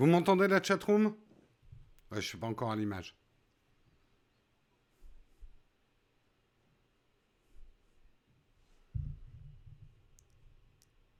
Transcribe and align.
Vous 0.00 0.06
m'entendez 0.06 0.48
la 0.48 0.62
chatroom? 0.62 1.08
Ouais, 1.08 1.12
Je 2.12 2.16
ne 2.16 2.20
suis 2.22 2.38
pas 2.38 2.46
encore 2.46 2.72
à 2.72 2.76
l'image. 2.76 3.14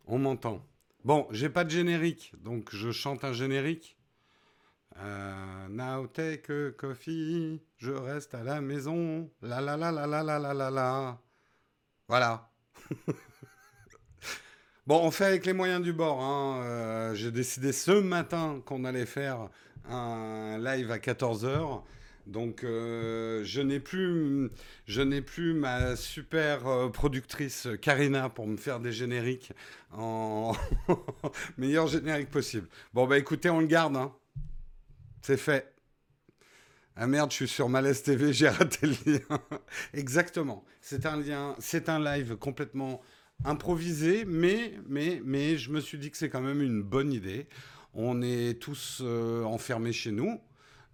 On 0.06 0.18
m'entend. 0.18 0.66
Bon, 1.04 1.28
j'ai 1.30 1.50
pas 1.50 1.64
de 1.64 1.68
générique, 1.68 2.32
donc 2.42 2.74
je 2.74 2.90
chante 2.90 3.22
un 3.22 3.34
générique. 3.34 3.98
Now 4.96 6.06
take 6.06 6.50
a 6.50 6.70
coffee, 6.70 7.60
je 7.76 7.92
reste 7.92 8.34
à 8.34 8.42
la 8.42 8.62
maison. 8.62 9.30
La 9.42 9.60
la 9.60 9.76
la 9.76 9.92
la 9.92 10.06
la 10.06 10.22
la 10.22 10.38
la 10.38 10.54
la 10.54 10.70
la. 10.70 11.22
Voilà. 12.08 12.50
bon, 14.90 15.00
on 15.04 15.12
fait 15.12 15.26
avec 15.26 15.46
les 15.46 15.52
moyens 15.52 15.80
du 15.80 15.92
bord. 15.92 16.20
Hein. 16.20 16.62
Euh, 16.64 17.14
j'ai 17.14 17.30
décidé 17.30 17.70
ce 17.70 17.92
matin 17.92 18.60
qu'on 18.64 18.84
allait 18.84 19.06
faire 19.06 19.48
un 19.88 20.58
live 20.58 20.90
à 20.90 20.98
14h. 20.98 21.82
Donc 22.26 22.64
euh, 22.64 23.44
je 23.44 23.60
n'ai 23.60 23.78
plus, 23.78 25.54
ma 25.54 25.94
super 25.94 26.66
euh, 26.66 26.88
productrice 26.88 27.68
Karina 27.80 28.30
pour 28.30 28.48
me 28.48 28.56
faire 28.56 28.80
des 28.80 28.90
génériques 28.90 29.52
en 29.92 30.56
meilleur 31.56 31.86
générique 31.86 32.30
possible. 32.30 32.66
Bon 32.92 33.06
bah 33.06 33.16
écoutez, 33.16 33.48
on 33.48 33.60
le 33.60 33.66
garde. 33.66 33.96
Hein. 33.96 34.12
C'est 35.22 35.36
fait. 35.36 35.72
Ah 36.96 37.06
merde, 37.06 37.30
je 37.30 37.36
suis 37.36 37.48
sur 37.48 37.68
Malaise 37.68 38.02
TV, 38.02 38.32
j'ai 38.32 38.48
raté 38.48 38.88
le 38.88 39.12
lien. 39.12 39.40
Exactement. 39.94 40.64
C'est 40.80 41.06
un 41.06 41.16
lien, 41.16 41.54
c'est 41.60 41.88
un 41.88 42.00
live 42.02 42.34
complètement 42.34 43.00
improvisé, 43.44 44.24
mais, 44.26 44.74
mais, 44.88 45.20
mais 45.24 45.56
je 45.56 45.70
me 45.70 45.80
suis 45.80 45.98
dit 45.98 46.10
que 46.10 46.16
c'est 46.16 46.30
quand 46.30 46.40
même 46.40 46.62
une 46.62 46.82
bonne 46.82 47.12
idée. 47.12 47.46
On 47.94 48.22
est 48.22 48.60
tous 48.60 49.00
euh, 49.02 49.42
enfermés 49.44 49.92
chez 49.92 50.12
nous. 50.12 50.40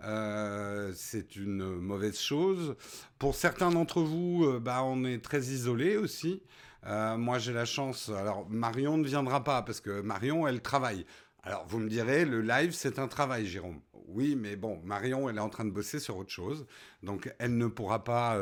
Euh, 0.03 0.93
c'est 0.95 1.37
une 1.37 1.77
mauvaise 1.77 2.19
chose. 2.19 2.77
Pour 3.19 3.35
certains 3.35 3.71
d'entre 3.71 4.01
vous, 4.01 4.45
euh, 4.45 4.61
bah, 4.61 4.83
on 4.85 5.05
est 5.05 5.23
très 5.23 5.41
isolés 5.41 5.97
aussi. 5.97 6.43
Moi, 6.89 7.41
j'ai 7.41 7.53
la 7.53 7.65
chance. 7.65 8.11
Alors, 8.11 8.49
Marion 8.49 8.97
ne 8.97 9.05
viendra 9.05 9.43
pas 9.43 9.61
parce 9.63 9.81
que 9.81 10.03
Marion, 10.03 10.47
elle 10.47 10.61
travaille. 10.61 11.05
Alors, 11.43 11.67
vous 11.67 11.81
me 11.81 11.89
direz, 11.89 12.25
le 12.25 12.43
live, 12.43 12.71
c'est 12.71 13.01
un 13.01 13.09
travail, 13.09 13.45
Jérôme. 13.45 13.81
Oui, 14.09 14.37
mais 14.37 14.57
bon, 14.57 14.81
Marion, 14.85 15.29
elle 15.29 15.37
est 15.37 15.41
en 15.41 15.49
train 15.49 15.65
de 15.65 15.71
bosser 15.71 15.99
sur 15.99 16.17
autre 16.17 16.31
chose, 16.31 16.67
donc 17.03 17.33
elle 17.39 17.57
ne 17.57 17.67
pourra 17.67 18.05
pas, 18.05 18.41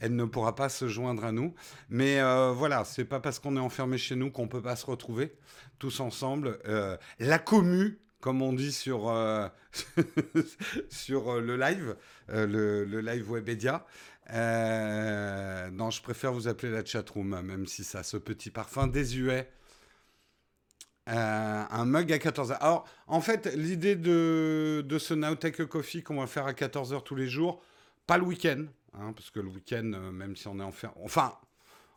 elle 0.00 0.16
ne 0.16 0.24
pourra 0.24 0.54
pas 0.54 0.68
se 0.68 0.88
joindre 0.88 1.24
à 1.24 1.32
nous. 1.32 1.54
Mais 1.90 2.20
voilà, 2.54 2.84
c'est 2.84 3.04
pas 3.04 3.20
parce 3.20 3.38
qu'on 3.38 3.56
est 3.56 3.60
enfermé 3.60 3.98
chez 3.98 4.16
nous 4.16 4.30
qu'on 4.30 4.48
peut 4.48 4.62
pas 4.62 4.74
se 4.74 4.86
retrouver 4.86 5.34
tous 5.78 6.00
ensemble. 6.00 6.58
la 7.18 7.38
commu, 7.38 7.98
comme 8.26 8.42
on 8.42 8.52
dit 8.52 8.72
sur, 8.72 9.08
euh, 9.08 9.48
sur 10.90 11.34
euh, 11.34 11.40
le 11.40 11.56
live, 11.56 11.96
euh, 12.30 12.44
le, 12.44 12.84
le, 12.84 13.00
live 13.00 13.30
Webedia. 13.30 13.86
non, 15.70 15.90
je 15.90 16.02
préfère 16.02 16.32
vous 16.32 16.48
appeler 16.48 16.72
la 16.72 16.84
chatroom, 16.84 17.40
même 17.42 17.66
si 17.66 17.84
ça 17.84 18.00
a 18.00 18.02
ce 18.02 18.16
petit 18.16 18.50
parfum 18.50 18.88
désuet. 18.88 19.48
Un 21.06 21.84
mug 21.84 22.12
à 22.12 22.18
14h. 22.18 22.56
Alors, 22.60 22.86
en 23.06 23.20
fait, 23.20 23.46
l'idée 23.54 23.96
de, 23.96 24.84
de 24.86 24.98
ce 24.98 25.14
Nowtech 25.14 25.64
Coffee 25.66 26.02
qu'on 26.02 26.20
va 26.20 26.26
faire 26.26 26.46
à 26.46 26.52
14h 26.52 27.02
tous 27.02 27.14
les 27.14 27.28
jours, 27.28 27.62
pas 28.06 28.18
le 28.18 28.24
week-end, 28.24 28.64
hein, 28.94 29.12
parce 29.14 29.30
que 29.30 29.40
le 29.40 29.48
week-end, 29.48 29.84
même 30.12 30.36
si 30.36 30.48
on 30.48 30.58
est 30.58 30.64
en 30.64 30.72
fer... 30.72 30.92
Enfin, 31.02 31.32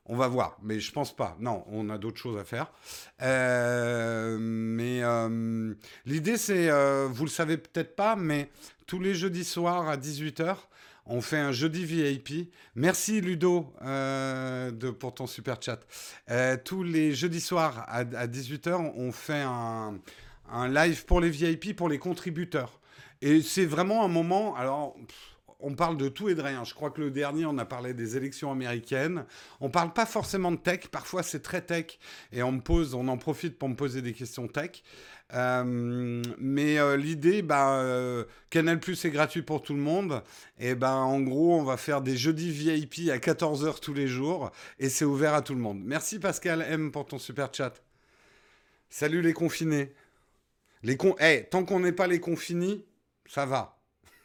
on 0.09 0.15
va 0.15 0.27
voir, 0.27 0.57
mais 0.63 0.79
je 0.79 0.91
pense 0.91 1.15
pas. 1.15 1.37
Non, 1.39 1.63
on 1.67 1.87
a 1.89 1.99
d'autres 1.99 2.17
choses 2.17 2.37
à 2.39 2.43
faire. 2.43 2.71
Euh, 3.21 4.37
mais 4.39 5.03
euh, 5.03 5.75
l'idée, 6.07 6.35
c'est, 6.37 6.69
euh, 6.69 7.07
vous 7.07 7.25
le 7.25 7.29
savez 7.29 7.57
peut-être 7.57 7.95
pas, 7.95 8.15
mais 8.15 8.49
tous 8.87 8.99
les 8.99 9.13
jeudis 9.13 9.45
soirs 9.45 9.87
à 9.87 9.97
18h, 9.97 10.55
on 11.09 11.21
fait 11.21 11.39
un 11.39 11.51
jeudi 11.51 11.83
VIP. 11.83 12.53
Merci 12.75 13.19
Ludo 13.19 13.73
de, 13.81 14.89
pour 14.91 15.13
ton 15.13 15.27
super 15.27 15.57
chat. 15.61 15.79
tous 16.63 16.83
les 16.83 17.13
jeudis 17.13 17.41
soirs 17.41 17.85
à, 17.87 18.03
18h, 18.03 18.93
on 18.95 19.11
fait 19.11 19.41
un, 19.41 19.99
un, 20.51 20.67
live 20.69 21.05
pour 21.05 21.19
les 21.19 21.29
VIP, 21.29 21.75
pour 21.75 21.89
les 21.89 21.97
contributeurs. 21.97 22.79
Et 23.21 23.41
c'est 23.41 23.65
vraiment 23.65 24.05
un 24.05 24.07
moment. 24.07 24.55
Alors 24.55 24.95
on 25.59 25.75
parle 25.75 25.97
de 25.97 26.07
tout 26.07 26.29
et 26.29 26.35
de 26.35 26.41
rien. 26.41 26.63
Je 26.63 26.73
crois 26.73 26.89
que 26.89 27.01
le 27.01 27.11
dernier, 27.11 27.45
on 27.45 27.57
a 27.57 27.65
parlé 27.65 27.93
des 27.93 28.15
élections 28.15 28.51
américaines. 28.51 29.25
On 29.59 29.69
parle 29.69 29.91
pas 29.93 30.05
forcément 30.05 30.51
de 30.51 30.57
tech. 30.57 30.87
Parfois, 30.87 31.21
c'est 31.21 31.41
très 31.41 31.61
tech 31.61 31.99
et 32.31 32.41
on 32.43 32.53
me 32.53 32.61
pose, 32.61 32.93
on 32.93 33.07
en 33.07 33.17
profite 33.17 33.57
pour 33.57 33.67
me 33.67 33.75
poser 33.75 34.01
des 34.01 34.13
questions 34.13 34.47
tech. 34.47 34.83
Euh, 35.34 36.23
mais 36.40 36.79
euh, 36.79 36.97
l'idée, 36.97 37.41
bah, 37.41 37.79
euh, 37.81 38.25
Canal 38.50 38.79
Plus 38.79 39.06
est 39.06 39.12
gratuit 39.12 39.44
pour 39.44 39.62
tout 39.62 39.73
le 39.73 39.79
monde. 39.79 40.23
Et 40.57 40.75
ben, 40.75 40.94
en 40.94 41.22
gros, 41.22 41.56
on 41.56 41.63
va 41.63 41.78
faire 41.78 42.01
des 42.01 42.17
jeudis 42.17 42.51
VIP 42.51 43.09
à 43.09 43.17
14h 43.17 43.79
tous 43.79 43.94
les 43.94 44.07
jours 44.07 44.51
et 44.79 44.89
c'est 44.89 45.06
ouvert 45.06 45.34
à 45.34 45.41
tout 45.41 45.53
le 45.53 45.62
monde. 45.62 45.81
Merci 45.84 46.19
Pascal 46.19 46.66
M 46.68 46.91
pour 46.91 47.06
ton 47.06 47.19
super 47.19 47.53
chat. 47.53 47.73
Salut 48.89 49.22
les 49.22 49.34
confinés. 49.34 49.94
Les. 50.81 50.97
Eh, 51.19 51.45
tant 51.50 51.63
qu'on 51.63 51.81
n'est 51.81 51.91
pas 51.91 52.07
les 52.07 52.19
confinés, 52.19 52.85
ça 53.28 53.45
va. 53.45 53.78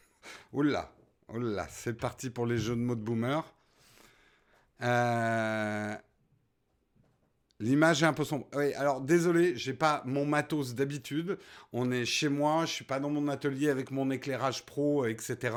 Oula. 0.53 0.91
Là, 1.33 1.67
c'est 1.69 1.97
parti 1.97 2.29
pour 2.29 2.45
les 2.45 2.57
jeux 2.57 2.75
de 2.75 2.81
mots 2.81 2.95
de 2.95 3.01
boomer. 3.01 3.43
L'image 7.59 8.03
est 8.03 8.05
un 8.05 8.13
peu 8.13 8.23
sombre. 8.23 8.47
Oui, 8.53 8.73
alors 8.73 9.01
désolé, 9.01 9.55
j'ai 9.55 9.73
pas 9.73 10.01
mon 10.05 10.25
matos 10.25 10.75
d'habitude. 10.75 11.37
On 11.73 11.91
est 11.91 12.05
chez 12.05 12.29
moi, 12.29 12.65
je 12.65 12.71
suis 12.71 12.85
pas 12.85 12.99
dans 12.99 13.09
mon 13.09 13.27
atelier 13.27 13.69
avec 13.69 13.91
mon 13.91 14.11
éclairage 14.11 14.65
pro, 14.65 15.05
etc. 15.05 15.55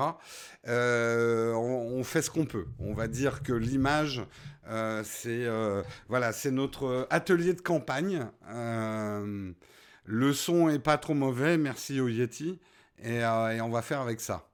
Euh, 0.66 1.53
on, 1.54 2.03
fait 2.04 2.22
ce 2.22 2.31
qu'on 2.31 2.47
peut. 2.47 2.66
On 2.78 2.94
va 2.94 3.08
dire 3.08 3.42
que 3.42 3.53
l'image, 3.53 4.22
euh, 4.69 5.03
c'est 5.04 5.47
voilà, 6.08 6.32
c'est 6.32 6.50
notre 6.50 7.06
atelier 7.10 7.54
de 7.54 7.60
campagne. 7.60 8.26
le 10.04 10.32
son 10.32 10.69
est 10.69 10.78
pas 10.78 10.98
trop 10.98 11.14
mauvais, 11.14 11.58
merci 11.58 12.00
au 12.00 12.08
Yeti, 12.08 12.58
et 13.03 13.25
on 13.25 13.70
va 13.70 13.82
faire 13.82 14.00
avec 14.00 14.20
ça. 14.20 14.48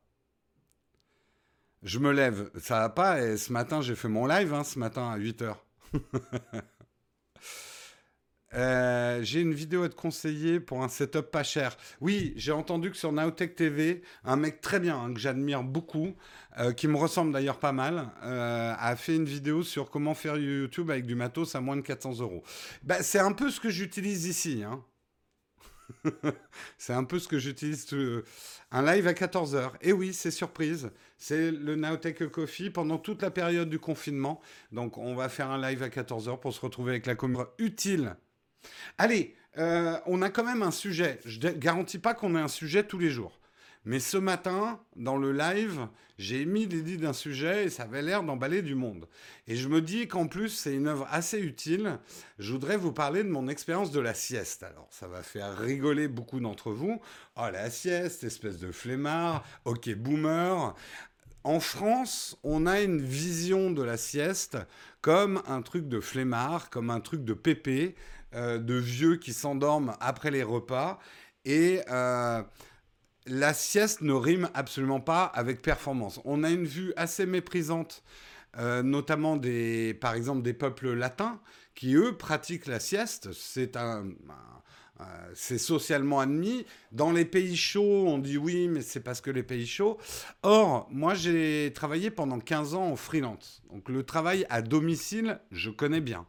Je 1.84 1.99
me 1.99 2.12
lève, 2.12 2.50
ça 2.59 2.81
va 2.81 2.88
pas, 2.88 3.21
et 3.21 3.37
ce 3.37 3.53
matin, 3.53 3.83
j'ai 3.83 3.94
fait 3.94 4.09
mon 4.09 4.27
live, 4.27 4.54
hein, 4.54 4.65
ce 4.65 4.78
matin 4.78 5.10
à 5.10 5.19
8h. 5.19 5.54
Euh, 8.54 9.21
j'ai 9.22 9.41
une 9.41 9.53
vidéo 9.53 9.83
à 9.83 9.89
te 9.89 9.95
conseiller 9.95 10.60
pour 10.60 10.83
un 10.83 10.89
setup 10.89 11.30
pas 11.30 11.42
cher. 11.42 11.77
Oui, 12.01 12.33
j'ai 12.36 12.53
entendu 12.53 12.91
que 12.91 12.97
sur 12.97 13.12
Nowtech 13.12 13.56
TV, 13.56 14.03
un 14.24 14.36
mec 14.36 14.60
très 14.60 14.80
bien, 14.80 14.98
hein, 14.98 15.12
que 15.12 15.21
j'admire 15.21 15.62
beaucoup, 15.62 16.15
euh, 16.59 16.72
qui 16.72 16.86
me 16.86 16.97
ressemble 16.97 17.33
d'ailleurs 17.33 17.59
pas 17.59 17.72
mal, 17.72 18.10
euh, 18.22 18.74
a 18.78 18.97
fait 18.97 19.16
une 19.16 19.24
vidéo 19.24 19.62
sur 19.62 19.91
comment 19.91 20.15
faire 20.15 20.36
YouTube 20.36 20.91
avec 20.91 21.06
du 21.06 21.15
matos 21.15 21.54
à 21.54 21.60
moins 21.60 21.77
de 21.77 21.83
400 21.83 22.21
euros. 22.21 22.42
Bah, 22.83 23.03
c'est 23.03 23.18
un 23.18 23.33
peu 23.33 23.51
ce 23.51 23.59
que 23.60 23.71
j'utilise 23.71 24.27
ici. 24.27 24.62
Hein. 24.62 24.84
c'est 26.78 26.92
un 26.92 27.04
peu 27.04 27.18
ce 27.18 27.27
que 27.28 27.39
j'utilise. 27.39 27.86
Un 28.71 28.83
live 28.83 29.06
à 29.09 29.12
14h. 29.12 29.72
Et 29.83 29.92
oui, 29.92 30.15
c'est 30.15 30.30
surprise. 30.30 30.91
C'est 31.18 31.51
le 31.51 31.74
Nowtech 31.77 32.28
Coffee 32.30 32.71
pendant 32.71 32.98
toute 32.98 33.21
la 33.22 33.30
période 33.30 33.68
du 33.68 33.78
confinement. 33.78 34.41
Donc, 34.72 34.97
on 34.97 35.15
va 35.15 35.28
faire 35.28 35.51
un 35.51 35.60
live 35.60 35.83
à 35.83 35.89
14h 35.89 36.39
pour 36.39 36.54
se 36.54 36.60
retrouver 36.60 36.92
avec 36.92 37.06
la 37.06 37.15
communauté 37.15 37.51
utile. 37.59 38.16
Allez, 38.99 39.34
euh, 39.59 39.99
on 40.07 40.22
a 40.22 40.31
quand 40.31 40.45
même 40.45 40.63
un 40.63 40.71
sujet. 40.71 41.21
Je 41.25 41.39
ne 41.41 41.53
garantis 41.53 41.99
pas 41.99 42.15
qu'on 42.15 42.37
ait 42.37 42.41
un 42.41 42.49
sujet 42.49 42.84
tous 42.84 42.99
les 42.99 43.11
jours. 43.11 43.39
Mais 43.87 44.01
ce 44.01 44.16
matin, 44.16 44.81
dans 44.97 45.19
le 45.19 45.33
live, 45.33 45.89
j'ai 46.16 46.41
émis 46.41 46.65
l'idée 46.65 46.97
d'un 46.97 47.13
sujet 47.13 47.66
et 47.66 47.71
ça 47.71 47.83
avait 47.83 48.01
l'air 48.01 48.22
d'emballer 48.22 48.63
du 48.63 48.75
monde. 48.75 49.07
Et 49.47 49.57
je 49.57 49.69
me 49.69 49.83
dis 49.83 50.09
qu'en 50.09 50.27
plus, 50.27 50.49
c'est 50.49 50.75
une 50.75 50.87
œuvre 50.87 51.07
assez 51.11 51.39
utile. 51.39 51.99
Je 52.39 52.53
voudrais 52.53 52.78
vous 52.78 52.93
parler 52.93 53.22
de 53.22 53.28
mon 53.28 53.47
expérience 53.47 53.91
de 53.91 54.01
la 54.01 54.15
sieste. 54.15 54.63
Alors, 54.63 54.89
ça 54.91 55.07
va 55.07 55.22
faire 55.22 55.59
rigoler 55.59 56.09
beaucoup 56.09 56.41
d'entre 56.41 56.72
vous. 56.72 56.99
Oh, 57.37 57.49
la 57.53 57.69
sieste, 57.69 58.25
espèce 58.25 58.59
de 58.59 58.72
flemmard, 58.72 59.45
ok, 59.66 59.95
boomer. 59.97 60.75
En 61.43 61.61
France, 61.61 62.39
on 62.43 62.66
a 62.66 62.81
une 62.81 63.03
vision 63.03 63.71
de 63.71 63.83
la 63.83 63.99
sieste 63.99 64.57
comme 65.03 65.43
un 65.47 65.61
truc 65.61 65.89
de 65.89 66.01
flemmard, 66.01 66.71
comme 66.71 66.89
un 66.89 67.01
truc 67.01 67.22
de 67.22 67.34
pépé, 67.34 67.97
euh, 68.34 68.59
de 68.59 68.75
vieux 68.75 69.16
qui 69.16 69.33
s'endorment 69.33 69.97
après 70.01 70.31
les 70.31 70.42
repas. 70.42 70.98
Et. 71.45 71.81
Euh, 71.91 72.42
la 73.27 73.54
sieste 73.54 74.03
ne 74.03 74.13
rime 74.13 74.51
absolument 74.54 75.01
pas 75.01 75.25
avec 75.25 75.63
performance. 75.63 76.21
On 76.25 76.45
a 76.45 76.51
une 76.51 76.66
vue 76.66 76.92
assez 76.97 77.25
méprisante, 77.27 78.03
euh, 78.59 78.83
notamment 78.83 79.36
des, 79.36 79.95
par 79.95 80.15
exemple 80.15 80.42
des 80.42 80.53
peuples 80.53 80.92
latins, 80.92 81.41
qui 81.75 81.95
eux 81.95 82.16
pratiquent 82.16 82.66
la 82.66 82.81
sieste. 82.81 83.33
C'est 83.33 83.77
un, 83.77 84.04
c'est 85.34 85.59
socialement 85.59 86.21
admis. 86.21 86.66
Dans 86.92 87.13
les 87.13 87.25
pays 87.25 87.57
chauds, 87.57 88.07
on 88.07 88.19
dit 88.19 88.37
oui, 88.37 88.69
mais 88.69 88.83
c'est 88.83 89.01
parce 89.01 89.21
que 89.21 89.30
les 89.30 89.42
pays 89.42 89.66
chauds. 89.66 89.98
Or, 90.42 90.87
moi, 90.91 91.15
j'ai 91.15 91.72
travaillé 91.75 92.10
pendant 92.10 92.39
15 92.39 92.75
ans 92.75 92.92
en 92.92 92.97
freelance. 92.97 93.63
Donc, 93.72 93.89
le 93.89 94.04
travail 94.04 94.47
à 94.51 94.63
domicile, 94.63 95.41
je 95.51 95.71
connais 95.71 96.01
bien. 96.01 96.27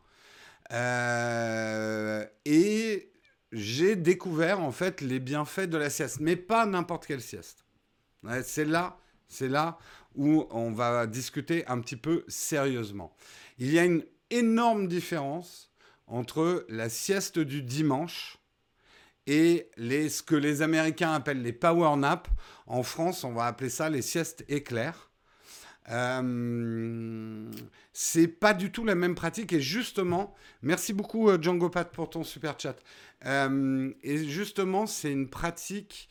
Euh, 0.71 2.25
et 2.45 3.11
j'ai 3.51 3.95
découvert 3.95 4.59
en 4.59 4.71
fait 4.71 5.01
les 5.01 5.19
bienfaits 5.19 5.69
de 5.69 5.77
la 5.77 5.89
sieste, 5.89 6.19
mais 6.19 6.35
pas 6.35 6.65
n'importe 6.65 7.05
quelle 7.05 7.21
sieste. 7.21 7.65
c'est 8.43 8.65
là, 8.65 8.97
c'est 9.27 9.49
là 9.49 9.77
où 10.15 10.47
on 10.49 10.71
va 10.71 11.07
discuter 11.07 11.65
un 11.67 11.79
petit 11.79 11.97
peu 11.97 12.23
sérieusement. 12.27 13.15
Il 13.57 13.71
y 13.71 13.79
a 13.79 13.85
une 13.85 14.03
énorme 14.29 14.87
différence 14.87 15.71
entre 16.07 16.65
la 16.69 16.89
sieste 16.89 17.39
du 17.39 17.61
dimanche 17.61 18.37
et 19.27 19.69
les, 19.77 20.09
ce 20.09 20.21
que 20.21 20.35
les 20.35 20.61
Américains 20.61 21.13
appellent 21.13 21.41
les 21.41 21.53
power 21.53 21.95
naps. 21.97 22.29
En 22.67 22.83
France, 22.83 23.23
on 23.23 23.33
va 23.33 23.45
appeler 23.45 23.69
ça 23.69 23.89
les 23.89 24.01
siestes 24.01 24.45
éclairs. 24.47 25.11
Euh, 25.91 27.51
c'est 27.93 28.27
pas 28.27 28.53
du 28.53 28.71
tout 28.71 28.85
la 28.85 28.95
même 28.95 29.15
pratique 29.15 29.53
et 29.53 29.61
justement, 29.61 30.33
merci 30.63 30.93
beaucoup 30.93 31.29
euh, 31.29 31.37
Django 31.39 31.69
Pat 31.69 31.91
pour 31.91 32.09
ton 32.09 32.23
super 32.23 32.59
chat. 32.59 32.75
Euh, 33.25 33.93
et 34.03 34.25
justement, 34.25 34.87
c'est 34.87 35.11
une 35.11 35.29
pratique 35.29 36.09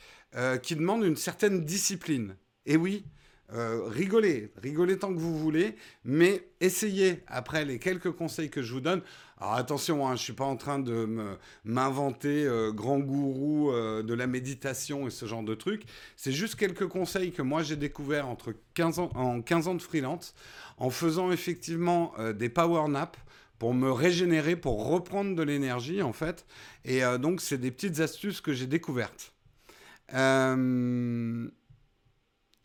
qui 0.64 0.74
demande 0.74 1.04
une 1.04 1.14
certaine 1.14 1.64
discipline. 1.64 2.34
Et 2.66 2.76
oui, 2.76 3.04
rigolez, 3.50 4.50
rigolez 4.62 4.98
tant 4.98 5.12
que 5.12 5.18
vous 5.18 5.38
voulez, 5.38 5.76
mais 6.04 6.48
essayez 6.60 7.22
après 7.26 7.64
les 7.64 7.78
quelques 7.78 8.10
conseils 8.10 8.50
que 8.50 8.62
je 8.62 8.72
vous 8.72 8.80
donne. 8.80 9.02
Alors 9.44 9.54
attention, 9.56 10.06
hein, 10.06 10.10
je 10.10 10.20
ne 10.20 10.24
suis 10.24 10.32
pas 10.32 10.44
en 10.44 10.56
train 10.56 10.78
de 10.78 11.36
m'inventer 11.64 12.46
euh, 12.46 12.72
grand 12.72 12.98
gourou 13.00 13.70
euh, 13.70 14.02
de 14.02 14.14
la 14.14 14.26
méditation 14.26 15.06
et 15.06 15.10
ce 15.10 15.26
genre 15.26 15.42
de 15.42 15.54
trucs. 15.54 15.82
C'est 16.16 16.32
juste 16.32 16.54
quelques 16.54 16.86
conseils 16.86 17.30
que 17.30 17.42
moi 17.42 17.62
j'ai 17.62 17.76
découverts 17.76 18.26
entre 18.28 18.54
15 18.74 19.00
ans, 19.00 19.10
en 19.14 19.42
15 19.42 19.68
ans 19.68 19.74
de 19.74 19.82
freelance 19.82 20.34
en 20.78 20.88
faisant 20.88 21.30
effectivement 21.30 22.14
euh, 22.18 22.32
des 22.32 22.48
power 22.48 22.88
naps 22.88 23.18
pour 23.58 23.74
me 23.74 23.90
régénérer, 23.90 24.56
pour 24.56 24.86
reprendre 24.88 25.34
de 25.34 25.42
l'énergie 25.42 26.00
en 26.00 26.12
fait. 26.12 26.46
Et 26.84 27.02
donc 27.20 27.40
c'est 27.40 27.56
des 27.56 27.70
petites 27.70 28.00
astuces 28.00 28.40
que 28.40 28.52
j'ai 28.52 28.66
découvertes. 28.66 29.32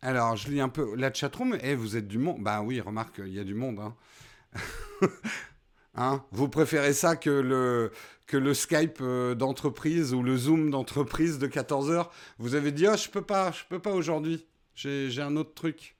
Alors 0.01 0.35
je 0.35 0.49
lis 0.49 0.61
un 0.61 0.69
peu 0.69 0.95
la 0.95 1.13
chatroom. 1.13 1.57
Eh, 1.61 1.75
vous 1.75 1.97
êtes 1.97 2.07
du 2.07 2.17
monde 2.17 2.41
Bah 2.41 2.61
oui, 2.61 2.79
remarque, 2.79 3.21
il 3.25 3.33
y 3.33 3.39
a 3.39 3.43
du 3.43 3.55
monde. 3.55 3.79
Hein. 3.79 3.95
Hein? 5.95 6.23
Vous 6.31 6.47
préférez 6.47 6.93
ça 6.93 7.17
que 7.17 7.29
le, 7.29 7.91
que 8.25 8.37
le 8.37 8.53
Skype 8.53 8.99
euh, 9.01 9.35
d'entreprise 9.35 10.13
ou 10.13 10.23
le 10.23 10.37
Zoom 10.37 10.69
d'entreprise 10.69 11.39
de 11.39 11.47
14 11.47 11.91
heures? 11.91 12.11
Vous 12.37 12.55
avez 12.55 12.71
dit, 12.71 12.87
oh, 12.87 12.95
je 12.95 13.09
peux 13.09 13.23
pas, 13.23 13.51
je 13.51 13.63
peux 13.67 13.79
pas 13.79 13.91
aujourd'hui. 13.91 14.47
J'ai 14.75 15.21
un 15.21 15.35
autre 15.35 15.53
truc. 15.53 15.97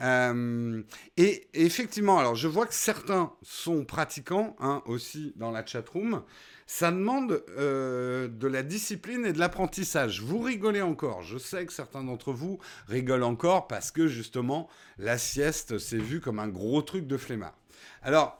Euh, 0.00 0.82
et, 1.16 1.48
effectivement, 1.54 2.18
alors 2.18 2.36
je 2.36 2.46
vois 2.46 2.66
que 2.66 2.74
certains 2.74 3.32
sont 3.42 3.84
pratiquants 3.84 4.54
hein, 4.60 4.82
aussi 4.86 5.32
dans 5.34 5.50
la 5.50 5.66
chatroom. 5.66 6.22
Ça 6.70 6.92
demande 6.92 7.42
euh, 7.56 8.28
de 8.28 8.46
la 8.46 8.62
discipline 8.62 9.24
et 9.24 9.32
de 9.32 9.38
l'apprentissage. 9.38 10.20
Vous 10.20 10.38
rigolez 10.38 10.82
encore. 10.82 11.22
Je 11.22 11.38
sais 11.38 11.64
que 11.64 11.72
certains 11.72 12.04
d'entre 12.04 12.34
vous 12.34 12.58
rigolent 12.88 13.26
encore 13.26 13.68
parce 13.68 13.90
que 13.90 14.06
justement, 14.06 14.68
la 14.98 15.16
sieste, 15.16 15.78
c'est 15.78 15.96
vu 15.96 16.20
comme 16.20 16.38
un 16.38 16.46
gros 16.46 16.82
truc 16.82 17.06
de 17.06 17.16
flemmard. 17.16 17.56
Alors, 18.02 18.38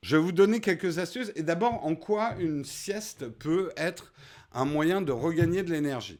je 0.00 0.16
vais 0.16 0.22
vous 0.22 0.32
donner 0.32 0.60
quelques 0.60 0.98
astuces. 0.98 1.30
Et 1.36 1.42
d'abord, 1.42 1.84
en 1.84 1.96
quoi 1.96 2.34
une 2.38 2.64
sieste 2.64 3.28
peut 3.28 3.72
être 3.76 4.14
un 4.54 4.64
moyen 4.64 5.02
de 5.02 5.12
regagner 5.12 5.62
de 5.62 5.70
l'énergie? 5.70 6.18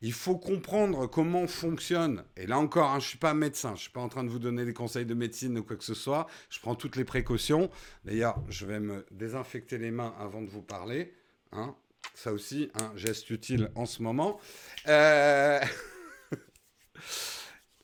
Il 0.00 0.12
faut 0.12 0.36
comprendre 0.36 1.06
comment 1.06 1.46
fonctionne. 1.46 2.24
Et 2.36 2.46
là 2.46 2.58
encore, 2.58 2.90
hein, 2.90 3.00
je 3.00 3.06
ne 3.06 3.08
suis 3.08 3.18
pas 3.18 3.34
médecin, 3.34 3.70
je 3.70 3.74
ne 3.74 3.78
suis 3.78 3.90
pas 3.90 4.00
en 4.00 4.08
train 4.08 4.22
de 4.22 4.28
vous 4.28 4.38
donner 4.38 4.64
des 4.64 4.74
conseils 4.74 5.06
de 5.06 5.14
médecine 5.14 5.58
ou 5.58 5.64
quoi 5.64 5.76
que 5.76 5.84
ce 5.84 5.94
soit. 5.94 6.28
Je 6.50 6.60
prends 6.60 6.76
toutes 6.76 6.96
les 6.96 7.04
précautions. 7.04 7.70
D'ailleurs, 8.04 8.40
je 8.48 8.64
vais 8.64 8.80
me 8.80 9.04
désinfecter 9.10 9.78
les 9.78 9.90
mains 9.90 10.14
avant 10.20 10.40
de 10.42 10.48
vous 10.48 10.62
parler. 10.62 11.14
Hein. 11.52 11.74
Ça 12.14 12.32
aussi, 12.32 12.70
un 12.74 12.96
geste 12.96 13.30
utile 13.30 13.70
en 13.74 13.86
ce 13.86 14.02
moment. 14.02 14.38
Euh, 14.86 15.60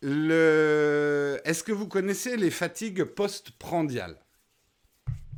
est-ce 1.44 1.64
que 1.64 1.72
vous 1.72 1.88
connaissez 1.88 2.36
les 2.36 2.50
fatigues 2.50 3.04
postprandiales? 3.04 4.20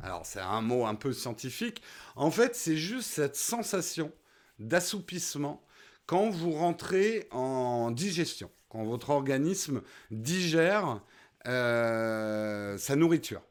Alors 0.01 0.25
c'est 0.27 0.39
un 0.39 0.61
mot 0.61 0.85
un 0.85 0.95
peu 0.95 1.11
scientifique. 1.11 1.81
En 2.15 2.29
fait, 2.29 2.55
c'est 2.55 2.77
juste 2.77 3.09
cette 3.09 3.35
sensation 3.35 4.11
d'assoupissement 4.59 5.66
quand 6.07 6.29
vous 6.29 6.51
rentrez 6.51 7.27
en 7.31 7.91
digestion, 7.91 8.49
quand 8.69 8.83
votre 8.83 9.11
organisme 9.11 9.81
digère 10.09 11.01
euh, 11.45 12.77
sa 12.77 12.95
nourriture. 12.95 13.41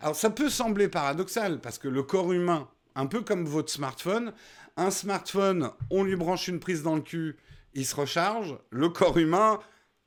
Alors 0.00 0.16
ça 0.16 0.30
peut 0.30 0.48
sembler 0.48 0.88
paradoxal 0.88 1.60
parce 1.60 1.78
que 1.78 1.88
le 1.88 2.02
corps 2.02 2.32
humain, 2.32 2.68
un 2.94 3.06
peu 3.06 3.20
comme 3.20 3.44
votre 3.44 3.70
smartphone, 3.70 4.32
un 4.76 4.90
smartphone, 4.90 5.70
on 5.90 6.04
lui 6.04 6.16
branche 6.16 6.48
une 6.48 6.60
prise 6.60 6.82
dans 6.82 6.94
le 6.94 7.02
cul, 7.02 7.36
il 7.74 7.84
se 7.84 7.94
recharge. 7.94 8.56
Le 8.70 8.88
corps 8.88 9.18
humain, 9.18 9.58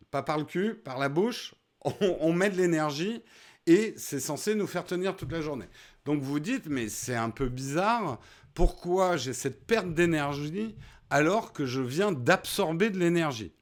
pas 0.10 0.24
par 0.24 0.38
le 0.38 0.46
cul, 0.46 0.76
par 0.76 0.98
la 1.00 1.10
bouche, 1.10 1.56
on 2.20 2.34
met 2.34 2.50
de 2.50 2.58
l'énergie 2.58 3.22
et 3.66 3.94
c'est 3.98 4.22
censé 4.22 4.56
nous 4.56 4.68
faire 4.68 4.86
tenir 4.86 5.16
toute 5.16 5.32
la 5.32 5.42
journée. 5.42 5.68
Donc 6.06 6.22
vous 6.22 6.40
dites, 6.40 6.68
mais 6.68 6.88
c'est 6.88 7.16
un 7.16 7.30
peu 7.30 7.50
bizarre, 7.50 8.20
pourquoi 8.54 9.18
j'ai 9.18 9.34
cette 9.34 9.68
perte 9.68 9.94
d'énergie 9.94 10.76
alors 11.10 11.54
que 11.54 11.66
je 11.66 11.82
viens 11.82 12.12
d'absorber 12.12 12.90
de 12.90 13.00
l'énergie 13.00 13.54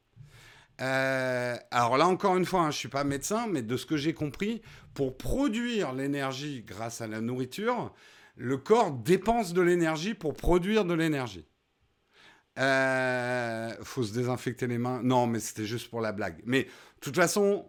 euh, 0.80 1.56
alors 1.70 1.96
là, 1.96 2.06
encore 2.06 2.36
une 2.36 2.44
fois, 2.44 2.60
hein, 2.60 2.70
je 2.70 2.76
ne 2.76 2.80
suis 2.80 2.88
pas 2.88 3.04
médecin, 3.04 3.46
mais 3.46 3.62
de 3.62 3.76
ce 3.76 3.86
que 3.86 3.96
j'ai 3.96 4.12
compris, 4.12 4.62
pour 4.94 5.16
produire 5.16 5.92
l'énergie 5.92 6.64
grâce 6.66 7.00
à 7.00 7.06
la 7.06 7.20
nourriture, 7.20 7.94
le 8.36 8.58
corps 8.58 8.90
dépense 8.90 9.52
de 9.52 9.62
l'énergie 9.62 10.14
pour 10.14 10.34
produire 10.34 10.84
de 10.84 10.94
l'énergie. 10.94 11.46
Euh, 12.58 13.70
faut 13.82 14.02
se 14.02 14.12
désinfecter 14.14 14.66
les 14.66 14.78
mains. 14.78 15.00
Non, 15.02 15.26
mais 15.26 15.40
c'était 15.40 15.66
juste 15.66 15.90
pour 15.90 16.00
la 16.00 16.12
blague. 16.12 16.42
Mais 16.44 16.64
de 16.64 17.00
toute 17.00 17.16
façon, 17.16 17.66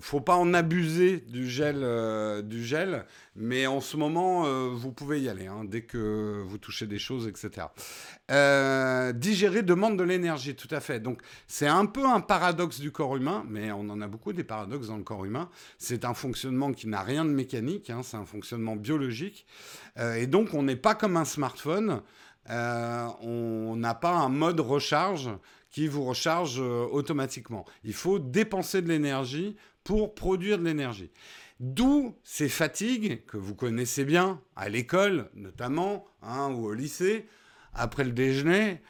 faut 0.00 0.20
pas 0.20 0.36
en 0.36 0.54
abuser 0.54 1.18
du 1.18 1.48
gel, 1.48 1.80
euh, 1.82 2.42
du 2.42 2.64
gel, 2.64 3.04
mais 3.36 3.66
en 3.66 3.80
ce 3.80 3.96
moment, 3.96 4.46
euh, 4.46 4.68
vous 4.72 4.92
pouvez 4.92 5.20
y 5.20 5.28
aller, 5.28 5.46
hein, 5.46 5.64
dès 5.64 5.82
que 5.82 6.42
vous 6.46 6.58
touchez 6.58 6.86
des 6.86 6.98
choses, 6.98 7.26
etc. 7.26 7.66
Euh, 8.30 9.12
digérer 9.12 9.62
demande 9.62 9.98
de 9.98 10.04
l'énergie, 10.04 10.54
tout 10.54 10.68
à 10.70 10.80
fait. 10.80 11.00
Donc, 11.00 11.20
c'est 11.46 11.66
un 11.66 11.86
peu 11.86 12.06
un 12.06 12.20
paradoxe 12.20 12.80
du 12.80 12.90
corps 12.90 13.16
humain, 13.16 13.44
mais 13.48 13.70
on 13.72 13.88
en 13.90 14.00
a 14.00 14.06
beaucoup 14.06 14.32
des 14.32 14.44
paradoxes 14.44 14.88
dans 14.88 14.96
le 14.96 15.04
corps 15.04 15.24
humain. 15.24 15.50
C'est 15.78 16.04
un 16.04 16.14
fonctionnement 16.14 16.72
qui 16.72 16.88
n'a 16.88 17.02
rien 17.02 17.24
de 17.24 17.30
mécanique, 17.30 17.90
hein, 17.90 18.00
c'est 18.02 18.16
un 18.16 18.26
fonctionnement 18.26 18.76
biologique. 18.76 19.46
et 20.16 20.26
donc, 20.26 20.54
on 20.54 20.62
n'est 20.62 20.76
pas 20.76 20.94
comme 20.94 21.16
un 21.16 21.24
smartphone. 21.24 22.00
on 22.48 23.74
n'a 23.76 23.94
pas 23.94 24.14
un 24.14 24.28
mode 24.28 24.60
recharge 24.60 25.30
qui 25.70 25.88
vous 25.88 26.04
recharge 26.04 26.60
automatiquement. 26.60 27.64
Il 27.82 27.94
faut 27.94 28.18
dépenser 28.18 28.82
de 28.82 28.88
l'énergie 28.88 29.56
pour 29.84 30.14
produire 30.14 30.58
de 30.58 30.64
l'énergie. 30.64 31.10
D'où 31.60 32.16
ces 32.24 32.48
fatigues 32.48 33.24
que 33.26 33.36
vous 33.36 33.54
connaissez 33.54 34.04
bien 34.04 34.40
à 34.56 34.68
l'école 34.68 35.30
notamment, 35.34 36.06
hein, 36.22 36.50
ou 36.52 36.66
au 36.66 36.74
lycée, 36.74 37.26
après 37.72 38.04
le 38.04 38.12
déjeuner, 38.12 38.80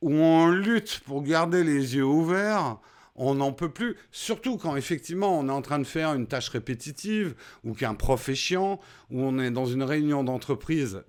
où 0.00 0.12
on 0.12 0.48
lutte 0.48 1.00
pour 1.04 1.22
garder 1.22 1.64
les 1.64 1.96
yeux 1.96 2.04
ouverts, 2.04 2.78
on 3.16 3.34
n'en 3.34 3.52
peut 3.52 3.70
plus, 3.70 3.96
surtout 4.12 4.56
quand 4.56 4.76
effectivement 4.76 5.38
on 5.38 5.48
est 5.48 5.52
en 5.52 5.60
train 5.60 5.78
de 5.78 5.84
faire 5.84 6.14
une 6.14 6.26
tâche 6.26 6.48
répétitive, 6.48 7.34
ou 7.64 7.74
qu'un 7.74 7.94
prof 7.94 8.28
est 8.28 8.34
chiant, 8.34 8.80
ou 9.10 9.22
on 9.22 9.38
est 9.38 9.50
dans 9.50 9.66
une 9.66 9.82
réunion 9.82 10.24
d'entreprise. 10.24 11.02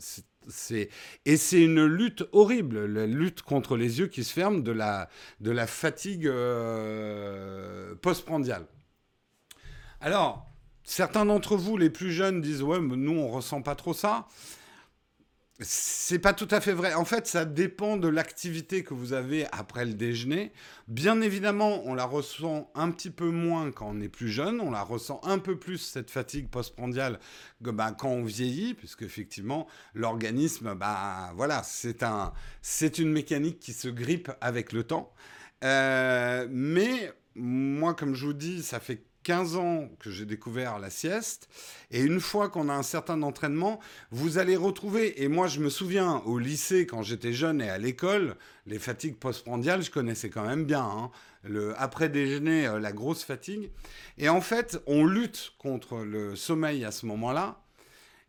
et 1.25 1.38
c'est 1.38 1.62
une 1.62 1.86
lutte 1.86 2.24
horrible, 2.31 2.86
la 2.86 3.05
lutte 3.05 3.43
contre 3.43 3.77
les 3.77 4.00
yeux 4.00 4.07
qui 4.07 4.24
se 4.24 4.33
ferment 4.33 4.60
de 4.60 4.71
la, 4.71 5.07
de 5.39 5.51
la 5.51 5.67
fatigue 5.67 6.27
euh, 6.27 7.95
postprandiale. 8.01 8.65
Alors, 10.01 10.48
certains 10.84 11.25
d'entre 11.25 11.55
vous, 11.55 11.77
les 11.77 11.91
plus 11.91 12.12
jeunes, 12.12 12.41
disent 12.41 12.63
Ouais, 12.63 12.79
mais 12.79 12.96
nous, 12.96 13.17
on 13.20 13.29
ressent 13.29 13.62
pas 13.62 13.75
trop 13.75 13.93
ça. 13.93 14.27
C'est 15.63 16.17
pas 16.17 16.34
tout 16.34 16.48
à 16.50 16.60
fait 16.60 16.74
vrai. 16.74 16.96
En 16.96 17.05
fait, 17.05 17.27
ça 17.27 17.46
dépend 17.46 17.96
de 17.96 18.08
l'activité 18.08 18.84
que 18.84 18.96
vous 18.96 19.13
avez 19.13 19.46
après 19.51 19.86
le 19.86 19.93
déjeuner. 19.93 20.53
Bien 20.88 21.22
évidemment, 21.22 21.84
on 21.86 21.93
la 21.93 22.05
ressent 22.05 22.72
un 22.74 22.89
petit 22.89 23.12
peu 23.12 23.29
moins 23.29 23.72
quand 23.72 23.91
on 23.91 24.01
est 24.01 24.10
plus 24.10 24.29
jeune. 24.29 24.60
On 24.60 24.72
la 24.72 24.81
ressent 24.81 25.22
un 25.24 25.38
peu 25.38 25.60
plus, 25.60 25.77
cette 25.77 26.10
fatigue 26.10 26.50
postprandiale, 26.50 27.20
bah, 27.60 27.91
quand 27.96 28.10
on 28.10 28.24
vieillit, 28.24 28.74
puisque 28.74 29.03
effectivement, 29.03 29.67
l'organisme, 29.93 30.74
bah, 30.74 31.31
voilà, 31.36 31.62
c'est 31.62 32.01
un, 32.01 32.34
une 32.98 33.12
mécanique 33.12 33.60
qui 33.60 33.74
se 33.74 33.88
grippe 33.88 34.31
avec 34.41 34.74
le 34.74 34.84
temps. 34.84 35.13
Euh, 35.63 36.48
mais 36.50 37.13
moi, 37.36 37.93
comme 37.93 38.15
je 38.15 38.25
vous 38.25 38.34
dis, 38.34 38.63
ça 38.63 38.79
fait 38.79 39.03
15 39.31 39.55
ans 39.55 39.89
que 40.00 40.11
j'ai 40.11 40.25
découvert 40.25 40.77
la 40.77 40.89
sieste. 40.89 41.47
Et 41.89 42.01
une 42.01 42.19
fois 42.19 42.50
qu'on 42.50 42.67
a 42.67 42.73
un 42.73 42.83
certain 42.83 43.21
entraînement, 43.21 43.79
vous 44.11 44.39
allez 44.39 44.57
retrouver, 44.57 45.23
et 45.23 45.29
moi 45.29 45.47
je 45.47 45.61
me 45.61 45.69
souviens 45.69 46.21
au 46.25 46.38
lycée 46.38 46.85
quand 46.85 47.01
j'étais 47.01 47.31
jeune 47.31 47.61
et 47.61 47.69
à 47.69 47.77
l'école, 47.77 48.35
les 48.65 48.77
fatigues 48.77 49.15
postprandiales, 49.15 49.83
je 49.83 49.89
connaissais 49.89 50.29
quand 50.29 50.45
même 50.45 50.65
bien. 50.65 50.83
Hein. 50.83 51.11
Le 51.43 51.73
après-déjeuner, 51.81 52.67
euh, 52.67 52.79
la 52.81 52.91
grosse 52.91 53.23
fatigue. 53.23 53.71
Et 54.17 54.27
en 54.27 54.41
fait, 54.41 54.81
on 54.85 55.05
lutte 55.05 55.53
contre 55.59 56.00
le 56.00 56.35
sommeil 56.35 56.83
à 56.83 56.91
ce 56.91 57.05
moment-là. 57.05 57.63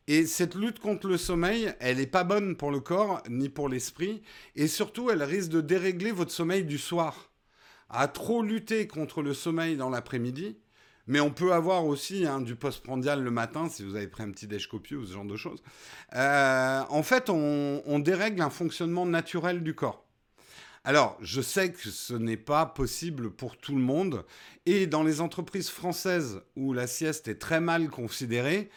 Et 0.07 0.25
cette 0.25 0.55
lutte 0.55 0.79
contre 0.79 1.09
le 1.09 1.17
sommeil, 1.17 1.75
elle 1.81 1.97
n'est 1.97 2.07
pas 2.07 2.23
bonne 2.23 2.57
pour 2.57 2.71
le 2.71 2.79
corps 2.79 3.25
ni 3.29 3.49
pour 3.49 3.69
l'esprit. 3.69 4.23
Et 4.55 4.69
surtout, 4.69 5.11
elle 5.11 5.25
risque 5.25 5.51
de 5.51 5.63
dérégler 5.63 6.13
votre 6.13 6.31
sommeil 6.31 6.63
du 6.63 6.79
soir. 6.79 7.33
À 7.91 8.07
trop 8.07 8.41
lutter 8.41 8.87
contre 8.87 9.21
le 9.21 9.35
sommeil 9.35 9.77
dans 9.77 9.91
l'après-midi, 9.91 10.62
mais 11.07 11.21
on 11.21 11.31
peut 11.31 11.53
avoir 11.53 11.85
aussi 11.87 12.27
hein, 12.27 12.41
du 12.41 12.55
postprandial 12.55 13.23
le 13.23 13.31
matin 13.31 13.69
si 13.69 13.85
vous 13.85 13.97
avez 13.97 14.07
pris 14.07 14.23
un 14.23 14.31
petit 14.31 14.47
déj 14.47 14.69
copieux 14.69 14.99
ou 14.99 15.07
ce 15.07 15.13
genre 15.13 15.25
de 15.25 15.37
choses. 15.37 15.63
Euh, 16.15 16.83
en 16.89 17.03
fait, 17.03 17.29
on, 17.29 17.99
dérègle 17.99 18.43
un 18.43 18.51
fonctionnement 18.51 19.07
naturel 19.07 19.63
du 19.63 19.75
corps. 19.75 20.05
Alors, 20.85 21.17
je 21.21 21.41
sais 21.41 21.73
que 21.73 21.91
ce 21.91 22.15
n'est 22.15 22.37
pas 22.37 22.67
possible 22.67 23.31
pour 23.31 23.57
tout 23.57 23.75
le 23.75 23.81
monde. 23.81 24.25
Et 24.67 24.87
dans 24.87 25.05
les 25.05 25.21
entreprises 25.21 25.71
françaises 25.71 26.41
où 26.57 26.73
la 26.73 26.87
sieste 26.87 27.29
est 27.29 27.39
très 27.39 27.61
mal 27.61 27.89
considérée, 27.89 28.69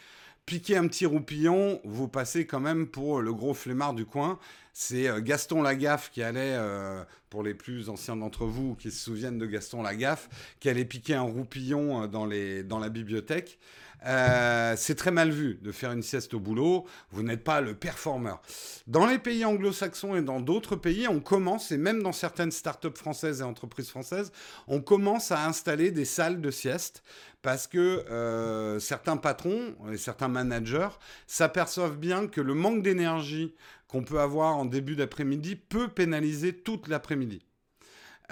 piquer 0.46 0.76
un 0.76 0.86
petit 0.86 1.06
roupillon, 1.06 1.80
vous 1.84 2.06
passez 2.06 2.46
quand 2.46 2.60
même 2.60 2.86
pour 2.86 3.20
le 3.22 3.32
gros 3.32 3.54
flemmard 3.54 3.94
du 3.94 4.06
coin. 4.06 4.38
C'est 4.78 5.08
euh, 5.08 5.22
Gaston 5.22 5.62
Lagaffe 5.62 6.10
qui 6.10 6.22
allait, 6.22 6.54
euh, 6.54 7.02
pour 7.30 7.42
les 7.42 7.54
plus 7.54 7.88
anciens 7.88 8.14
d'entre 8.14 8.44
vous 8.44 8.74
qui 8.74 8.90
se 8.90 9.02
souviennent 9.02 9.38
de 9.38 9.46
Gaston 9.46 9.82
Lagaffe, 9.82 10.28
qui 10.60 10.68
allait 10.68 10.84
piquer 10.84 11.14
un 11.14 11.22
roupillon 11.22 12.02
euh, 12.02 12.06
dans, 12.06 12.26
les, 12.26 12.62
dans 12.62 12.78
la 12.78 12.90
bibliothèque. 12.90 13.58
c'est 14.04 14.94
très 14.94 15.10
mal 15.10 15.30
vu 15.30 15.58
de 15.62 15.72
faire 15.72 15.92
une 15.92 16.02
sieste 16.02 16.34
au 16.34 16.40
boulot. 16.40 16.84
Vous 17.10 17.22
n'êtes 17.22 17.42
pas 17.42 17.62
le 17.62 17.74
performeur. 17.74 18.42
Dans 18.86 19.06
les 19.06 19.18
pays 19.18 19.46
anglo-saxons 19.46 20.14
et 20.14 20.20
dans 20.20 20.40
d'autres 20.40 20.76
pays, 20.76 21.08
on 21.08 21.20
commence, 21.20 21.72
et 21.72 21.78
même 21.78 22.02
dans 22.02 22.12
certaines 22.12 22.52
startups 22.52 22.98
françaises 22.98 23.40
et 23.40 23.44
entreprises 23.44 23.88
françaises, 23.88 24.30
on 24.68 24.82
commence 24.82 25.32
à 25.32 25.46
installer 25.46 25.90
des 25.90 26.04
salles 26.04 26.42
de 26.42 26.50
sieste 26.50 27.02
parce 27.40 27.66
que 27.66 28.76
certains 28.80 29.16
patrons 29.16 29.74
et 29.92 29.96
certains 29.96 30.28
managers 30.28 30.88
s'aperçoivent 31.26 31.96
bien 31.96 32.26
que 32.26 32.40
le 32.40 32.54
manque 32.54 32.82
d'énergie 32.82 33.54
qu'on 33.88 34.02
peut 34.02 34.20
avoir 34.20 34.56
en 34.56 34.64
début 34.64 34.96
d'après-midi 34.96 35.56
peut 35.56 35.88
pénaliser 35.88 36.52
toute 36.52 36.88
l'après-midi. 36.88 37.42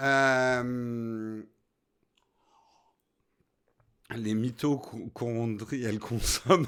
Euh, 0.01 1.41
les 4.15 4.33
mitochondries, 4.33 5.99
consomment. 5.99 6.67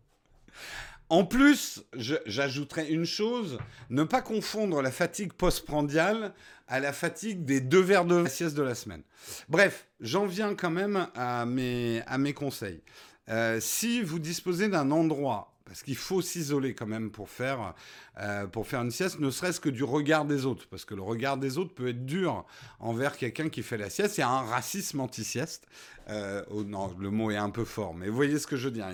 en 1.08 1.24
plus, 1.24 1.82
j'ajouterais 1.94 2.90
une 2.90 3.04
chose, 3.04 3.58
ne 3.90 4.04
pas 4.04 4.22
confondre 4.22 4.80
la 4.80 4.90
fatigue 4.90 5.32
postprandiale 5.32 6.32
à 6.68 6.78
la 6.78 6.92
fatigue 6.92 7.44
des 7.44 7.60
deux 7.60 7.80
verres 7.80 8.04
de 8.04 8.26
sieste 8.28 8.56
de 8.56 8.62
la 8.62 8.76
semaine. 8.76 9.02
Bref, 9.48 9.88
j'en 9.98 10.26
viens 10.26 10.54
quand 10.54 10.70
même 10.70 11.08
à 11.16 11.44
mes, 11.44 12.02
à 12.06 12.16
mes 12.16 12.32
conseils. 12.32 12.82
Euh, 13.28 13.58
si 13.60 14.02
vous 14.02 14.18
disposez 14.18 14.68
d'un 14.68 14.90
endroit 14.90 15.52
parce 15.70 15.84
qu'il 15.84 15.94
faut 15.94 16.20
s'isoler 16.20 16.74
quand 16.74 16.88
même 16.88 17.12
pour 17.12 17.30
faire, 17.30 17.74
euh, 18.18 18.48
pour 18.48 18.66
faire 18.66 18.82
une 18.82 18.90
sieste, 18.90 19.20
ne 19.20 19.30
serait-ce 19.30 19.60
que 19.60 19.68
du 19.68 19.84
regard 19.84 20.24
des 20.24 20.44
autres, 20.44 20.66
parce 20.68 20.84
que 20.84 20.96
le 20.96 21.02
regard 21.02 21.36
des 21.36 21.58
autres 21.58 21.72
peut 21.72 21.90
être 21.90 22.04
dur 22.04 22.44
envers 22.80 23.16
quelqu'un 23.16 23.48
qui 23.48 23.62
fait 23.62 23.78
la 23.78 23.88
sieste. 23.88 24.18
Il 24.18 24.22
y 24.22 24.24
a 24.24 24.28
un 24.28 24.42
racisme 24.42 24.98
anti-sieste. 24.98 25.68
Euh, 26.08 26.42
oh 26.50 26.64
non, 26.64 26.92
le 26.98 27.10
mot 27.10 27.30
est 27.30 27.36
un 27.36 27.50
peu 27.50 27.64
fort, 27.64 27.94
mais 27.94 28.08
vous 28.08 28.16
voyez 28.16 28.40
ce 28.40 28.48
que 28.48 28.56
je 28.56 28.68
dire. 28.68 28.88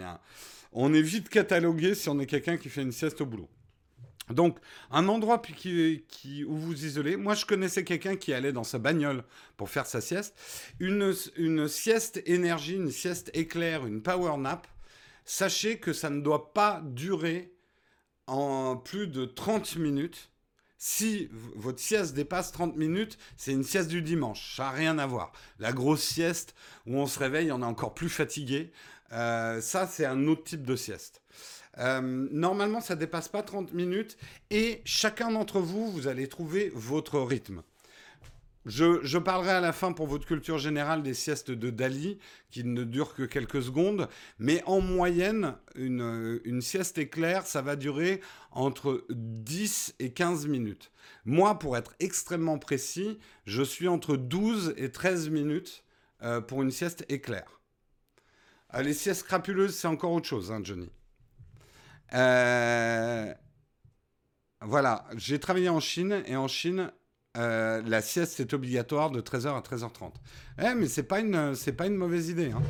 On 0.71 0.93
est 0.93 1.01
vite 1.01 1.31
catalogué 1.31 1.95
si 1.95 2.11
on 2.11 2.21
est 2.21 2.27
quelqu'un 2.27 2.59
qui 2.59 2.69
fait 2.69 2.83
une 2.83 2.93
sieste 2.93 3.23
au 3.23 3.27
boulot. 3.27 3.49
Donc, 4.29 4.59
un 4.91 5.09
endroit 5.09 5.41
où 5.41 6.57
vous 6.57 6.85
isolez. 6.85 7.17
Moi, 7.17 7.33
je 7.33 7.47
connaissais 7.47 7.85
quelqu'un 7.85 8.17
qui 8.17 8.35
allait 8.35 8.53
dans 8.53 8.65
sa 8.65 8.79
bagnole 8.79 9.25
pour 9.57 9.71
faire 9.71 9.87
sa 9.87 10.03
sieste. 10.03 10.35
Une 10.79 11.69
sieste 11.69 12.23
énergie, 12.27 12.75
une 12.75 12.91
sieste 12.91 13.31
éclair, 13.33 13.87
une 13.87 14.03
power 14.03 14.37
nap 14.37 14.67
sachez 15.27 15.79
que 15.79 15.93
ça 15.93 16.09
ne 16.09 16.23
doit 16.23 16.55
pas 16.55 16.81
durer 16.83 17.53
en 18.27 18.77
plus 18.77 19.09
de 19.09 19.27
30 19.27 19.77
minutes. 19.77 20.31
Si 20.79 21.29
votre 21.55 21.81
sieste 21.81 22.15
dépasse 22.15 22.53
30 22.53 22.77
minutes, 22.77 23.19
c'est 23.37 23.53
une 23.53 23.65
sieste 23.65 23.89
du 23.89 24.03
dimanche. 24.03 24.57
Ça 24.57 24.65
n'a 24.65 24.71
rien 24.71 24.99
à 24.99 25.07
voir. 25.07 25.33
La 25.59 25.73
grosse 25.73 26.03
sieste 26.03 26.55
où 26.87 26.97
on 26.97 27.07
se 27.07 27.19
réveille, 27.19 27.51
on 27.53 27.61
est 27.61 27.65
encore 27.65 27.95
plus 27.95 28.09
fatigué, 28.09 28.73
euh, 29.13 29.61
ça 29.61 29.87
c'est 29.87 30.05
un 30.05 30.27
autre 30.27 30.45
type 30.45 30.65
de 30.65 30.77
sieste. 30.77 31.23
Euh, 31.79 32.29
normalement, 32.31 32.81
ça 32.81 32.95
ne 32.95 33.01
dépasse 33.01 33.29
pas 33.29 33.43
30 33.43 33.73
minutes 33.75 34.17
et 34.51 34.81
chacun 34.85 35.31
d'entre 35.31 35.61
vous, 35.61 35.91
vous 35.91 36.09
allez 36.09 36.29
trouver 36.29 36.71
votre 36.75 37.21
rythme. 37.21 37.63
Je, 38.67 39.19
parlerai 39.19 39.53
à 39.53 39.61
la 39.61 39.73
fin 39.73 39.93
pour 39.93 40.09
votre 40.09 40.27
culture 40.27 40.59
générale 40.59 41.05
des 41.05 41.15
siestes 41.15 41.53
de 41.53 41.71
Dali, 41.71 42.19
qui 42.51 42.65
ne 42.65 42.83
durent 42.83 43.15
que 43.15 43.23
quelques 43.23 43.63
secondes, 43.63 44.09
mais 44.41 44.61
en 44.67 44.81
moyenne, 44.81 45.55
une, 45.77 46.61
sieste 46.61 46.99
éclair, 46.99 47.47
ça 47.47 47.63
va 47.63 47.77
durer 47.77 48.21
entre 48.51 49.07
10 49.11 49.95
et 50.01 50.11
15 50.11 50.49
minutes. 50.49 50.91
Moi, 51.25 51.61
pour 51.61 51.77
être 51.77 51.95
extrêmement 52.01 52.59
précis, 52.59 53.21
je 53.45 53.63
suis 53.63 53.87
entre 53.87 54.17
12 54.17 54.75
et 54.77 54.91
13 54.91 55.29
minutes 55.29 55.85
euh, 56.23 56.41
pour 56.41 56.61
une 56.61 56.73
sieste 56.73 57.05
éclair. 57.09 57.61
Euh, 58.75 58.83
les 58.83 58.95
siestes 58.95 59.23
crapuleuses, 59.23 59.77
c'est 59.77 59.87
encore 59.87 60.11
autre 60.11 60.27
chose, 60.27 60.51
hein, 60.51 60.61
Johnny. 60.65 60.91
Euh, 62.15 63.33
voilà, 64.61 65.05
j'ai 65.15 65.39
travaillé 65.39 65.69
en 65.69 65.79
Chine, 65.79 66.25
et 66.27 66.35
en 66.35 66.49
Chine, 66.49 66.91
euh, 67.37 67.83
la 67.87 68.03
sieste 68.03 68.41
est 68.41 68.55
obligatoire 68.55 69.11
de 69.11 69.21
13h 69.21 69.57
à 69.57 69.61
13h30. 69.61 70.13
Eh, 70.63 70.75
mais 70.75 70.87
c'est 70.87 71.03
pas 71.03 71.21
une, 71.21 71.55
pas 71.77 71.87
une 71.87 71.97
mauvaise 71.97 72.29
idée. 72.29 72.51
Hein. 72.51 72.63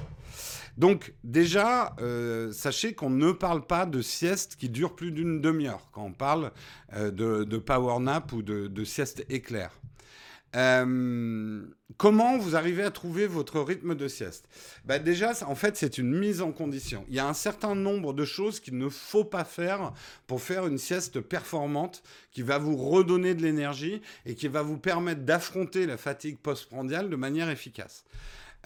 Donc 0.76 1.14
déjà, 1.24 1.94
euh, 2.00 2.52
sachez 2.52 2.94
qu'on 2.94 3.10
ne 3.10 3.32
parle 3.32 3.66
pas 3.66 3.86
de 3.86 4.02
sieste 4.02 4.56
qui 4.56 4.68
dure 4.68 4.94
plus 4.94 5.10
d'une 5.10 5.40
demi-heure 5.40 5.88
quand 5.92 6.04
on 6.04 6.12
parle 6.12 6.52
euh, 6.94 7.10
de, 7.10 7.58
power 7.58 7.98
nap 8.00 8.32
ou 8.32 8.42
de 8.42 8.84
sieste 8.84 9.24
éclair. 9.30 9.70
Euh, 10.56 11.62
comment 11.98 12.38
vous 12.38 12.56
arrivez 12.56 12.82
à 12.82 12.90
trouver 12.90 13.26
votre 13.26 13.60
rythme 13.60 13.94
de 13.94 14.08
sieste? 14.08 14.48
Bah 14.84 14.98
Déjà, 14.98 15.32
en 15.46 15.54
fait, 15.54 15.76
c'est 15.76 15.98
une 15.98 16.16
mise 16.16 16.40
en 16.40 16.52
condition. 16.52 17.04
Il 17.08 17.14
y 17.14 17.18
a 17.18 17.28
un 17.28 17.34
certain 17.34 17.74
nombre 17.74 18.14
de 18.14 18.24
choses 18.24 18.60
qu'il 18.60 18.78
ne 18.78 18.88
faut 18.88 19.24
pas 19.24 19.44
faire 19.44 19.92
pour 20.26 20.40
faire 20.40 20.66
une 20.66 20.78
sieste 20.78 21.20
performante 21.20 22.02
qui 22.32 22.42
va 22.42 22.58
vous 22.58 22.76
redonner 22.76 23.34
de 23.34 23.42
l'énergie 23.42 24.00
et 24.24 24.34
qui 24.34 24.48
va 24.48 24.62
vous 24.62 24.78
permettre 24.78 25.22
d'affronter 25.22 25.86
la 25.86 25.98
fatigue 25.98 26.38
postprandiale 26.38 27.10
de 27.10 27.16
manière 27.16 27.50
efficace. 27.50 28.04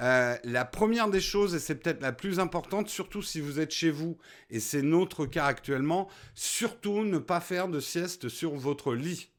Euh, 0.00 0.37
la 0.44 0.64
première 0.64 1.11
des 1.11 1.20
choses, 1.20 1.54
et 1.54 1.59
c'est 1.59 1.75
peut-être 1.75 2.00
la 2.00 2.12
plus 2.12 2.40
importante, 2.40 2.88
surtout 2.88 3.20
si 3.20 3.40
vous 3.40 3.61
êtes 3.61 3.73
chez 3.73 3.90
vous, 3.90 4.16
et 4.49 4.61
c'est 4.61 4.80
notre 4.80 5.26
cas 5.26 5.44
actuellement, 5.44 6.09
surtout 6.35 7.04
ne 7.04 7.18
pas 7.18 7.40
faire 7.40 7.68
de 7.68 7.80
sieste 7.80 8.28
sur 8.28 8.54
votre 8.54 8.94
lit 8.94 9.30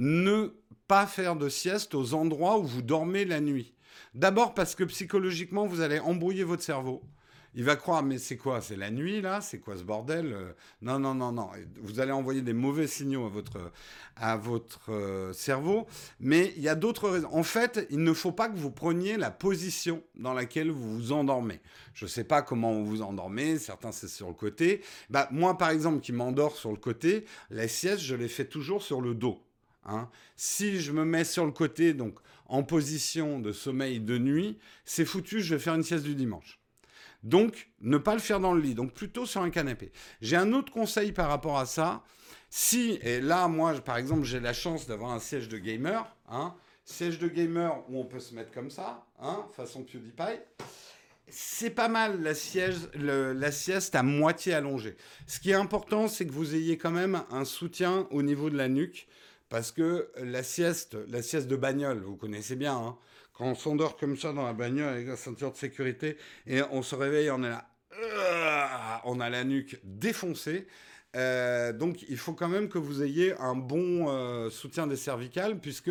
ne 0.00 0.54
pas 0.88 1.06
faire 1.06 1.36
de 1.36 1.48
sieste 1.48 1.94
aux 1.94 2.14
endroits 2.14 2.58
où 2.58 2.64
vous 2.64 2.82
dormez 2.82 3.24
la 3.24 3.40
nuit. 3.40 3.74
D'abord 4.14 4.54
parce 4.54 4.74
que 4.74 4.82
psychologiquement, 4.84 5.66
vous 5.66 5.82
allez 5.82 6.00
embrouiller 6.00 6.42
votre 6.42 6.62
cerveau. 6.62 7.02
Il 7.54 7.64
va 7.64 7.74
croire, 7.76 8.02
mais 8.02 8.18
c'est 8.18 8.36
quoi? 8.36 8.60
C'est 8.60 8.76
la 8.76 8.90
nuit 8.90 9.20
là? 9.20 9.40
C'est 9.40 9.58
quoi 9.58 9.76
ce 9.76 9.82
bordel? 9.82 10.32
Euh, 10.32 10.52
Non, 10.82 10.98
non, 10.98 11.14
non, 11.14 11.32
non. 11.32 11.50
Vous 11.82 12.00
allez 12.00 12.12
envoyer 12.12 12.42
des 12.42 12.52
mauvais 12.52 12.86
signaux 12.86 13.26
à 13.26 13.28
votre, 13.28 13.72
à 14.16 14.36
votre 14.36 14.90
euh, 14.92 15.32
cerveau. 15.32 15.86
Mais 16.18 16.54
il 16.56 16.62
y 16.62 16.68
a 16.68 16.76
d'autres 16.76 17.10
raisons. 17.10 17.28
En 17.32 17.42
fait, 17.42 17.86
il 17.90 18.02
ne 18.02 18.12
faut 18.12 18.32
pas 18.32 18.48
que 18.48 18.56
vous 18.56 18.70
preniez 18.70 19.16
la 19.16 19.30
position 19.30 20.02
dans 20.14 20.32
laquelle 20.32 20.70
vous 20.70 20.94
vous 20.94 21.12
endormez. 21.12 21.60
Je 21.92 22.04
ne 22.04 22.08
sais 22.08 22.24
pas 22.24 22.40
comment 22.40 22.72
vous 22.72 22.86
vous 22.86 23.02
endormez. 23.02 23.58
Certains, 23.58 23.92
c'est 23.92 24.08
sur 24.08 24.28
le 24.28 24.34
côté. 24.34 24.80
Bah, 25.10 25.28
moi, 25.30 25.58
par 25.58 25.70
exemple, 25.70 26.00
qui 26.00 26.12
m'endors 26.12 26.56
sur 26.56 26.70
le 26.70 26.78
côté, 26.78 27.26
la 27.50 27.68
sieste, 27.68 28.00
je 28.00 28.14
l'ai 28.14 28.28
fait 28.28 28.46
toujours 28.46 28.82
sur 28.82 29.00
le 29.00 29.14
dos. 29.14 29.42
Hein. 29.90 30.08
Si 30.36 30.80
je 30.80 30.92
me 30.92 31.04
mets 31.04 31.24
sur 31.24 31.44
le 31.44 31.52
côté, 31.52 31.94
donc 31.94 32.18
en 32.46 32.62
position 32.62 33.38
de 33.38 33.52
sommeil 33.52 34.00
de 34.00 34.18
nuit, 34.18 34.58
c'est 34.84 35.04
foutu, 35.04 35.40
je 35.40 35.54
vais 35.54 35.60
faire 35.60 35.74
une 35.74 35.82
sieste 35.82 36.04
du 36.04 36.14
dimanche. 36.14 36.58
Donc, 37.22 37.70
ne 37.80 37.98
pas 37.98 38.14
le 38.14 38.20
faire 38.20 38.40
dans 38.40 38.54
le 38.54 38.60
lit, 38.60 38.74
donc 38.74 38.94
plutôt 38.94 39.26
sur 39.26 39.42
un 39.42 39.50
canapé. 39.50 39.92
J'ai 40.22 40.36
un 40.36 40.52
autre 40.52 40.72
conseil 40.72 41.12
par 41.12 41.28
rapport 41.28 41.58
à 41.58 41.66
ça. 41.66 42.02
Si, 42.48 42.98
et 43.02 43.20
là, 43.20 43.46
moi, 43.46 43.74
par 43.74 43.98
exemple, 43.98 44.24
j'ai 44.24 44.40
la 44.40 44.52
chance 44.52 44.86
d'avoir 44.86 45.10
un 45.12 45.20
siège 45.20 45.48
de 45.48 45.58
gamer, 45.58 46.16
hein, 46.28 46.54
siège 46.84 47.18
de 47.18 47.28
gamer 47.28 47.84
où 47.88 48.00
on 48.00 48.04
peut 48.04 48.20
se 48.20 48.34
mettre 48.34 48.52
comme 48.52 48.70
ça, 48.70 49.06
hein, 49.20 49.46
façon 49.52 49.84
PewDiePie. 49.84 50.40
C'est 51.28 51.70
pas 51.70 51.88
mal 51.88 52.20
la, 52.22 53.34
la 53.34 53.52
sieste 53.52 53.94
à 53.94 54.02
moitié 54.02 54.52
allongée. 54.54 54.96
Ce 55.28 55.38
qui 55.38 55.50
est 55.50 55.54
important, 55.54 56.08
c'est 56.08 56.26
que 56.26 56.32
vous 56.32 56.56
ayez 56.56 56.76
quand 56.76 56.90
même 56.90 57.22
un 57.30 57.44
soutien 57.44 58.08
au 58.10 58.22
niveau 58.22 58.50
de 58.50 58.56
la 58.56 58.68
nuque 58.68 59.06
parce 59.50 59.72
que 59.72 60.08
la 60.16 60.42
sieste, 60.42 60.96
la 61.08 61.22
sieste 61.22 61.48
de 61.48 61.56
bagnole, 61.56 61.98
vous 61.98 62.16
connaissez 62.16 62.56
bien, 62.56 62.74
hein. 62.74 62.96
quand 63.34 63.44
on 63.44 63.54
s'endort 63.54 63.96
comme 63.96 64.16
ça 64.16 64.32
dans 64.32 64.46
la 64.46 64.54
bagnole 64.54 64.88
avec 64.88 65.08
la 65.08 65.16
ceinture 65.16 65.52
de 65.52 65.56
sécurité 65.56 66.16
et 66.46 66.62
on 66.70 66.82
se 66.82 66.94
réveille, 66.94 67.30
on 67.30 67.42
est 67.42 67.50
là, 67.50 67.68
euh, 68.00 68.66
on 69.04 69.20
a 69.20 69.28
la 69.28 69.44
nuque 69.44 69.78
défoncée. 69.82 70.68
Euh, 71.16 71.72
donc 71.72 72.02
il 72.08 72.16
faut 72.16 72.32
quand 72.32 72.48
même 72.48 72.68
que 72.68 72.78
vous 72.78 73.02
ayez 73.02 73.34
un 73.38 73.56
bon 73.56 74.08
euh, 74.08 74.48
soutien 74.50 74.86
des 74.86 74.94
cervicales 74.94 75.58
puisque 75.58 75.90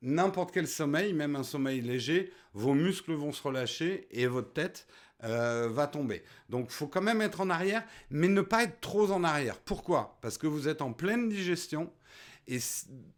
n'importe 0.00 0.52
quel 0.52 0.68
sommeil, 0.68 1.12
même 1.14 1.34
un 1.34 1.42
sommeil 1.42 1.80
léger, 1.80 2.32
vos 2.52 2.74
muscles 2.74 3.14
vont 3.14 3.32
se 3.32 3.42
relâcher 3.42 4.06
et 4.12 4.26
votre 4.26 4.52
tête 4.52 4.86
va 5.20 5.86
tomber. 5.86 6.22
Donc, 6.50 6.66
il 6.68 6.74
faut 6.74 6.86
quand 6.86 7.00
même 7.00 7.22
être 7.22 7.40
en 7.40 7.48
arrière, 7.48 7.82
mais 8.10 8.28
ne 8.28 8.42
pas 8.42 8.64
être 8.64 8.78
trop 8.82 9.10
en 9.10 9.24
arrière. 9.24 9.56
Pourquoi? 9.56 10.18
Parce 10.20 10.36
que 10.36 10.46
vous 10.46 10.68
êtes 10.68 10.82
en 10.82 10.92
pleine 10.92 11.30
digestion 11.30 11.90
et 12.46 12.58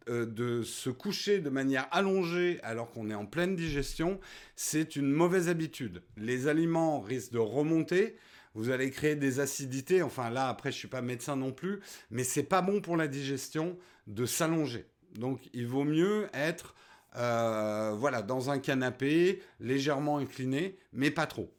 de 0.07 0.63
se 0.63 0.89
coucher 0.89 1.39
de 1.39 1.49
manière 1.49 1.87
allongée 1.91 2.59
alors 2.63 2.91
qu'on 2.91 3.09
est 3.09 3.15
en 3.15 3.25
pleine 3.25 3.55
digestion, 3.55 4.19
c'est 4.55 4.95
une 4.95 5.11
mauvaise 5.11 5.49
habitude. 5.49 6.01
Les 6.15 6.47
aliments 6.47 7.01
risquent 7.01 7.33
de 7.33 7.39
remonter 7.39 8.15
vous 8.57 8.71
allez 8.71 8.89
créer 8.89 9.15
des 9.15 9.39
acidités. 9.39 10.01
Enfin 10.01 10.31
là, 10.31 10.49
après, 10.49 10.71
je 10.71 10.77
suis 10.77 10.87
pas 10.87 11.01
médecin 11.01 11.35
non 11.35 11.51
plus, 11.51 11.79
mais 12.09 12.23
c'est 12.23 12.43
pas 12.43 12.63
bon 12.63 12.81
pour 12.81 12.97
la 12.97 13.07
digestion 13.07 13.77
de 14.07 14.25
s'allonger. 14.25 14.87
Donc, 15.13 15.47
il 15.53 15.67
vaut 15.67 15.83
mieux 15.83 16.27
être 16.33 16.73
euh, 17.15 17.93
voilà 17.95 18.23
dans 18.23 18.49
un 18.49 18.57
canapé 18.57 19.43
légèrement 19.59 20.17
incliné, 20.17 20.77
mais 20.91 21.11
pas 21.11 21.27
trop. 21.27 21.53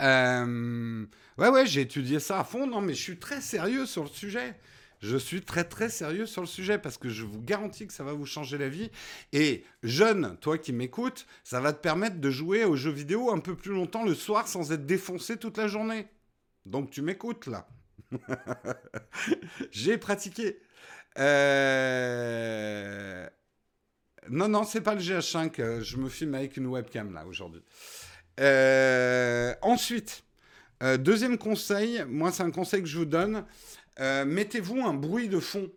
Euh, 0.00 1.04
ouais, 1.36 1.48
ouais, 1.48 1.66
j'ai 1.66 1.80
étudié 1.80 2.20
ça 2.20 2.40
à 2.40 2.44
fond. 2.44 2.68
Non, 2.68 2.80
mais 2.80 2.94
je 2.94 3.02
suis 3.02 3.18
très 3.18 3.40
sérieux 3.40 3.84
sur 3.84 4.04
le 4.04 4.10
sujet. 4.10 4.54
Je 5.00 5.16
suis 5.16 5.42
très 5.42 5.64
très 5.64 5.88
sérieux 5.88 6.26
sur 6.26 6.40
le 6.40 6.46
sujet 6.46 6.78
parce 6.78 6.98
que 6.98 7.08
je 7.08 7.24
vous 7.24 7.40
garantis 7.40 7.86
que 7.86 7.92
ça 7.92 8.04
va 8.04 8.12
vous 8.12 8.26
changer 8.26 8.58
la 8.58 8.68
vie. 8.68 8.90
Et 9.32 9.64
jeune, 9.82 10.36
toi 10.40 10.58
qui 10.58 10.72
m'écoutes, 10.72 11.26
ça 11.44 11.60
va 11.60 11.72
te 11.72 11.80
permettre 11.80 12.18
de 12.18 12.30
jouer 12.30 12.64
aux 12.64 12.76
jeux 12.76 12.90
vidéo 12.90 13.30
un 13.30 13.38
peu 13.38 13.54
plus 13.54 13.72
longtemps 13.72 14.04
le 14.04 14.14
soir 14.14 14.48
sans 14.48 14.72
être 14.72 14.86
défoncé 14.86 15.36
toute 15.36 15.56
la 15.56 15.68
journée. 15.68 16.08
Donc 16.66 16.90
tu 16.90 17.02
m'écoutes 17.02 17.46
là. 17.46 17.68
J'ai 19.70 19.98
pratiqué. 19.98 20.60
Euh... 21.18 22.48
Non, 24.30 24.48
non, 24.48 24.64
c'est 24.64 24.80
pas 24.80 24.94
le 24.94 25.00
GH5. 25.00 25.82
Je 25.82 25.96
me 25.96 26.08
filme 26.08 26.34
avec 26.34 26.56
une 26.56 26.66
webcam 26.66 27.12
là 27.12 27.24
aujourd'hui. 27.26 27.62
Euh, 28.40 29.54
ensuite, 29.62 30.24
euh, 30.82 30.96
deuxième 30.96 31.38
conseil, 31.38 32.04
moi 32.06 32.30
c'est 32.30 32.42
un 32.42 32.50
conseil 32.50 32.82
que 32.82 32.88
je 32.88 32.98
vous 32.98 33.04
donne. 33.04 33.44
Euh, 34.00 34.24
mettez-vous 34.24 34.80
un 34.82 34.94
bruit 34.94 35.28
de 35.28 35.40
fond. 35.40 35.70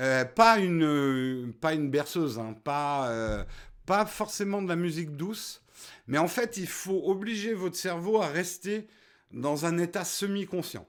Euh, 0.00 0.24
pas, 0.24 0.58
une, 0.58 1.52
pas 1.60 1.72
une 1.72 1.88
berceuse, 1.88 2.38
hein, 2.38 2.56
pas, 2.64 3.10
euh, 3.10 3.44
pas 3.86 4.06
forcément 4.06 4.60
de 4.60 4.68
la 4.68 4.74
musique 4.74 5.12
douce, 5.16 5.62
mais 6.08 6.18
en 6.18 6.26
fait, 6.26 6.56
il 6.56 6.66
faut 6.66 7.02
obliger 7.04 7.54
votre 7.54 7.76
cerveau 7.76 8.20
à 8.20 8.26
rester 8.26 8.88
dans 9.30 9.66
un 9.66 9.78
état 9.78 10.04
semi-conscient. 10.04 10.88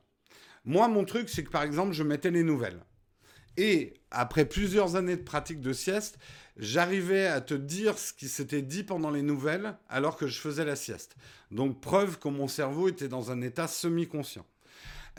Moi, 0.64 0.88
mon 0.88 1.06
truc, 1.06 1.30
c'est 1.30 1.44
que 1.44 1.52
par 1.52 1.62
exemple, 1.62 1.94
je 1.94 2.02
mettais 2.02 2.32
les 2.32 2.42
nouvelles. 2.42 2.84
Et 3.58 3.94
après 4.10 4.46
plusieurs 4.46 4.96
années 4.96 5.16
de 5.16 5.22
pratique 5.24 5.62
de 5.62 5.72
sieste, 5.72 6.18
j'arrivais 6.58 7.28
à 7.28 7.42
te 7.42 7.54
dire 7.54 7.98
ce 7.98 8.12
qui 8.12 8.28
s'était 8.28 8.64
dit 8.64 8.84
pendant 8.84 9.12
les 9.12 9.22
nouvelles 9.22 9.78
alors 9.88 10.18
que 10.18 10.28
je 10.28 10.40
faisais 10.40 10.66
la 10.66 10.76
sieste. 10.76 11.16
Donc 11.52 11.80
preuve 11.80 12.20
que 12.20 12.28
mon 12.28 12.48
cerveau 12.48 12.90
était 12.90 13.08
dans 13.08 13.32
un 13.32 13.42
état 13.42 13.68
semi-conscient. 13.68 14.46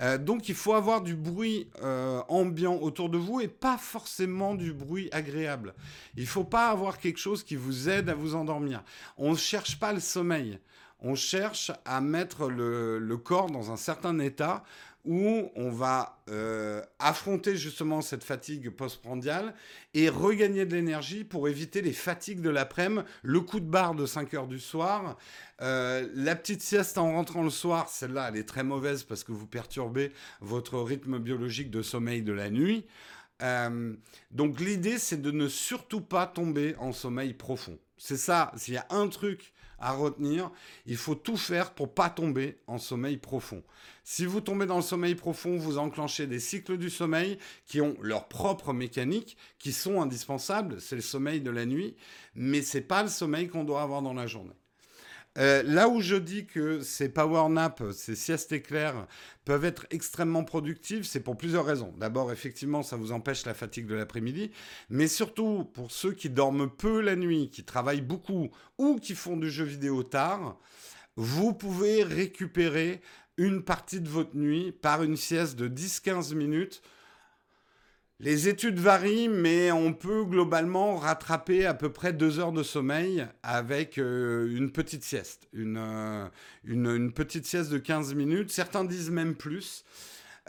Euh, 0.00 0.18
donc 0.18 0.48
il 0.48 0.54
faut 0.54 0.74
avoir 0.74 1.00
du 1.00 1.14
bruit 1.14 1.68
euh, 1.82 2.20
ambiant 2.28 2.76
autour 2.76 3.09
de 3.09 3.18
vous 3.18 3.40
et 3.40 3.48
pas 3.48 3.78
forcément 3.78 4.54
du 4.54 4.72
bruit 4.72 5.09
agréable. 5.12 5.74
Il 6.16 6.26
faut 6.26 6.44
pas 6.44 6.68
avoir 6.68 6.98
quelque 6.98 7.18
chose 7.18 7.42
qui 7.42 7.56
vous 7.56 7.88
aide 7.88 8.09
à 8.09 8.14
vous 8.14 8.35
endormir. 8.35 8.82
On 9.16 9.32
ne 9.32 9.37
cherche 9.37 9.78
pas 9.78 9.92
le 9.92 10.00
sommeil. 10.00 10.59
On 11.00 11.14
cherche 11.14 11.72
à 11.85 12.00
mettre 12.00 12.48
le 12.48 13.16
corps 13.16 13.50
dans 13.50 13.70
un 13.70 13.76
certain 13.76 14.18
état 14.18 14.64
où 15.07 15.51
on 15.55 15.71
va 15.71 16.23
euh, 16.29 16.83
affronter 16.99 17.57
justement 17.57 18.03
cette 18.03 18.25
fatigue 18.25 18.71
postprandiale 18.71 19.55
et 19.95 20.09
regagner 20.09 20.66
de 20.66 20.75
l'énergie 20.75 21.25
pour 21.25 21.49
éviter 21.49 21.81
les 21.81 21.92
fatigues 21.92 22.40
de 22.40 22.51
l'après-midi, 22.51 23.07
le 23.23 23.40
coup 23.40 23.61
de 23.61 23.66
barre 23.66 23.95
de 23.95 24.05
5 24.05 24.35
heures 24.35 24.47
du 24.47 24.59
soir, 24.59 25.16
euh, 25.62 26.09
la 26.14 26.37
petite 26.37 26.62
sieste 26.62 26.99
en 26.99 27.12
rentrant 27.12 27.42
le 27.42 27.51
soir, 27.51 27.88
celle-là, 27.88 28.29
elle 28.29 28.37
est 28.37 28.49
très 28.49 28.64
mauvaise 28.64 29.05
parce 29.05 29.25
que 29.25 29.33
vous 29.33 29.47
perturbez 29.47 30.12
votre 30.40 30.79
rythme 30.81 31.19
biologique 31.19 31.71
de 31.71 31.83
sommeil 31.83 32.23
de 32.23 32.33
la 32.33 32.51
nuit. 32.51 32.85
Euh, 33.42 33.95
donc 34.31 34.61
l'idée, 34.61 34.99
c'est 34.99 35.21
de 35.21 35.31
ne 35.31 35.49
surtout 35.49 36.01
pas 36.01 36.27
tomber 36.27 36.75
en 36.79 36.92
sommeil 36.92 37.35
profond. 37.35 37.79
C'est 37.99 38.16
ça, 38.16 38.53
s'il 38.57 38.75
y 38.75 38.79
a 38.79 38.87
un 38.90 39.09
truc 39.09 39.53
retenir. 39.90 40.51
Il 40.87 40.96
faut 40.96 41.14
tout 41.14 41.37
faire 41.37 41.75
pour 41.75 41.94
pas 41.94 42.11
tomber 42.11 42.59
en 42.66 42.79
sommeil 42.79 43.16
profond. 43.16 43.62
Si 44.05 44.25
vous 44.25 44.40
tombez 44.40 44.66
dans 44.66 44.77
le 44.77 44.83
sommeil 44.83 45.14
profond, 45.14 45.57
vous 45.57 45.79
enclenchez 45.79 46.27
des 46.27 46.40
cycles 46.40 46.79
du 46.79 46.90
sommeil 46.90 47.38
qui 47.66 47.81
ont 47.81 47.96
leur 48.01 48.29
propre 48.29 48.72
mécanique, 48.72 49.37
qui 49.59 49.72
sont 49.72 50.01
indispensables. 50.01 50.81
C'est 50.81 50.96
le 50.96 51.03
sommeil 51.03 51.40
de 51.40 51.51
la 51.51 51.66
nuit, 51.66 51.96
mais 52.35 52.62
c'est 52.62 52.83
pas 52.83 53.03
le 53.03 53.09
sommeil 53.09 53.49
qu'on 53.49 53.64
doit 53.64 53.83
avoir 53.83 54.03
dans 54.03 54.14
la 54.14 54.27
journée. 54.27 54.55
Euh, 55.38 55.62
là 55.62 55.88
où 55.88 56.01
je 56.01 56.16
dis 56.16 56.46
que 56.46 56.81
ces 56.81 57.09
power 57.09 57.49
naps, 57.51 57.90
ces 57.92 58.14
siestes 58.14 58.53
éclairs 58.53 59.07
peuvent 59.44 59.64
être 59.64 59.87
extrêmement 59.90 60.44
productives, 60.44 61.05
c'est 61.05 61.20
pour 61.20 61.37
plusieurs 61.37 61.64
raisons. 61.64 61.92
D'abord, 61.99 62.33
effectivement, 62.33 62.83
ça 62.83 62.96
vous 62.96 63.12
empêche 63.12 63.44
la 63.44 63.55
fatigue 63.55 63.87
de 63.87 63.94
l'après-midi, 63.94 64.51
mais 64.88 65.09
surtout 65.09 65.64
pour 65.75 65.90
ceux 65.90 66.12
qui 66.12 66.31
dorment 66.31 66.70
peu 66.70 67.01
la 67.01 67.16
nuit, 67.16 67.51
qui 67.51 67.64
travaillent 67.64 68.01
beaucoup 68.01 68.51
ou 68.79 68.96
qui 68.96 69.14
font 69.14 69.37
du 69.37 69.51
jeu 69.51 69.64
vidéo 69.64 70.03
tard, 70.03 70.59
vous 71.16 71.53
pouvez 71.53 72.03
récupérer 72.03 73.01
une 73.37 73.62
partie 73.62 74.01
de 74.01 74.09
votre 74.09 74.37
nuit 74.37 74.72
par 74.72 75.03
une 75.03 75.16
sieste 75.16 75.57
de 75.57 75.68
10-15 75.68 76.35
minutes 76.35 76.83
les 78.18 78.48
études 78.48 78.79
varient, 78.79 79.29
mais 79.29 79.70
on 79.70 79.92
peut 79.92 80.24
globalement 80.24 80.96
rattraper 80.96 81.66
à 81.66 81.74
peu 81.74 81.92
près 81.92 82.14
deux 82.14 82.38
heures 82.38 82.52
de 82.52 82.62
sommeil 82.62 83.26
avec 83.42 83.98
euh, 83.98 84.48
une 84.57 84.72
petite 84.72 85.05
sieste, 85.05 85.48
euh, 85.55 86.29
une, 86.64 87.12
petite 87.12 87.44
sieste 87.44 87.70
de 87.70 87.76
15 87.76 88.14
minutes. 88.14 88.50
Certains 88.50 88.85
disent 88.85 89.11
même 89.11 89.35
plus. 89.35 89.85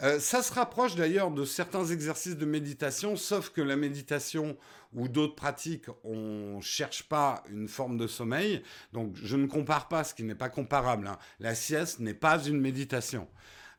Euh, 0.00 0.18
ça 0.18 0.42
se 0.42 0.54
rapproche 0.54 0.94
d'ailleurs 0.94 1.30
de 1.30 1.44
certains 1.44 1.84
exercices 1.84 2.38
de 2.38 2.46
méditation, 2.46 3.16
sauf 3.16 3.50
que 3.50 3.60
la 3.60 3.76
méditation 3.76 4.56
ou 4.94 5.06
d'autres 5.06 5.34
pratiques, 5.34 5.88
on 6.04 6.56
ne 6.56 6.62
cherche 6.62 7.02
pas 7.02 7.42
une 7.50 7.68
forme 7.68 7.98
de 7.98 8.06
sommeil. 8.06 8.62
Donc 8.94 9.14
je 9.14 9.36
ne 9.36 9.46
compare 9.46 9.88
pas 9.88 10.04
ce 10.04 10.14
qui 10.14 10.22
n'est 10.22 10.34
pas 10.34 10.48
comparable. 10.48 11.06
Hein. 11.06 11.18
La 11.38 11.54
sieste 11.54 12.00
n'est 12.00 12.14
pas 12.14 12.42
une 12.42 12.60
méditation. 12.60 13.28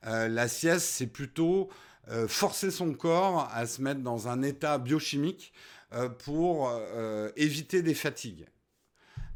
la 0.04 0.48
sieste, 0.48 0.86
c'est 0.86 1.08
plutôt 1.08 1.70
euh, 2.12 2.28
forcer 2.28 2.72
son 2.72 2.94
corps 2.94 3.48
à 3.54 3.68
se 3.68 3.84
mettre 3.84 4.02
dans 4.02 4.28
un 4.28 4.42
état 4.42 4.80
biochimique 4.80 5.54
euh, 5.94 6.10
pour 6.10 6.72
euh, 6.72 7.30
éviter 7.36 7.84
des 7.84 7.94
fatigues. 7.94 8.48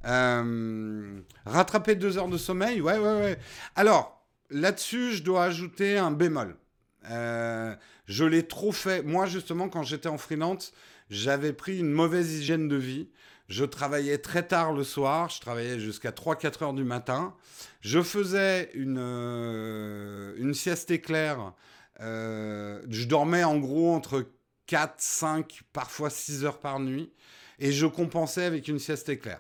rattraper 0.04 1.94
deux 1.96 2.18
heures 2.18 2.30
de 2.30 2.38
sommeil, 2.38 2.82
ouais, 2.82 2.98
ouais, 2.98 3.20
ouais. 3.20 3.38
Alors, 3.76 4.26
là-dessus, 4.50 5.14
je 5.14 5.24
dois 5.24 5.44
ajouter 5.44 6.00
un 6.00 6.10
bémol. 6.10 6.58
je 7.04 8.24
l'ai 8.26 8.48
trop 8.48 8.72
fait. 8.72 9.04
Moi, 9.04 9.28
justement, 9.28 9.70
quand 9.70 9.84
j'étais 9.84 10.10
en 10.10 10.18
freelance, 10.18 10.74
j'avais 11.12 11.54
pris 11.54 11.78
une 11.78 11.92
mauvaise 11.92 12.34
hygiène 12.34 12.68
de 12.68 12.76
vie. 12.76 13.10
Je 13.50 13.66
travaillais 13.66 14.18
très 14.18 14.48
tard 14.48 14.74
le 14.74 14.84
soir, 14.84 15.30
je 15.30 15.40
travaillais 15.42 15.80
jusqu'à 15.80 16.10
3-4 16.10 16.64
heures 16.64 16.74
du 16.74 16.84
matin. 16.84 17.36
Je 17.82 18.02
faisais 18.02 18.72
une, 18.74 18.98
une 20.38 20.54
sieste 20.56 20.90
éclair 20.90 21.54
je 22.04 23.06
dormais 23.06 23.44
en 23.44 23.58
gros 23.58 23.94
entre 23.94 24.28
4, 24.68 24.96
5, 24.98 25.62
parfois 25.72 26.10
6 26.10 26.46
heures 26.46 26.60
par 26.60 26.80
nuit. 26.80 27.12
Et 27.60 27.72
je 27.72 27.86
compensais 27.86 28.46
avec 28.46 28.68
une 28.68 28.80
sieste 28.80 29.10
éclair. 29.10 29.40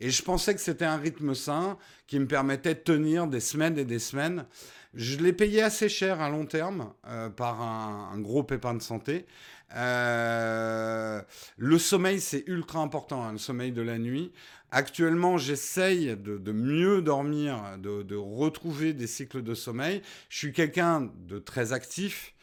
Et 0.00 0.10
je 0.10 0.22
pensais 0.22 0.54
que 0.54 0.60
c'était 0.60 0.84
un 0.84 0.98
rythme 0.98 1.34
sain 1.34 1.78
qui 2.06 2.18
me 2.18 2.26
permettait 2.26 2.74
de 2.74 2.80
tenir 2.80 3.26
des 3.26 3.40
semaines 3.40 3.78
et 3.78 3.84
des 3.84 3.98
semaines. 3.98 4.44
Je 4.92 5.16
l'ai 5.16 5.32
payé 5.32 5.62
assez 5.62 5.88
cher 5.88 6.20
à 6.20 6.28
long 6.28 6.46
terme 6.46 6.92
euh, 7.06 7.30
par 7.30 7.60
un, 7.62 8.18
gros 8.20 8.42
pépin 8.42 8.74
de 8.74 8.82
santé. 8.82 9.26
Euh, 9.74 11.20
le 11.56 11.78
sommeil, 11.78 12.20
c'est 12.20 12.44
ultra 12.46 12.80
important, 12.80 13.24
hein, 13.24 13.32
le 13.32 13.38
sommeil 13.38 13.72
de 13.72 13.82
la 13.82 13.98
nuit. 13.98 14.32
Actuellement, 14.72 15.38
j'essaye 15.38 16.16
de, 16.16 16.52
mieux 16.52 17.00
dormir, 17.00 17.78
de, 17.78 18.16
retrouver 18.16 18.92
des 18.92 19.06
cycles 19.06 19.42
de 19.42 19.54
sommeil. 19.54 20.02
Je 20.28 20.38
suis 20.38 20.52
quelqu'un 20.52 21.10
de 21.28 21.38
très 21.38 21.72
actif. 21.72 22.34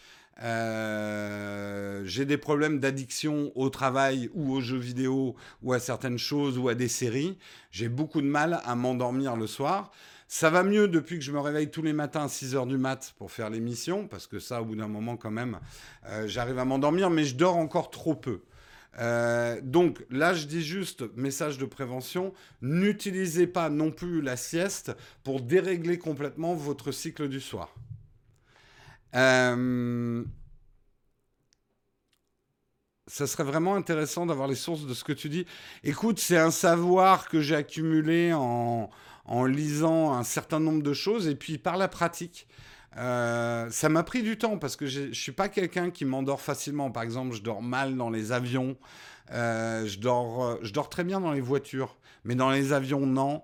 Euh, 0.42 2.02
j'ai 2.06 2.26
des 2.26 2.38
problèmes 2.38 2.80
d'addiction 2.80 3.52
au 3.56 3.70
travail 3.70 4.30
ou 4.34 4.54
aux 4.54 4.62
jeux 4.62 4.80
vidéo 4.80 5.36
ou 5.62 5.74
à 5.74 5.80
certaines 5.80 6.18
choses 6.18 6.58
ou 6.58 6.70
à 6.70 6.76
des 6.76 6.88
séries. 6.88 7.38
J'ai 7.72 7.90
beaucoup 7.90 8.22
de 8.22 8.28
mal 8.28 8.62
à 8.66 8.76
m'endormir 8.76 9.36
le 9.36 9.46
soir. 9.46 9.92
Ça 10.28 10.50
va 10.50 10.64
mieux 10.64 10.88
depuis 10.88 11.20
que 11.20 11.24
je 11.24 11.32
me 11.32 11.40
réveille 11.40 11.70
tous 11.70 11.84
les 11.84 11.94
matins 11.94 12.24
à 12.24 12.28
6 12.28 12.56
heures 12.56 12.66
du 12.66 12.78
mat 12.78 13.14
pour 13.20 13.32
faire 13.32 13.52
l'émission, 13.52 14.08
parce 14.08 14.26
que 14.26 14.40
ça, 14.40 14.64
au 14.64 14.66
bout 14.66 14.76
d'un 14.76 14.88
moment, 14.88 15.16
quand 15.18 15.30
même, 15.30 15.60
euh, 16.08 16.28
j'arrive 16.28 16.58
à 16.58 16.66
m'endormir, 16.66 17.12
mais 17.12 17.24
je 17.26 17.36
dors 17.36 17.58
encore 17.58 17.92
trop 17.92 18.16
peu. 18.16 18.42
Euh, 19.00 19.60
donc 19.62 20.06
là, 20.10 20.34
je 20.34 20.46
dis 20.46 20.62
juste, 20.62 21.04
message 21.16 21.58
de 21.58 21.66
prévention, 21.66 22.34
n'utilisez 22.62 23.48
pas 23.48 23.70
non 23.70 23.92
plus 23.92 24.22
la 24.22 24.38
sieste 24.38 24.96
pour 25.24 25.42
dérégler 25.42 25.98
complètement 25.98 26.54
votre 26.54 26.92
cycle 26.92 27.28
du 27.28 27.42
soir. 27.42 27.74
Euh, 29.16 30.24
ça 33.08 33.28
serait 33.28 33.44
vraiment 33.44 33.76
intéressant 33.76 34.26
d'avoir 34.26 34.48
les 34.48 34.56
sources 34.56 34.86
de 34.86 34.94
ce 34.94 35.04
que 35.04 35.14
tu 35.14 35.30
dis. 35.30 35.46
Écoute, 35.84 36.20
c'est 36.20 36.38
un 36.38 36.52
savoir 36.52 37.28
que 37.30 37.42
j'ai 37.42 37.56
accumulé 37.56 38.34
en, 38.34 38.90
en 39.26 39.46
lisant 39.46 40.14
un 40.14 40.24
certain 40.24 40.60
nombre 40.60 40.84
de 40.84 40.94
choses 40.94 41.28
et 41.28 41.36
puis 41.36 41.58
par 41.58 41.78
la 41.78 41.88
pratique. 41.88 42.48
Euh, 42.98 43.70
ça 43.70 43.90
m'a 43.90 44.04
pris 44.04 44.24
du 44.24 44.38
temps 44.38 44.58
parce 44.58 44.76
que 44.76 44.86
je 44.86 45.02
ne 45.02 45.14
suis 45.14 45.32
pas 45.32 45.50
quelqu'un 45.50 45.90
qui 45.90 46.06
m'endort 46.06 46.42
facilement. 46.42 46.92
Par 46.92 47.04
exemple, 47.04 47.36
je 47.36 47.42
dors 47.42 47.62
mal 47.62 47.96
dans 47.96 48.10
les 48.10 48.32
avions. 48.32 48.78
Euh, 49.32 49.88
je, 49.88 50.00
dors, 50.00 50.60
je 50.62 50.72
dors 50.74 50.90
très 50.90 51.04
bien 51.04 51.20
dans 51.20 51.32
les 51.32 51.42
voitures, 51.42 51.98
mais 52.24 52.36
dans 52.36 52.52
les 52.52 52.74
avions, 52.74 53.06
non. 53.06 53.42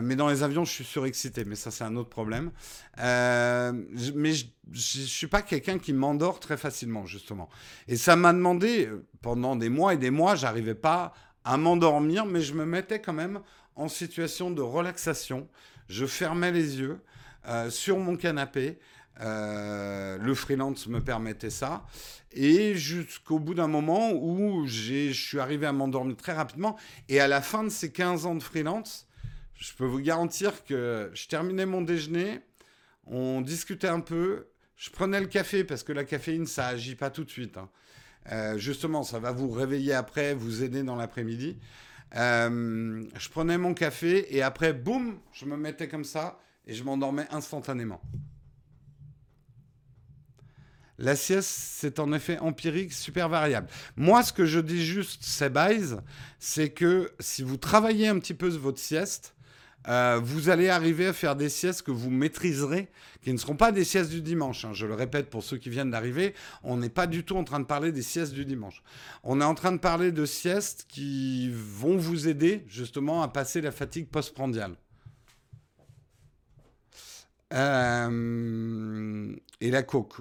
mais 0.00 0.16
dans 0.16 0.28
les 0.28 0.42
avions, 0.42 0.64
je 0.64 0.72
suis 0.72 0.84
surexcité, 0.84 1.44
mais 1.44 1.56
ça, 1.56 1.70
c'est 1.70 1.84
un 1.84 1.96
autre 1.96 2.08
problème. 2.08 2.52
mais 2.96 4.32
je 4.32 4.46
ne 4.72 5.06
suis 5.06 5.26
pas 5.26 5.42
quelqu'un 5.42 5.78
qui 5.78 5.92
m'endort 5.92 6.40
très 6.40 6.56
facilement, 6.56 7.06
justement. 7.06 7.48
Et 7.88 7.96
ça 7.96 8.16
m'a 8.16 8.32
demandé, 8.32 8.88
pendant 9.20 9.56
des 9.56 9.68
mois 9.68 9.94
et 9.94 9.98
des 9.98 10.10
mois, 10.10 10.36
j'arrivais 10.36 10.74
pas 10.74 11.12
à 11.44 11.56
m'endormir, 11.56 12.24
mais 12.24 12.40
je 12.40 12.54
me 12.54 12.64
mettais 12.64 13.00
quand 13.00 13.12
même 13.12 13.40
en 13.74 13.88
situation 13.88 14.50
de 14.50 14.62
relaxation. 14.62 15.48
Je 15.88 16.06
fermais 16.06 16.50
les 16.50 16.80
yeux 16.80 17.00
euh, 17.46 17.70
sur 17.70 17.98
mon 17.98 18.16
canapé. 18.16 18.78
Euh, 19.20 20.18
le 20.18 20.34
freelance 20.34 20.86
me 20.88 21.00
permettait 21.00 21.50
ça. 21.50 21.86
Et 22.32 22.74
jusqu'au 22.74 23.38
bout 23.38 23.54
d'un 23.54 23.68
moment 23.68 24.12
où 24.12 24.66
je 24.66 25.12
suis 25.12 25.38
arrivé 25.38 25.66
à 25.66 25.72
m'endormir 25.72 26.16
très 26.16 26.32
rapidement. 26.32 26.76
Et 27.08 27.20
à 27.20 27.28
la 27.28 27.40
fin 27.40 27.64
de 27.64 27.70
ces 27.70 27.92
15 27.92 28.26
ans 28.26 28.34
de 28.34 28.42
freelance, 28.42 29.06
je 29.54 29.72
peux 29.74 29.86
vous 29.86 30.00
garantir 30.00 30.64
que 30.64 31.10
je 31.14 31.28
terminais 31.28 31.64
mon 31.64 31.80
déjeuner, 31.80 32.40
on 33.06 33.40
discutait 33.40 33.88
un 33.88 34.00
peu, 34.00 34.48
je 34.76 34.90
prenais 34.90 35.20
le 35.20 35.26
café 35.26 35.64
parce 35.64 35.82
que 35.82 35.92
la 35.92 36.04
caféine, 36.04 36.46
ça 36.46 36.66
agit 36.66 36.94
pas 36.94 37.08
tout 37.08 37.24
de 37.24 37.30
suite. 37.30 37.56
Hein. 37.56 37.70
Euh, 38.32 38.58
justement, 38.58 39.02
ça 39.02 39.18
va 39.18 39.32
vous 39.32 39.50
réveiller 39.50 39.94
après, 39.94 40.34
vous 40.34 40.62
aider 40.62 40.82
dans 40.82 40.96
l'après-midi. 40.96 41.56
Je 42.12 43.28
prenais 43.30 43.56
mon 43.56 43.72
café 43.72 44.36
et 44.36 44.42
après, 44.42 44.74
boum, 44.74 45.18
je 45.32 45.46
me 45.46 45.56
mettais 45.56 45.88
comme 45.88 46.04
ça 46.04 46.38
et 46.66 46.74
je 46.74 46.84
m'endormais 46.84 47.26
instantanément. 47.30 48.00
La 50.98 51.14
sieste, 51.14 51.50
c'est 51.50 51.98
en 51.98 52.12
effet 52.12 52.38
empirique, 52.38 52.92
super 52.92 53.28
variable. 53.28 53.68
Moi, 53.96 54.22
ce 54.22 54.32
que 54.32 54.46
je 54.46 54.60
dis 54.60 54.84
juste, 54.84 55.18
c'est 55.22 55.52
c'est 56.38 56.70
que 56.70 57.12
si 57.20 57.42
vous 57.42 57.58
travaillez 57.58 58.08
un 58.08 58.18
petit 58.18 58.32
peu 58.32 58.48
votre 58.48 58.78
sieste, 58.78 59.34
euh, 59.88 60.18
vous 60.22 60.48
allez 60.48 60.68
arriver 60.68 61.06
à 61.06 61.12
faire 61.12 61.36
des 61.36 61.50
siestes 61.50 61.82
que 61.82 61.90
vous 61.90 62.10
maîtriserez, 62.10 62.88
qui 63.22 63.32
ne 63.32 63.36
seront 63.36 63.56
pas 63.56 63.72
des 63.72 63.84
siestes 63.84 64.10
du 64.10 64.22
dimanche. 64.22 64.64
Hein. 64.64 64.72
Je 64.72 64.86
le 64.86 64.94
répète 64.94 65.28
pour 65.28 65.44
ceux 65.44 65.58
qui 65.58 65.68
viennent 65.68 65.90
d'arriver, 65.90 66.34
on 66.64 66.78
n'est 66.78 66.88
pas 66.88 67.06
du 67.06 67.24
tout 67.24 67.36
en 67.36 67.44
train 67.44 67.60
de 67.60 67.66
parler 67.66 67.92
des 67.92 68.02
siestes 68.02 68.32
du 68.32 68.44
dimanche. 68.44 68.82
On 69.22 69.40
est 69.40 69.44
en 69.44 69.54
train 69.54 69.72
de 69.72 69.78
parler 69.78 70.12
de 70.12 70.24
siestes 70.24 70.86
qui 70.88 71.50
vont 71.52 71.98
vous 71.98 72.26
aider 72.26 72.64
justement 72.68 73.22
à 73.22 73.28
passer 73.28 73.60
la 73.60 73.70
fatigue 73.70 74.08
postprandiale. 74.08 74.76
Euh, 77.52 79.36
et 79.60 79.70
la 79.70 79.82
coke. 79.82 80.16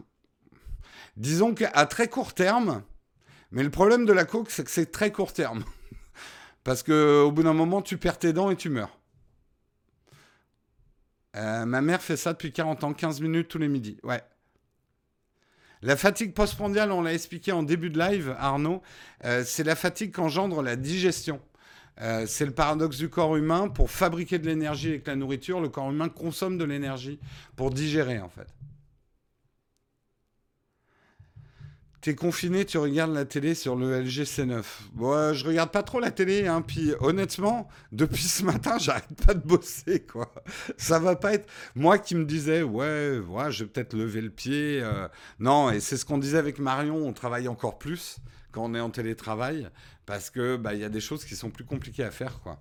Disons 1.17 1.53
qu'à 1.53 1.85
très 1.85 2.07
court 2.07 2.33
terme, 2.33 2.83
mais 3.51 3.63
le 3.63 3.71
problème 3.71 4.05
de 4.05 4.13
la 4.13 4.25
coke, 4.25 4.51
c'est 4.51 4.63
que 4.63 4.71
c'est 4.71 4.91
très 4.91 5.11
court 5.11 5.33
terme. 5.33 5.63
Parce 6.63 6.83
qu'au 6.83 7.31
bout 7.31 7.43
d'un 7.43 7.53
moment, 7.53 7.81
tu 7.81 7.97
perds 7.97 8.19
tes 8.19 8.33
dents 8.33 8.51
et 8.51 8.55
tu 8.55 8.69
meurs. 8.69 8.97
Euh, 11.35 11.65
ma 11.65 11.81
mère 11.81 12.01
fait 12.01 12.17
ça 12.17 12.33
depuis 12.33 12.51
40 12.51 12.83
ans, 12.83 12.93
15 12.93 13.21
minutes 13.21 13.47
tous 13.47 13.57
les 13.57 13.67
midis. 13.67 13.97
Ouais. 14.03 14.21
La 15.81 15.95
fatigue 15.95 16.33
postprandiale, 16.33 16.91
on 16.91 17.01
l'a 17.01 17.13
expliqué 17.13 17.51
en 17.51 17.61
début 17.61 17.89
de 17.89 17.99
live, 17.99 18.35
Arnaud, 18.39 18.81
euh, 19.25 19.43
c'est 19.45 19.63
la 19.63 19.75
fatigue 19.75 20.13
qu'engendre 20.13 20.61
la 20.61 20.75
digestion. 20.75 21.41
Euh, 22.01 22.25
c'est 22.27 22.45
le 22.45 22.51
paradoxe 22.51 22.97
du 22.97 23.09
corps 23.09 23.35
humain. 23.35 23.67
Pour 23.69 23.89
fabriquer 23.89 24.39
de 24.39 24.45
l'énergie 24.45 24.89
avec 24.89 25.07
la 25.07 25.15
nourriture, 25.15 25.61
le 25.61 25.69
corps 25.69 25.89
humain 25.89 26.09
consomme 26.09 26.57
de 26.57 26.65
l'énergie 26.65 27.19
pour 27.55 27.69
digérer, 27.71 28.19
en 28.19 28.29
fait. 28.29 28.47
T'es 32.05 32.13
confiné, 32.13 32.65
tu 32.65 32.77
regardes 32.77 33.15
la 33.15 33.25
télé 33.25 33.55
sur 33.55 33.75
le 33.75 33.99
LG 33.99 34.25
C9. 34.25 34.63
Bon, 34.93 35.33
je 35.33 35.43
regarde 35.43 35.71
pas 35.71 35.81
trop 35.81 35.99
la 35.99 36.11
télé, 36.11 36.45
hein, 36.45 36.61
puis 36.61 36.93
honnêtement, 36.99 37.67
depuis 37.91 38.21
ce 38.21 38.43
matin, 38.43 38.77
j'arrête 38.79 39.25
pas 39.25 39.33
de 39.33 39.39
bosser, 39.39 40.01
quoi. 40.01 40.31
Ça 40.77 40.99
va 40.99 41.15
pas 41.15 41.33
être... 41.33 41.49
Moi 41.73 41.97
qui 41.97 42.13
me 42.13 42.25
disais, 42.25 42.61
ouais, 42.61 43.17
ouais 43.17 43.51
je 43.51 43.63
vais 43.63 43.69
peut-être 43.71 43.95
lever 43.95 44.21
le 44.21 44.29
pied. 44.29 44.81
Euh, 44.83 45.07
non, 45.39 45.71
et 45.71 45.79
c'est 45.79 45.97
ce 45.97 46.05
qu'on 46.05 46.19
disait 46.19 46.37
avec 46.37 46.59
Marion, 46.59 46.97
on 46.97 47.11
travaille 47.11 47.47
encore 47.47 47.79
plus 47.79 48.17
quand 48.51 48.63
on 48.63 48.75
est 48.75 48.79
en 48.79 48.91
télétravail, 48.91 49.67
parce 50.05 50.29
que 50.29 50.57
bah, 50.57 50.73
il 50.73 50.81
y 50.81 50.83
a 50.83 50.89
des 50.89 51.01
choses 51.01 51.25
qui 51.25 51.35
sont 51.35 51.49
plus 51.49 51.65
compliquées 51.65 52.03
à 52.03 52.11
faire, 52.11 52.39
quoi. 52.41 52.59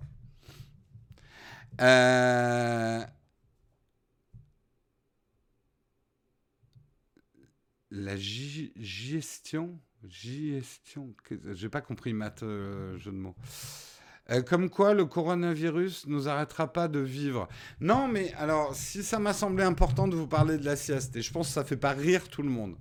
Euh, 1.81 3.03
La 7.91 8.17
gestion 8.17 9.79
Gestion 10.07 11.13
J'ai 11.53 11.69
pas 11.69 11.81
compris, 11.81 12.13
maths, 12.13 12.43
euh, 12.43 12.97
jeu 12.97 13.11
de 13.11 13.17
mots. 13.17 13.35
Euh, 14.31 14.41
comme 14.41 14.69
quoi 14.69 14.93
le 14.93 15.05
coronavirus 15.05 16.07
nous 16.07 16.27
arrêtera 16.27 16.73
pas 16.73 16.87
de 16.87 16.99
vivre. 16.99 17.47
Non, 17.79 18.07
mais 18.07 18.33
alors, 18.33 18.75
si 18.75 19.03
ça 19.03 19.19
m'a 19.19 19.33
semblé 19.33 19.63
important 19.63 20.07
de 20.07 20.15
vous 20.15 20.27
parler 20.27 20.57
de 20.57 20.65
la 20.65 20.75
sieste, 20.75 21.15
et 21.15 21.21
je 21.21 21.31
pense 21.31 21.47
que 21.47 21.53
ça 21.53 21.63
fait 21.63 21.77
pas 21.77 21.91
rire 21.91 22.27
tout 22.27 22.41
le 22.41 22.49
monde. 22.49 22.75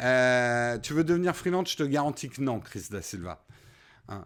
Euh, 0.00 0.78
tu 0.78 0.94
veux 0.94 1.04
devenir 1.04 1.36
freelance 1.36 1.72
Je 1.72 1.76
te 1.76 1.82
garantis 1.82 2.30
que 2.30 2.40
non, 2.40 2.60
Chris 2.60 2.86
da 2.90 3.02
Silva. 3.02 3.44
Hein, 4.10 4.24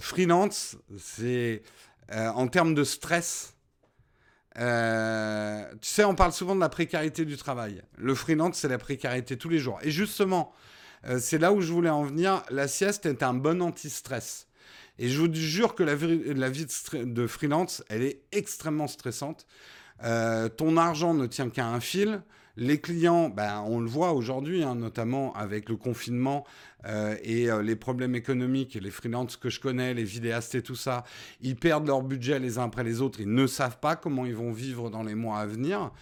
freelance, 0.00 0.76
c'est 0.98 1.62
en 2.10 2.48
termes 2.48 2.74
de 2.74 2.84
stress, 2.84 3.54
euh, 4.58 5.64
tu 5.80 5.88
sais, 5.88 6.04
on 6.04 6.14
parle 6.14 6.32
souvent 6.32 6.54
de 6.54 6.60
la 6.60 6.68
précarité 6.68 7.24
du 7.24 7.36
travail. 7.36 7.82
Le 7.96 8.14
freelance, 8.14 8.58
c'est 8.58 8.68
la 8.68 8.78
précarité 8.78 9.36
tous 9.36 9.48
les 9.48 9.58
jours. 9.58 9.78
Et 9.82 9.90
justement, 9.90 10.52
euh, 11.06 11.18
c'est 11.20 11.38
là 11.38 11.52
où 11.52 11.60
je 11.60 11.72
voulais 11.72 11.90
en 11.90 12.04
venir. 12.04 12.42
La 12.50 12.68
sieste 12.68 13.06
est 13.06 13.22
un 13.22 13.34
bon 13.34 13.62
anti-stress. 13.62 14.48
Et 14.98 15.08
je 15.08 15.18
vous 15.18 15.32
jure 15.32 15.74
que 15.74 15.82
la 15.82 15.94
vie 15.94 16.66
de, 16.92 17.26
freelance, 17.26 17.82
elle 17.88 18.02
est 18.02 18.20
extrêmement 18.30 18.88
stressante. 18.88 19.46
Euh, 20.04 20.48
ton 20.48 20.76
argent 20.76 21.14
ne 21.14 21.26
tient 21.26 21.48
qu'à 21.48 21.66
un 21.66 21.80
fil. 21.80 22.22
Les 22.56 22.78
clients, 22.78 23.30
ben, 23.30 23.64
on 23.66 23.80
le 23.80 23.88
voit 23.88 24.12
aujourd'hui, 24.12 24.62
hein, 24.62 24.74
notamment 24.74 25.32
avec 25.34 25.70
le 25.70 25.76
confinement 25.76 26.44
euh, 26.84 27.16
et 27.22 27.50
euh, 27.50 27.62
les 27.62 27.76
problèmes 27.76 28.14
économiques, 28.14 28.74
les 28.74 28.90
freelances 28.90 29.38
que 29.38 29.48
je 29.48 29.58
connais, 29.58 29.94
les 29.94 30.04
vidéastes 30.04 30.54
et 30.54 30.62
tout 30.62 30.74
ça, 30.74 31.04
ils 31.40 31.56
perdent 31.56 31.86
leur 31.86 32.02
budget 32.02 32.38
les 32.38 32.58
uns 32.58 32.64
après 32.64 32.84
les 32.84 33.00
autres, 33.00 33.20
ils 33.20 33.32
ne 33.32 33.46
savent 33.46 33.78
pas 33.78 33.96
comment 33.96 34.26
ils 34.26 34.34
vont 34.34 34.52
vivre 34.52 34.90
dans 34.90 35.02
les 35.02 35.14
mois 35.14 35.38
à 35.38 35.46
venir. 35.46 35.92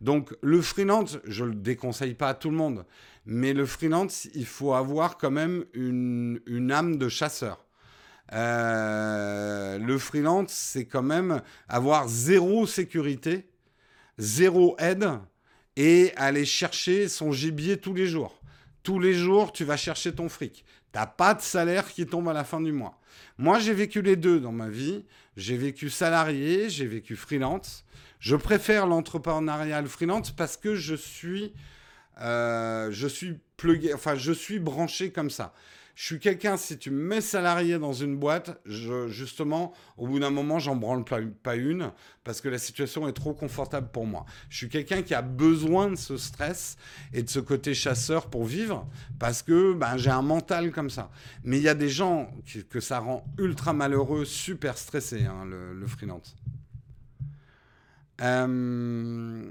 Donc 0.00 0.34
le 0.42 0.60
freelance, 0.62 1.18
je 1.24 1.44
ne 1.44 1.50
le 1.50 1.54
déconseille 1.54 2.14
pas 2.14 2.30
à 2.30 2.34
tout 2.34 2.50
le 2.50 2.56
monde, 2.56 2.84
mais 3.24 3.52
le 3.52 3.64
freelance, 3.64 4.26
il 4.34 4.46
faut 4.46 4.74
avoir 4.74 5.16
quand 5.16 5.30
même 5.30 5.64
une, 5.74 6.40
une 6.46 6.72
âme 6.72 6.96
de 6.96 7.08
chasseur. 7.08 7.64
Le 8.32 9.96
freelance, 9.98 10.50
c'est 10.50 10.86
quand 10.86 11.02
même 11.02 11.40
avoir 11.68 12.08
zéro 12.08 12.66
sécurité, 12.66 13.49
zéro 14.20 14.76
aide 14.78 15.08
et 15.76 16.12
aller 16.16 16.44
chercher 16.44 17.08
son 17.08 17.32
gibier 17.32 17.78
tous 17.78 17.94
les 17.94 18.06
jours. 18.06 18.40
Tous 18.82 19.00
les 19.00 19.14
jours, 19.14 19.52
tu 19.52 19.64
vas 19.64 19.76
chercher 19.76 20.14
ton 20.14 20.28
fric. 20.28 20.64
T'as 20.92 21.06
pas 21.06 21.34
de 21.34 21.40
salaire 21.40 21.88
qui 21.88 22.06
tombe 22.06 22.28
à 22.28 22.32
la 22.32 22.44
fin 22.44 22.60
du 22.60 22.72
mois. 22.72 23.00
Moi, 23.38 23.58
j'ai 23.58 23.72
vécu 23.72 24.02
les 24.02 24.16
deux 24.16 24.40
dans 24.40 24.52
ma 24.52 24.68
vie. 24.68 25.04
J'ai 25.36 25.56
vécu 25.56 25.88
salarié, 25.90 26.68
j'ai 26.68 26.86
vécu 26.86 27.16
freelance. 27.16 27.84
Je 28.18 28.36
préfère 28.36 28.86
l'entrepreneuriat 28.86 29.82
freelance 29.84 30.30
parce 30.30 30.56
que 30.56 30.74
je 30.74 30.94
suis, 30.94 31.54
euh, 32.20 32.90
je 32.90 33.06
suis 33.06 33.38
plugué, 33.56 33.94
enfin, 33.94 34.16
je 34.16 34.32
suis 34.32 34.58
branché 34.58 35.10
comme 35.10 35.30
ça. 35.30 35.54
Je 35.94 36.04
suis 36.06 36.18
quelqu'un, 36.18 36.56
si 36.56 36.78
tu 36.78 36.90
me 36.90 37.02
mets 37.02 37.20
salarié 37.20 37.78
dans 37.78 37.92
une 37.92 38.16
boîte, 38.16 38.60
justement, 38.64 39.72
au 39.96 40.06
bout 40.06 40.18
d'un 40.18 40.30
moment, 40.30 40.58
j'en 40.58 40.76
branle 40.76 41.04
pas, 41.04 41.56
une 41.56 41.92
parce 42.24 42.40
que 42.40 42.48
la 42.48 42.58
situation 42.58 43.08
est 43.08 43.12
trop 43.12 43.34
confortable 43.34 43.88
pour 43.92 44.06
moi. 44.06 44.24
Je 44.48 44.56
suis 44.56 44.68
quelqu'un 44.68 45.02
qui 45.02 45.14
a 45.14 45.22
besoin 45.22 45.90
de 45.90 45.96
ce 45.96 46.16
stress 46.16 46.76
et 47.12 47.22
de 47.22 47.28
ce 47.28 47.40
côté 47.40 47.74
chasseur 47.74 48.30
pour 48.30 48.44
vivre 48.44 48.88
parce 49.18 49.42
que 49.42 49.74
ben, 49.74 49.96
j'ai 49.96 50.10
un 50.10 50.22
mental 50.22 50.70
comme 50.70 50.90
ça. 50.90 51.10
Mais 51.44 51.58
il 51.58 51.62
y 51.62 51.68
a 51.68 51.74
des 51.74 51.88
gens 51.88 52.32
que 52.70 52.80
ça 52.80 53.00
rend 53.00 53.24
ultra 53.38 53.72
malheureux, 53.72 54.24
super 54.24 54.78
stressés, 54.78 55.24
hein, 55.24 55.44
le, 55.44 55.74
le, 55.74 55.86
freelance. 55.86 56.36
Euh, 58.22 59.42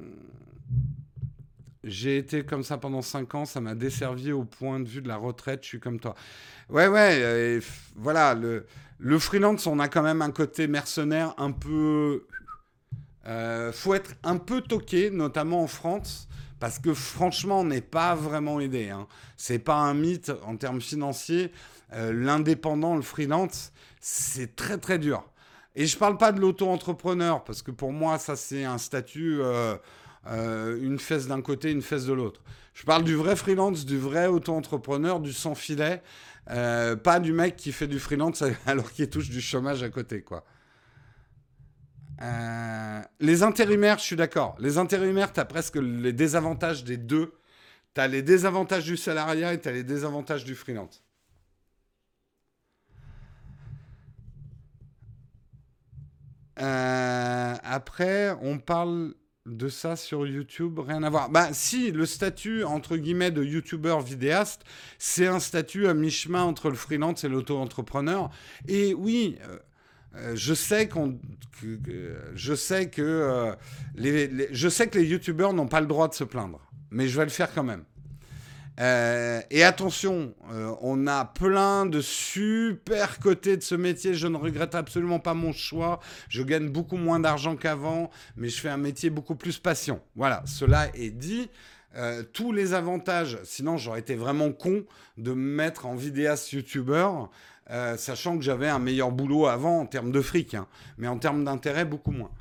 j'ai 1.84 2.18
été 2.18 2.44
comme 2.44 2.64
ça 2.64 2.78
pendant 2.78 3.02
5 3.02 3.36
ans, 3.36 3.46
ça 3.46 3.62
m'a 3.62 3.76
desservi 3.76 4.32
au 4.32 4.44
point 4.44 4.80
de 4.80 4.88
vue 4.88 5.02
de 5.02 5.08
la 5.08 5.18
retraite, 5.18 5.64
je 5.64 5.68
suis 5.68 5.80
comme 5.80 6.00
toi. 6.00 6.16
Ouais, 6.70 6.88
ouais, 6.88 7.20
euh, 7.22 7.62
voilà, 7.96 8.36
le, 8.36 9.20
freelance, 9.20 9.66
on 9.68 9.80
a 9.80 9.88
quand 9.88 10.04
même 10.04 10.22
un 10.22 10.32
côté 10.32 10.68
mercenaire 10.68 11.34
un 11.38 11.52
peu... 11.52 12.26
Euh, 13.28 13.72
faut 13.72 13.94
être 13.94 14.16
un 14.24 14.38
peu 14.38 14.62
toqué, 14.62 15.10
notamment 15.12 15.64
en 15.64 15.68
France, 15.68 16.28
parce 16.60 16.80
que 16.80 16.94
franchement, 16.94 17.62
on 17.62 17.66
n'est 17.66 17.82
pas 17.82 18.16
vraiment 18.16 18.60
aidé. 18.60 18.90
Hein. 18.90 19.08
C'est 19.38 19.60
pas 19.60 19.76
un 19.76 19.94
mythe 19.94 20.32
en 20.46 20.58
termes 20.58 20.82
financiers. 20.82 21.52
Euh, 21.94 22.14
l'indépendant, 22.14 22.96
le 22.96 23.02
freelance, 23.02 23.72
c'est 24.00 24.56
très 24.56 24.78
très 24.78 25.00
dur. 25.00 25.24
Et 25.76 25.86
je 25.86 25.98
parle 25.98 26.18
pas 26.18 26.32
de 26.32 26.40
l'auto-entrepreneur, 26.40 27.44
parce 27.44 27.62
que 27.62 27.72
pour 27.72 27.92
moi, 27.92 28.18
ça, 28.18 28.36
c'est 28.36 28.66
un 28.66 28.78
statut, 28.78 29.40
euh, 29.42 29.78
euh, 30.28 30.78
une 30.82 31.00
fesse 31.00 31.28
d'un 31.28 31.42
côté, 31.42 31.72
une 31.72 31.82
fesse 31.82 32.06
de 32.06 32.14
l'autre. 32.14 32.42
Je 32.74 32.84
parle 32.84 33.04
du 33.04 33.16
vrai 33.16 33.36
freelance, 33.36 33.86
du 33.86 33.98
vrai 33.98 34.28
auto-entrepreneur, 34.28 35.20
du 35.20 35.34
sans-filet, 35.34 36.02
euh, 36.50 36.96
pas 36.96 37.20
du 37.20 37.34
mec 37.34 37.56
qui 37.56 37.72
fait 37.72 37.88
du 37.88 38.00
freelance 38.00 38.44
alors 38.66 38.92
qu'il 38.92 39.10
touche 39.10 39.30
du 39.30 39.42
chômage 39.42 39.84
à 39.84 39.90
côté, 39.90 40.22
quoi. 40.22 40.44
les 43.20 43.44
intérimaires, 43.44 43.98
je 43.98 44.04
suis 44.04 44.16
d'accord. 44.16 44.56
Les 44.60 44.78
intérimaires, 44.78 45.34
tu 45.34 45.40
as 45.40 45.46
presque 45.46 45.76
les 45.76 46.14
désavantages 46.14 46.84
des 46.84 46.98
deux. 46.98 47.34
Tu 47.96 48.02
as 48.02 48.08
les 48.08 48.22
désavantages 48.22 48.86
du 48.86 48.98
salariat 48.98 49.54
et 49.54 49.60
tu 49.60 49.68
as 49.68 49.72
les 49.72 49.84
désavantages 49.84 50.44
du 50.44 50.56
freelance. 50.56 51.04
Euh, 56.62 57.56
après, 57.64 58.36
on 58.42 58.60
parle 58.60 59.14
de 59.58 59.70
ça 59.70 59.96
sur 59.96 60.26
YouTube, 60.28 60.80
rien 60.80 61.04
à 61.04 61.10
voir. 61.10 61.30
Bah 61.30 61.50
si, 61.54 61.92
le 61.92 62.06
statut 62.06 62.64
entre 62.64 62.98
guillemets 62.98 63.32
de 63.32 63.44
YouTuber 63.44 63.98
vidéaste, 64.06 64.64
c'est 64.98 65.28
un 65.28 65.40
statut 65.40 65.88
à 65.88 65.94
mi-chemin 65.94 66.44
entre 66.44 66.70
le 66.70 66.76
freelance 66.76 67.24
et 67.24 67.30
l'auto-entrepreneur. 67.30 68.30
Et 68.68 68.94
oui, 68.94 69.38
euh, 69.48 69.58
euh, 70.16 70.36
je 70.36 70.54
sais 70.54 70.88
qu'on, 70.88 71.20
je 72.36 72.54
sais 72.56 72.90
que 72.90 73.54
les, 73.96 74.50
je 74.52 74.70
sais 74.70 74.88
que 74.88 74.98
les 74.98 75.06
YouTubers 75.06 75.54
n'ont 75.54 75.68
pas 75.68 75.82
le 75.82 75.88
droit 75.88 76.08
de 76.08 76.14
se 76.14 76.24
plaindre, 76.24 76.60
mais 76.92 77.08
je 77.08 77.18
vais 77.18 77.26
le 77.26 77.32
faire 77.32 77.54
quand 77.54 77.64
même. 77.64 77.84
Euh, 78.80 79.42
et 79.50 79.64
attention, 79.64 80.34
euh, 80.52 80.74
on 80.82 81.06
a 81.08 81.26
plein 81.26 81.86
de 81.86 82.02
super 82.02 83.20
côtés 83.20 83.58
de 83.58 83.62
ce 83.62 83.76
métier. 83.76 84.14
Je 84.14 84.28
ne 84.28 84.38
regrette 84.38 84.76
absolument 84.76 85.20
pas 85.20 85.34
mon 85.34 85.52
choix. 85.52 86.00
Je 86.30 86.44
gagne 86.44 86.70
beaucoup 86.70 86.96
moins 86.96 87.20
d'argent 87.20 87.56
qu'avant, 87.56 88.10
mais 88.38 88.50
je 88.50 88.60
fais 88.60 88.70
un 88.70 88.78
métier 88.78 89.10
beaucoup 89.10 89.36
plus 89.36 89.60
patient. 89.60 90.00
Voilà, 90.16 90.44
cela 90.46 90.88
est 90.94 91.12
dit. 91.12 91.50
Euh, 91.96 92.22
tous 92.34 92.52
les 92.52 92.76
avantages, 92.76 93.40
sinon 93.44 93.78
j'aurais 93.78 94.00
été 94.00 94.16
vraiment 94.16 94.52
con 94.52 94.84
de 95.18 95.32
me 95.32 95.56
mettre 95.56 95.88
en 95.88 95.96
vidéaste 95.96 96.54
youtubeur, 96.54 97.32
sachant 97.98 98.38
que 98.38 98.44
j'avais 98.44 98.68
un 98.68 98.80
meilleur 98.80 99.12
boulot 99.12 99.48
avant 99.48 99.80
en 99.80 99.86
termes 99.88 100.12
de 100.12 100.22
fric, 100.22 100.54
hein, 100.54 100.68
mais 100.98 101.08
en 101.08 101.18
termes 101.18 101.44
d'intérêt, 101.44 101.86
beaucoup 101.86 102.12
moins. 102.12 102.32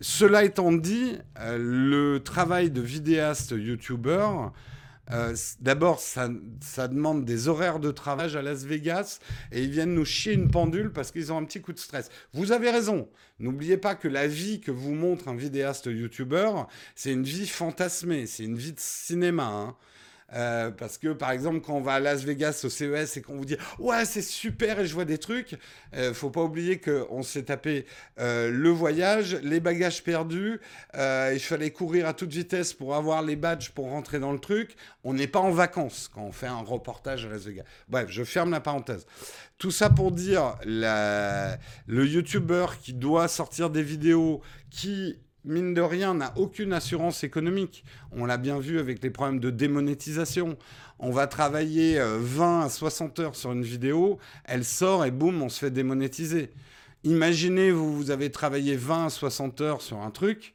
Cela 0.00 0.44
étant 0.44 0.72
dit, 0.72 1.18
euh, 1.40 1.58
le 1.58 2.22
travail 2.22 2.70
de 2.70 2.80
vidéaste 2.80 3.50
youtubeur, 3.50 4.52
euh, 5.10 5.34
d'abord, 5.60 6.00
ça, 6.00 6.28
demande 6.88 7.24
des 7.24 7.48
horaires 7.48 7.80
de 7.80 7.90
travail 7.90 8.36
à 8.36 8.42
Las 8.42 8.64
Vegas 8.64 9.20
et 9.52 9.62
ils 9.62 9.70
viennent 9.70 9.94
nous 9.94 10.04
chier 10.04 10.34
une 10.34 10.50
pendule 10.50 10.92
parce 10.92 11.10
qu'ils 11.10 11.32
ont 11.32 11.38
un 11.38 11.44
petit 11.44 11.60
coup 11.60 11.72
de 11.72 11.78
stress. 11.78 12.10
Vous 12.34 12.52
avez 12.52 12.70
raison. 12.70 13.08
N'oubliez 13.38 13.76
pas 13.76 13.94
que 13.94 14.08
la 14.08 14.26
vie 14.26 14.60
que 14.60 14.70
vous 14.70 14.94
montre 14.94 15.28
un 15.28 15.36
vidéaste 15.36 15.86
youtubeur, 15.86 16.68
c'est 16.94 17.12
une 17.12 17.22
vie 17.22 17.46
fantasmée, 17.46 18.26
c'est 18.26 18.44
une 18.44 18.56
vie 18.56 18.72
de 18.72 18.80
cinéma. 18.80 19.46
Hein. 19.46 19.76
Euh, 20.34 20.70
parce 20.70 20.98
que 20.98 21.08
par 21.08 21.30
exemple, 21.30 21.60
quand 21.60 21.74
on 21.74 21.80
va 21.80 21.94
à 21.94 22.00
Las 22.00 22.22
Vegas 22.22 22.60
au 22.64 22.68
CES 22.68 23.16
et 23.16 23.22
qu'on 23.22 23.36
vous 23.36 23.46
dit 23.46 23.56
ouais 23.78 24.04
c'est 24.04 24.22
super 24.22 24.78
et 24.78 24.86
je 24.86 24.92
vois 24.92 25.06
des 25.06 25.16
trucs, 25.16 25.56
euh, 25.94 26.12
faut 26.12 26.28
pas 26.28 26.42
oublier 26.42 26.78
qu'on 26.78 27.22
s'est 27.22 27.44
tapé 27.44 27.86
euh, 28.20 28.50
le 28.50 28.68
voyage, 28.68 29.36
les 29.42 29.60
bagages 29.60 30.04
perdus, 30.04 30.60
euh, 30.94 31.30
il 31.32 31.40
fallait 31.40 31.70
courir 31.70 32.06
à 32.06 32.12
toute 32.12 32.32
vitesse 32.32 32.74
pour 32.74 32.94
avoir 32.94 33.22
les 33.22 33.36
badges 33.36 33.70
pour 33.70 33.88
rentrer 33.88 34.20
dans 34.20 34.32
le 34.32 34.38
truc. 34.38 34.76
On 35.02 35.14
n'est 35.14 35.26
pas 35.26 35.40
en 35.40 35.50
vacances 35.50 36.10
quand 36.12 36.22
on 36.22 36.32
fait 36.32 36.46
un 36.46 36.62
reportage 36.62 37.24
à 37.24 37.30
Las 37.30 37.44
Vegas. 37.44 37.64
Bref, 37.88 38.08
je 38.10 38.22
ferme 38.22 38.50
la 38.50 38.60
parenthèse. 38.60 39.06
Tout 39.56 39.70
ça 39.70 39.88
pour 39.88 40.12
dire 40.12 40.56
le 40.64 41.56
YouTuber 42.06 42.66
qui 42.82 42.92
doit 42.92 43.28
sortir 43.28 43.70
des 43.70 43.82
vidéos 43.82 44.42
qui 44.70 45.18
mine 45.44 45.74
de 45.74 45.80
rien, 45.80 46.14
n'a 46.14 46.32
aucune 46.36 46.72
assurance 46.72 47.24
économique. 47.24 47.84
On 48.12 48.26
l'a 48.26 48.36
bien 48.36 48.58
vu 48.58 48.78
avec 48.78 49.02
les 49.02 49.10
problèmes 49.10 49.40
de 49.40 49.50
démonétisation. 49.50 50.56
On 50.98 51.10
va 51.10 51.26
travailler 51.26 51.98
20 52.00 52.62
euh, 52.62 52.64
à 52.64 52.68
60 52.68 53.18
heures 53.20 53.36
sur 53.36 53.52
une 53.52 53.62
vidéo, 53.62 54.18
elle 54.44 54.64
sort 54.64 55.04
et 55.04 55.10
boum, 55.10 55.42
on 55.42 55.48
se 55.48 55.60
fait 55.60 55.70
démonétiser. 55.70 56.50
Imaginez, 57.04 57.70
vous, 57.70 58.10
avez 58.10 58.30
travaillé 58.30 58.74
20 58.76 59.06
à 59.06 59.10
60 59.10 59.60
heures 59.60 59.82
sur 59.82 59.98
un 59.98 60.10
truc 60.10 60.54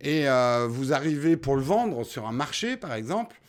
et 0.00 0.28
euh, 0.28 0.66
vous 0.68 0.92
arrivez 0.92 1.36
pour 1.36 1.56
le 1.56 1.62
vendre 1.62 2.04
sur 2.04 2.26
un 2.26 2.32
marché, 2.32 2.76
par 2.76 2.92
exemple. 2.92 3.40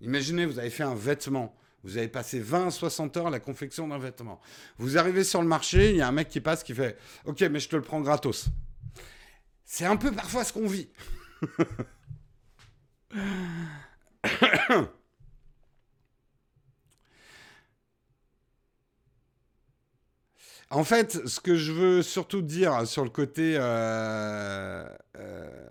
Imaginez, 0.00 0.46
vous 0.46 0.58
avez 0.58 0.70
fait 0.70 0.82
un 0.82 0.94
vêtement. 0.94 1.54
Vous 1.84 1.96
avez 1.96 2.08
passé 2.08 2.40
20 2.40 2.66
à 2.66 2.70
60 2.70 3.16
heures 3.16 3.26
à 3.28 3.30
la 3.30 3.40
confection 3.40 3.86
d'un 3.86 3.98
vêtement. 3.98 4.40
Vous 4.78 4.98
arrivez 4.98 5.22
sur 5.22 5.40
le 5.40 5.48
marché, 5.48 5.90
il 5.90 5.96
y 5.96 6.02
a 6.02 6.08
un 6.08 6.12
mec 6.12 6.28
qui 6.28 6.40
passe 6.40 6.64
qui 6.64 6.74
fait 6.74 6.96
Ok, 7.24 7.40
mais 7.42 7.60
je 7.60 7.68
te 7.68 7.76
le 7.76 7.82
prends 7.82 8.00
gratos. 8.00 8.50
C'est 9.70 9.84
un 9.84 9.98
peu 9.98 10.10
parfois 10.10 10.44
ce 10.44 10.52
qu'on 10.54 10.66
vit. 10.66 10.88
en 20.70 20.84
fait, 20.84 21.28
ce 21.28 21.38
que 21.38 21.54
je 21.54 21.72
veux 21.72 22.02
surtout 22.02 22.40
dire 22.40 22.86
sur 22.88 23.04
le 23.04 23.10
côté... 23.10 23.56
Euh, 23.58 24.88
euh, 25.18 25.68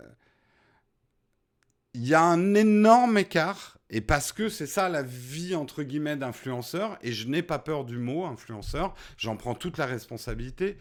il 1.94 2.06
y 2.06 2.14
a 2.14 2.22
un 2.22 2.54
énorme 2.54 3.18
écart, 3.18 3.78
et 3.90 4.00
parce 4.00 4.30
que 4.30 4.48
c'est 4.48 4.68
ça 4.68 4.88
la 4.88 5.02
vie 5.02 5.56
entre 5.56 5.82
guillemets 5.82 6.16
d'influenceur, 6.16 6.96
et 7.02 7.10
je 7.10 7.26
n'ai 7.26 7.42
pas 7.42 7.58
peur 7.58 7.84
du 7.84 7.98
mot 7.98 8.26
influenceur, 8.26 8.94
j'en 9.16 9.36
prends 9.36 9.56
toute 9.56 9.76
la 9.76 9.86
responsabilité 9.86 10.78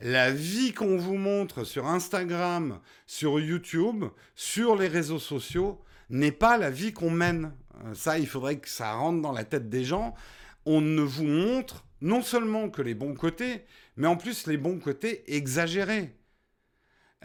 la 0.00 0.30
vie 0.30 0.72
qu'on 0.72 0.96
vous 0.96 1.16
montre 1.16 1.64
sur 1.64 1.86
Instagram, 1.86 2.80
sur 3.06 3.38
YouTube, 3.38 4.04
sur 4.34 4.76
les 4.76 4.88
réseaux 4.88 5.18
sociaux, 5.18 5.80
n'est 6.08 6.32
pas 6.32 6.58
la 6.58 6.70
vie 6.70 6.92
qu'on 6.92 7.10
mène. 7.10 7.52
Euh, 7.84 7.94
ça, 7.94 8.18
il 8.18 8.26
faudrait 8.26 8.58
que 8.58 8.68
ça 8.68 8.92
rentre 8.92 9.20
dans 9.22 9.32
la 9.32 9.44
tête 9.44 9.68
des 9.68 9.84
gens. 9.84 10.14
On 10.66 10.80
ne 10.80 11.02
vous 11.02 11.24
montre 11.24 11.84
non 12.00 12.22
seulement 12.22 12.70
que 12.70 12.82
les 12.82 12.94
bons 12.94 13.14
côtés, 13.14 13.64
mais 13.96 14.06
en 14.06 14.16
plus 14.16 14.46
les 14.46 14.56
bons 14.56 14.78
côtés 14.78 15.22
exagérés. 15.34 16.16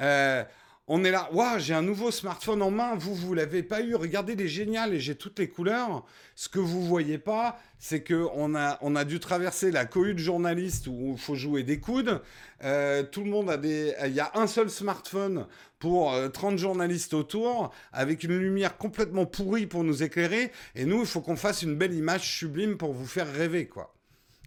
Euh, 0.02 0.44
on 0.88 1.04
est 1.04 1.10
là, 1.10 1.30
waouh, 1.34 1.58
j'ai 1.58 1.74
un 1.74 1.82
nouveau 1.82 2.12
smartphone 2.12 2.62
en 2.62 2.70
main, 2.70 2.96
vous, 2.96 3.16
vous 3.16 3.34
l'avez 3.34 3.64
pas 3.64 3.82
eu, 3.82 3.96
regardez, 3.96 4.34
il 4.34 4.42
est 4.42 4.48
génial 4.48 4.94
et 4.94 5.00
j'ai 5.00 5.16
toutes 5.16 5.40
les 5.40 5.50
couleurs. 5.50 6.06
Ce 6.36 6.48
que 6.48 6.60
vous 6.60 6.86
voyez 6.86 7.18
pas, 7.18 7.60
c'est 7.80 8.04
qu'on 8.04 8.56
a, 8.56 8.78
on 8.82 8.96
a 8.96 9.04
dû 9.04 9.20
traverser 9.20 9.72
la 9.72 9.86
cohue 9.86 10.14
de 10.14 10.20
journalistes 10.20 10.86
où 10.86 11.14
il 11.14 11.18
faut 11.18 11.34
jouer 11.34 11.64
des 11.64 11.80
coudes. 11.80 12.22
Euh, 12.64 13.02
tout 13.02 13.24
le 13.24 13.32
monde 13.32 13.50
a 13.50 13.58
des. 13.58 13.96
Il 14.06 14.14
y 14.14 14.20
a 14.20 14.32
un 14.36 14.46
seul 14.46 14.70
smartphone 14.70 15.48
pour 15.80 16.14
30 16.34 16.54
euh, 16.54 16.58
journalistes 16.58 17.16
autour, 17.16 17.74
avec 17.92 18.24
une 18.24 18.38
lumière 18.38 18.78
complètement 18.78 19.26
pourrie 19.26 19.66
pour 19.66 19.84
nous 19.84 20.04
éclairer. 20.04 20.52
Et 20.76 20.86
nous, 20.86 21.00
il 21.00 21.08
faut 21.08 21.22
qu'on 21.22 21.36
fasse 21.36 21.64
une 21.64 21.76
belle 21.76 21.94
image 21.94 22.30
sublime 22.38 22.78
pour 22.78 22.94
vous 22.94 23.08
faire 23.08 23.32
rêver, 23.32 23.68
quoi. 23.68 23.96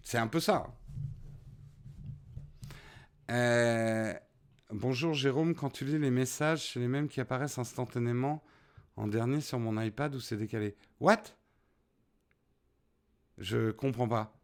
C'est 0.05 0.19
un 0.19 0.29
peu 0.29 0.41
ça. 0.41 0.67
Euh. 3.31 4.15
Bonjour 4.75 5.15
Jérôme, 5.15 5.55
quand 5.55 5.71
tu 5.71 5.87
lis 5.87 5.99
les 5.99 6.11
messages, 6.11 6.73
c'est 6.73 6.79
les 6.79 6.89
mêmes 6.89 7.09
qui 7.09 7.23
apparaissent 7.23 7.57
instantanément 7.57 8.43
en 8.97 9.07
dernier 9.07 9.41
sur 9.41 9.59
mon 9.59 9.81
iPad 9.81 10.15
ou 10.15 10.21
c'est 10.21 10.37
décalé 10.37 10.77
What? 11.01 11.23
Je 13.39 13.71
comprends 13.71 14.09
pas. 14.09 14.37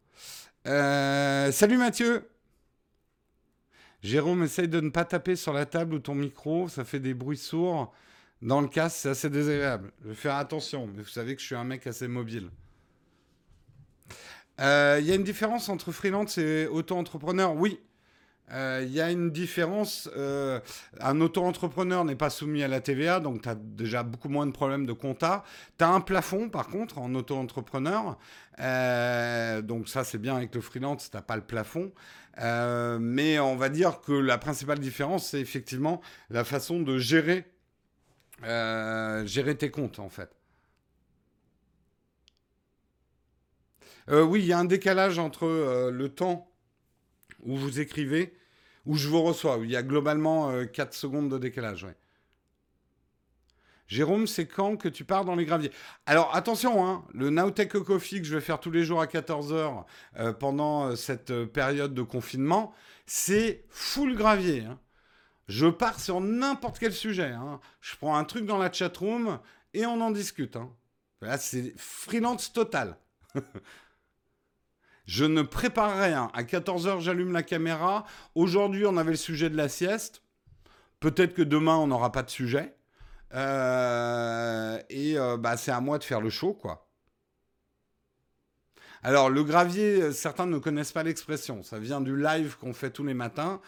Euh, 0.66 1.52
salut 1.52 1.76
Mathieu 1.76 2.26
Jérôme, 4.02 4.44
essaye 4.44 4.66
de 4.66 4.80
ne 4.80 4.88
pas 4.88 5.04
taper 5.04 5.36
sur 5.36 5.52
la 5.52 5.66
table 5.66 5.92
ou 5.92 5.98
ton 5.98 6.14
micro, 6.14 6.70
ça 6.70 6.86
fait 6.86 7.00
des 7.00 7.12
bruits 7.12 7.36
sourds. 7.36 7.92
Dans 8.40 8.62
le 8.62 8.68
casque, 8.68 8.96
c'est 9.00 9.10
assez 9.10 9.28
désagréable. 9.28 9.92
Je 10.04 10.08
vais 10.08 10.14
faire 10.14 10.36
attention, 10.36 10.86
mais 10.86 11.02
vous 11.02 11.08
savez 11.08 11.36
que 11.36 11.42
je 11.42 11.46
suis 11.46 11.54
un 11.54 11.64
mec 11.64 11.86
assez 11.86 12.08
mobile. 12.08 12.48
Euh, 14.58 14.96
il 15.00 15.06
y 15.06 15.12
a 15.12 15.16
une 15.16 15.24
différence 15.24 15.68
entre 15.68 15.92
freelance 15.92 16.38
et 16.38 16.66
auto-entrepreneur? 16.66 17.54
Oui, 17.54 17.78
il 18.50 18.54
euh, 18.56 18.84
y 18.84 19.00
a 19.00 19.10
une 19.10 19.30
différence. 19.30 20.08
Euh, 20.16 20.60
un 21.00 21.20
auto-entrepreneur 21.20 22.04
n'est 22.04 22.14
pas 22.14 22.28
soumis 22.28 22.62
à 22.62 22.68
la 22.68 22.80
TVA, 22.80 23.18
donc 23.20 23.42
tu 23.42 23.48
as 23.48 23.54
déjà 23.54 24.02
beaucoup 24.02 24.28
moins 24.28 24.46
de 24.46 24.52
problèmes 24.52 24.84
de 24.84 24.92
compta. 24.92 25.44
Tu 25.78 25.84
as 25.84 25.88
un 25.88 26.00
plafond, 26.00 26.50
par 26.50 26.68
contre, 26.68 26.98
en 26.98 27.14
auto-entrepreneur. 27.14 28.18
Euh, 28.60 29.62
donc 29.62 29.88
ça, 29.88 30.04
c'est 30.04 30.18
bien 30.18 30.36
avec 30.36 30.54
le 30.54 30.60
freelance, 30.60 31.10
tu 31.10 31.16
n'as 31.16 31.22
pas 31.22 31.36
le 31.36 31.42
plafond. 31.42 31.92
mais 33.00 33.38
on 33.38 33.56
va 33.56 33.68
dire 33.70 34.00
que 34.02 34.12
la 34.12 34.36
principale 34.38 34.78
différence, 34.78 35.30
c'est 35.30 35.40
effectivement 35.40 36.02
la 36.30 36.44
façon 36.44 36.80
de 36.80 36.98
gérer, 36.98 37.46
gérer 38.42 39.56
tes 39.56 39.70
comptes, 39.70 39.98
en 40.00 40.10
fait. 40.10 40.30
oui, 44.10 44.40
il 44.40 44.46
y 44.46 44.52
a 44.52 44.58
un 44.58 44.66
décalage 44.66 45.18
entre 45.18 45.90
le 45.90 46.08
temps 46.10 46.53
où 47.44 47.56
vous 47.56 47.80
écrivez, 47.80 48.34
où 48.86 48.96
je 48.96 49.08
vous 49.08 49.22
reçois, 49.22 49.58
où 49.58 49.64
il 49.64 49.70
y 49.70 49.76
a 49.76 49.82
globalement 49.82 50.50
4 50.66 50.88
euh, 50.88 50.92
secondes 50.92 51.30
de 51.30 51.38
décalage. 51.38 51.86
Jérôme, 53.86 54.26
c'est 54.26 54.46
quand 54.46 54.76
que 54.76 54.88
tu 54.88 55.04
pars 55.04 55.24
dans 55.24 55.34
les 55.34 55.44
graviers? 55.44 55.70
Alors 56.06 56.34
attention, 56.34 56.86
hein, 56.86 57.04
le 57.12 57.30
Nowtech 57.30 57.72
Coffee 57.72 58.20
que 58.20 58.26
je 58.26 58.34
vais 58.34 58.40
faire 58.40 58.58
tous 58.58 58.70
les 58.70 58.84
jours 58.84 59.00
à 59.00 59.06
14h 59.06 59.84
euh, 60.16 60.32
pendant 60.32 60.88
euh, 60.88 60.96
cette 60.96 61.44
période 61.46 61.94
de 61.94 62.02
confinement, 62.02 62.74
c'est 63.06 63.64
full 63.68 64.16
gravier. 64.16 64.64
Hein. 64.64 64.78
Je 65.48 65.66
pars 65.66 66.00
sur 66.00 66.20
n'importe 66.22 66.78
quel 66.78 66.94
sujet. 66.94 67.30
Hein. 67.30 67.60
Je 67.82 67.94
prends 67.96 68.16
un 68.16 68.24
truc 68.24 68.46
dans 68.46 68.56
la 68.56 68.72
chatroom 68.72 69.38
et 69.74 69.84
on 69.84 70.00
en 70.00 70.10
discute. 70.10 70.56
Là, 71.20 71.36
c'est 71.36 71.74
freelance 71.76 72.52
total. 72.52 72.96
je 75.06 75.24
ne 75.24 75.42
prépare 75.42 75.98
rien. 75.98 76.30
À 76.32 76.42
14h, 76.42 77.00
j'allume 77.00 77.32
la 77.32 77.42
caméra. 77.42 78.04
Aujourd'hui, 78.34 78.86
on 78.86 78.96
avait 78.96 79.12
le 79.12 79.16
sujet 79.16 79.50
de 79.50 79.56
la 79.56 79.68
sieste. 79.68 80.22
Peut-être 81.00 81.34
que 81.34 81.42
demain, 81.42 81.76
on 81.76 81.86
n'aura 81.86 82.12
pas 82.12 82.22
de 82.22 82.30
sujet. 82.30 82.74
Euh, 83.34 84.78
et 84.88 85.18
euh, 85.18 85.36
bah, 85.36 85.56
c'est 85.56 85.72
à 85.72 85.80
moi 85.80 85.98
de 85.98 86.04
faire 86.04 86.20
le 86.20 86.30
show, 86.30 86.54
quoi. 86.54 86.88
Alors, 89.02 89.28
le 89.28 89.44
gravier, 89.44 90.12
certains 90.12 90.46
ne 90.46 90.56
connaissent 90.58 90.92
pas 90.92 91.02
l'expression. 91.02 91.62
Ça 91.62 91.78
vient 91.78 92.00
du 92.00 92.16
live 92.16 92.56
qu'on 92.58 92.72
fait 92.72 92.90
tous 92.90 93.04
les 93.04 93.12
matins. 93.12 93.60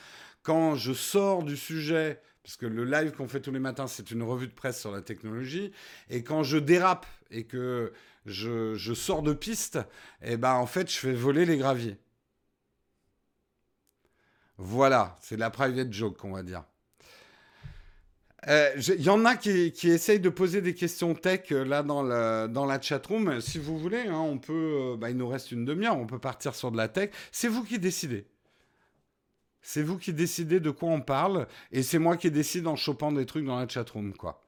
Quand 0.42 0.76
je 0.76 0.94
sors 0.94 1.42
du 1.42 1.58
sujet, 1.58 2.22
parce 2.42 2.56
que 2.56 2.64
le 2.64 2.84
live 2.84 3.12
qu'on 3.12 3.28
fait 3.28 3.40
tous 3.40 3.50
les 3.50 3.58
matins, 3.58 3.86
c'est 3.86 4.10
une 4.10 4.22
revue 4.22 4.46
de 4.46 4.54
presse 4.54 4.80
sur 4.80 4.92
la 4.92 5.02
technologie, 5.02 5.72
et 6.08 6.22
quand 6.22 6.42
je 6.42 6.56
dérape 6.56 7.04
et 7.30 7.44
que 7.44 7.92
je, 8.26 8.94
sors 8.94 9.22
de 9.22 9.32
piste, 9.32 9.78
eh 10.22 10.36
ben, 10.36 10.54
en 10.54 10.66
fait, 10.66 10.90
je 10.90 10.98
fais 10.98 11.12
voler 11.12 11.46
les 11.46 11.56
graviers. 11.56 11.96
Voilà, 14.58 15.16
c'est 15.20 15.36
la 15.36 15.50
private 15.50 15.92
joke, 15.92 16.24
on 16.24 16.32
va 16.32 16.42
dire. 16.42 16.64
Il 18.46 18.52
euh, 18.52 18.80
y 18.98 19.08
en 19.08 19.24
a 19.24 19.34
qui, 19.34 19.72
essayent 19.88 20.20
de 20.20 20.28
poser 20.28 20.60
des 20.60 20.74
questions 20.74 21.14
tech 21.14 21.50
euh, 21.50 21.64
là 21.64 21.82
dans, 21.82 22.02
le, 22.02 22.46
dans 22.46 22.64
la 22.64 22.80
chatroom. 22.80 23.40
Si 23.40 23.58
vous 23.58 23.76
voulez, 23.76 24.06
hein, 24.06 24.20
on 24.20 24.38
peut. 24.38 24.92
Euh, 24.92 24.96
bah, 24.96 25.10
il 25.10 25.16
nous 25.16 25.26
reste 25.26 25.50
une 25.50 25.64
demi-heure, 25.64 25.98
on 25.98 26.06
peut 26.06 26.20
partir 26.20 26.54
sur 26.54 26.70
de 26.70 26.76
la 26.76 26.86
tech. 26.86 27.10
C'est 27.32 27.48
vous 27.48 27.64
qui 27.64 27.80
décidez. 27.80 28.24
C'est 29.62 29.82
vous 29.82 29.98
qui 29.98 30.12
décidez 30.12 30.60
de 30.60 30.70
quoi 30.70 30.90
on 30.90 31.00
parle, 31.00 31.48
et 31.72 31.82
c'est 31.82 31.98
moi 31.98 32.16
qui 32.16 32.30
décide 32.30 32.68
en 32.68 32.76
chopant 32.76 33.10
des 33.10 33.26
trucs 33.26 33.44
dans 33.44 33.58
la 33.58 33.66
chatroom, 33.66 34.12
quoi. 34.14 34.44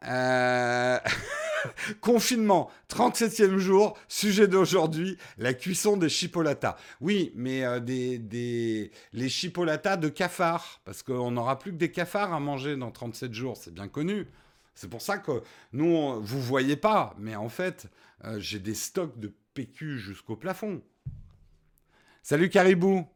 Confinement, 2.00 2.70
37e 2.88 3.58
jour, 3.58 3.98
sujet 4.08 4.48
d'aujourd'hui, 4.48 5.18
la 5.38 5.54
cuisson 5.54 5.96
des 5.96 6.08
chipolatas. 6.08 6.76
Oui, 7.00 7.32
mais 7.34 7.64
euh, 7.64 7.80
des, 7.80 8.18
des, 8.18 8.90
les 9.12 9.28
chipolatas 9.28 9.96
de 9.96 10.08
cafards, 10.08 10.80
parce 10.84 11.02
qu'on 11.02 11.30
n'aura 11.30 11.58
plus 11.58 11.72
que 11.72 11.78
des 11.78 11.90
cafards 11.90 12.32
à 12.32 12.40
manger 12.40 12.76
dans 12.76 12.90
37 12.90 13.32
jours, 13.32 13.56
c'est 13.56 13.74
bien 13.74 13.88
connu. 13.88 14.26
C'est 14.74 14.88
pour 14.88 15.02
ça 15.02 15.18
que 15.18 15.42
nous, 15.72 15.86
on, 15.86 16.20
vous 16.20 16.40
voyez 16.40 16.76
pas, 16.76 17.14
mais 17.18 17.34
en 17.34 17.48
fait, 17.48 17.86
euh, 18.24 18.38
j'ai 18.38 18.60
des 18.60 18.74
stocks 18.74 19.18
de 19.18 19.32
PQ 19.54 19.98
jusqu'au 19.98 20.36
plafond. 20.36 20.82
Salut 22.22 22.48
Caribou. 22.48 23.06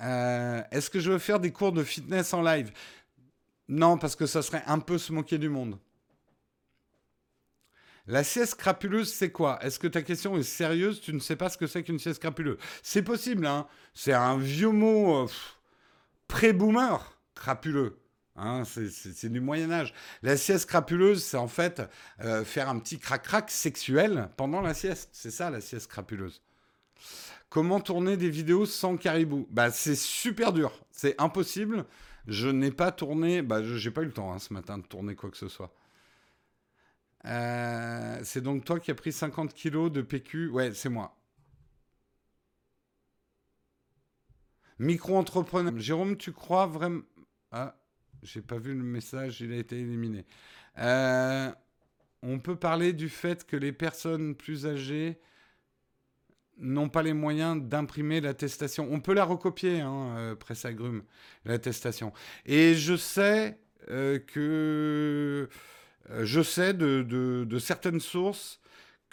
Euh, 0.00 0.62
est-ce 0.70 0.88
que 0.90 1.00
je 1.00 1.10
veux 1.10 1.18
faire 1.18 1.40
des 1.40 1.52
cours 1.52 1.72
de 1.72 1.84
fitness 1.84 2.32
en 2.32 2.42
live? 2.42 2.72
Non, 3.68 3.98
parce 3.98 4.16
que 4.16 4.26
ça 4.26 4.42
serait 4.42 4.62
un 4.66 4.78
peu 4.78 4.98
se 4.98 5.12
moquer 5.12 5.38
du 5.38 5.48
monde. 5.48 5.78
La 8.08 8.24
sieste 8.24 8.56
crapuleuse, 8.56 9.12
c'est 9.12 9.30
quoi? 9.30 9.62
Est-ce 9.62 9.78
que 9.78 9.86
ta 9.86 10.02
question 10.02 10.36
est 10.36 10.42
sérieuse? 10.42 11.00
Tu 11.00 11.12
ne 11.12 11.20
sais 11.20 11.36
pas 11.36 11.48
ce 11.48 11.56
que 11.56 11.68
c'est 11.68 11.84
qu'une 11.84 12.00
sieste 12.00 12.20
crapuleuse 12.20 12.58
C'est 12.82 13.02
possible, 13.02 13.46
hein 13.46 13.66
C'est 13.94 14.12
un 14.12 14.36
vieux 14.38 14.70
mot 14.70 15.24
euh, 15.24 15.28
pré-boomer, 16.26 17.16
crapuleux. 17.34 17.98
Hein, 18.34 18.64
c'est 18.64 19.28
du 19.28 19.40
Moyen 19.40 19.70
Âge. 19.70 19.94
La 20.22 20.36
sieste 20.36 20.68
crapuleuse, 20.68 21.22
c'est 21.22 21.36
en 21.36 21.48
fait 21.48 21.82
euh, 22.20 22.44
faire 22.44 22.68
un 22.68 22.78
petit 22.78 22.98
crac-crac 22.98 23.50
sexuel 23.50 24.30
pendant 24.36 24.62
la 24.62 24.74
sieste. 24.74 25.10
C'est 25.12 25.30
ça 25.30 25.50
la 25.50 25.60
sieste 25.60 25.88
crapuleuse. 25.88 26.42
Comment 27.50 27.80
tourner 27.80 28.16
des 28.16 28.30
vidéos 28.30 28.64
sans 28.64 28.96
caribou? 28.96 29.46
Bah 29.50 29.70
c'est 29.70 29.94
super 29.94 30.52
dur. 30.52 30.72
C'est 30.90 31.20
impossible. 31.20 31.84
Je 32.26 32.48
n'ai 32.48 32.70
pas 32.70 32.90
tourné. 32.90 33.42
Bah 33.42 33.62
j'ai 33.62 33.90
pas 33.90 34.02
eu 34.02 34.06
le 34.06 34.12
temps 34.12 34.32
hein, 34.32 34.38
ce 34.38 34.54
matin 34.54 34.78
de 34.78 34.84
tourner 34.84 35.14
quoi 35.14 35.30
que 35.30 35.36
ce 35.36 35.48
soit. 35.48 35.70
Euh, 37.24 38.18
c'est 38.24 38.40
donc 38.40 38.64
toi 38.64 38.80
qui 38.80 38.90
as 38.90 38.94
pris 38.94 39.12
50 39.12 39.54
kilos 39.54 39.92
de 39.92 40.02
PQ 40.02 40.48
Ouais, 40.48 40.72
c'est 40.74 40.88
moi. 40.88 41.16
Micro-entrepreneur. 44.78 45.72
Jérôme, 45.78 46.16
tu 46.16 46.32
crois 46.32 46.66
vraiment... 46.66 47.02
Ah, 47.52 47.76
j'ai 48.22 48.42
pas 48.42 48.58
vu 48.58 48.74
le 48.74 48.82
message, 48.82 49.40
il 49.40 49.52
a 49.52 49.56
été 49.56 49.78
éliminé. 49.78 50.26
Euh, 50.78 51.52
on 52.22 52.38
peut 52.38 52.56
parler 52.56 52.92
du 52.92 53.08
fait 53.08 53.46
que 53.46 53.56
les 53.56 53.72
personnes 53.72 54.34
plus 54.34 54.66
âgées 54.66 55.20
n'ont 56.58 56.88
pas 56.88 57.02
les 57.02 57.12
moyens 57.12 57.62
d'imprimer 57.62 58.20
l'attestation. 58.20 58.88
On 58.90 59.00
peut 59.00 59.14
la 59.14 59.24
recopier, 59.24 59.80
hein, 59.80 60.16
euh, 60.16 60.34
presse 60.34 60.64
agrume, 60.64 61.02
l'attestation. 61.44 62.12
Et 62.46 62.74
je 62.74 62.96
sais 62.96 63.58
que 63.86 65.48
je 66.10 66.42
sais 66.42 66.74
de, 66.74 67.58
certaines 67.58 68.00
sources 68.00 68.60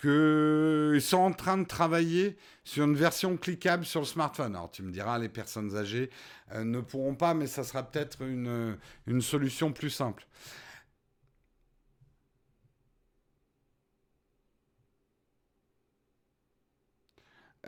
qu'ils 0.02 1.02
sont 1.02 1.17
en 1.17 1.34
train 1.34 1.58
de 1.58 1.65
travailler 1.65 2.38
sur 2.63 2.86
une 2.86 2.95
version 2.95 3.36
cliquable 3.38 3.86
sur 3.86 3.99
le 4.02 4.06
smartphone. 4.06 4.56
Alors 4.56 4.71
tu 4.71 4.82
me 4.84 4.91
diras, 4.91 5.17
les 5.19 5.30
personnes 5.30 5.75
âgées 5.75 6.10
euh, 6.54 6.63
ne 6.63 6.80
pourront 6.80 7.15
pas, 7.15 7.34
mais 7.34 7.47
ça 7.47 7.63
sera 7.63 7.84
peut-être 7.84 8.21
une, 8.21 8.78
une 9.08 9.21
solution 9.21 9.73
plus 9.73 9.89
simple. 9.89 10.25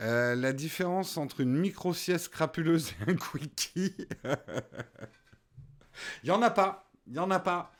Euh, 0.00 0.34
la 0.34 0.52
différence 0.52 1.16
entre 1.16 1.40
une 1.40 1.54
micro-sieste 1.56 2.28
crapuleuse 2.30 2.92
et 3.06 3.10
un 3.10 3.16
quickie, 3.16 3.94
il 6.22 6.24
n'y 6.24 6.30
en 6.30 6.42
a 6.42 6.50
pas. 6.50 6.90
Il 7.06 7.12
n'y 7.12 7.18
en 7.18 7.30
a 7.30 7.40
pas. 7.40 7.72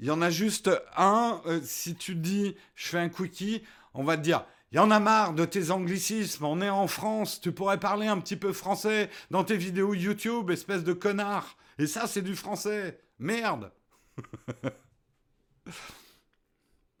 Il 0.00 0.06
y 0.06 0.10
en 0.10 0.22
a 0.22 0.30
juste 0.30 0.70
un. 0.96 1.40
Euh, 1.46 1.60
si 1.62 1.94
tu 1.94 2.14
dis 2.14 2.56
je 2.74 2.88
fais 2.88 2.98
un 2.98 3.08
quickie, 3.08 3.62
on 3.94 4.04
va 4.04 4.16
te 4.16 4.22
dire 4.22 4.44
il 4.70 4.76
y 4.76 4.78
en 4.78 4.90
a 4.90 5.00
marre 5.00 5.32
de 5.32 5.44
tes 5.44 5.70
anglicismes. 5.70 6.44
On 6.44 6.60
est 6.60 6.68
en 6.68 6.88
France. 6.88 7.40
Tu 7.40 7.52
pourrais 7.52 7.80
parler 7.80 8.06
un 8.06 8.18
petit 8.18 8.36
peu 8.36 8.52
français 8.52 9.08
dans 9.30 9.44
tes 9.44 9.56
vidéos 9.56 9.94
YouTube, 9.94 10.50
espèce 10.50 10.84
de 10.84 10.92
connard. 10.92 11.56
Et 11.78 11.86
ça, 11.86 12.06
c'est 12.06 12.22
du 12.22 12.36
français. 12.36 13.00
Merde. 13.18 13.72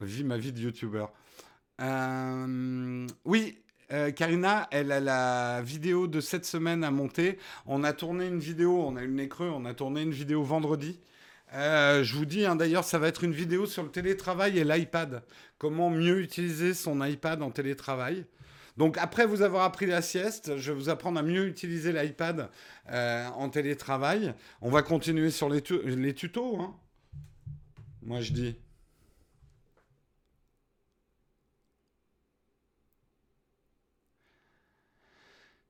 Vis 0.00 0.24
ma 0.24 0.38
vie 0.38 0.52
de 0.52 0.60
YouTuber. 0.60 1.06
Euh, 1.80 3.06
oui, 3.24 3.58
euh, 3.92 4.10
Karina, 4.12 4.68
elle 4.70 4.92
a 4.92 5.00
la 5.00 5.62
vidéo 5.62 6.06
de 6.06 6.20
cette 6.20 6.44
semaine 6.44 6.84
à 6.84 6.90
monter. 6.90 7.38
On 7.66 7.84
a 7.84 7.92
tourné 7.92 8.26
une 8.26 8.38
vidéo, 8.38 8.82
on 8.82 8.96
a 8.96 9.02
eu 9.02 9.06
le 9.06 9.12
nez 9.12 9.28
creux, 9.28 9.50
on 9.50 9.64
a 9.64 9.74
tourné 9.74 10.02
une 10.02 10.10
vidéo 10.10 10.42
vendredi. 10.42 11.00
Euh, 11.54 12.02
je 12.04 12.14
vous 12.14 12.26
dis, 12.26 12.44
hein, 12.44 12.56
d'ailleurs, 12.56 12.84
ça 12.84 12.98
va 12.98 13.08
être 13.08 13.24
une 13.24 13.32
vidéo 13.32 13.66
sur 13.66 13.82
le 13.82 13.90
télétravail 13.90 14.58
et 14.58 14.64
l'iPad. 14.64 15.22
Comment 15.58 15.90
mieux 15.90 16.20
utiliser 16.20 16.74
son 16.74 17.04
iPad 17.04 17.42
en 17.42 17.50
télétravail. 17.50 18.26
Donc 18.78 18.96
après 18.96 19.26
vous 19.26 19.42
avoir 19.42 19.64
appris 19.64 19.86
la 19.86 20.02
sieste, 20.02 20.56
je 20.56 20.70
vais 20.70 20.78
vous 20.78 20.88
apprendre 20.88 21.18
à 21.18 21.22
mieux 21.24 21.48
utiliser 21.48 21.92
l'iPad 21.92 22.48
euh, 22.90 23.26
en 23.30 23.48
télétravail. 23.48 24.34
On 24.60 24.70
va 24.70 24.82
continuer 24.82 25.32
sur 25.32 25.48
les, 25.48 25.62
tutos. 26.14 26.60
Hein. 26.60 26.76
Moi 28.02 28.20
je 28.20 28.32
dis. 28.32 28.56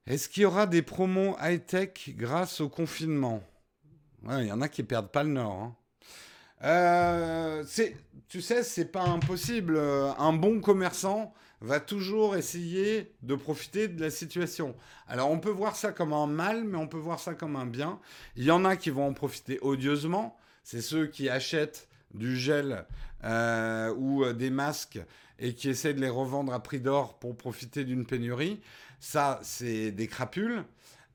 Est-ce 0.07 0.29
qu'il 0.29 0.43
y 0.43 0.47
aura 0.47 0.66
des 0.66 0.83
promos 0.83 1.35
high-tech 1.41 2.11
grâce 2.11 2.61
au 2.61 2.68
confinement? 2.68 3.43
Il 4.25 4.47
y 4.47 4.53
en 4.53 4.61
a 4.61 4.69
qui 4.69 4.83
perdent 4.83 5.11
pas 5.11 5.23
le 5.23 5.31
nord. 5.31 5.53
Hein. 5.53 5.77
Euh, 6.64 7.64
tu 8.29 8.43
sais, 8.43 8.62
c'est 8.62 8.93
pas 8.93 9.05
impossible. 9.05 9.79
Un 9.79 10.33
bon 10.33 10.61
commerçant 10.61 11.33
va 11.61 11.81
toujours 11.81 12.37
essayer 12.37 13.12
de 13.23 13.35
profiter 13.35 13.89
de 13.89 14.01
la 14.01 14.11
situation. 14.11 14.75
Alors 15.07 15.31
on 15.31 15.39
peut 15.39 15.51
voir 15.51 15.77
ça 15.77 15.93
comme 15.93 16.12
un 16.12 16.27
mal, 16.27 16.64
mais 16.64 16.79
on 16.79 16.87
peut 16.87 16.99
voir 16.99 17.21
ça 17.21 17.35
comme 17.35 17.57
un 17.57 17.66
bien. 17.66 17.99
Il 18.37 18.45
y 18.45 18.51
en 18.51 18.64
a 18.64 18.77
qui 18.77 18.91
vont 18.91 19.07
en 19.07 19.12
profiter 19.12 19.59
odieusement. 19.62 20.37
C'est 20.62 20.83
ceux 20.83 21.07
qui 21.07 21.29
achètent 21.29 21.89
du 22.14 22.37
gel 22.37 22.85
euh, 23.25 23.93
ou 23.97 24.25
euh, 24.25 24.33
des 24.33 24.51
masques 24.51 25.01
et 25.39 25.55
qui 25.55 25.69
essaient 25.69 25.95
de 25.95 26.01
les 26.01 26.09
revendre 26.09 26.53
à 26.53 26.62
prix 26.62 26.81
d'or 26.81 27.19
pour 27.19 27.37
profiter 27.37 27.85
d'une 27.85 28.07
pénurie. 28.07 28.61
Ça, 29.01 29.39
c'est 29.43 29.93
des 29.93 30.09
crapules. 30.09 30.64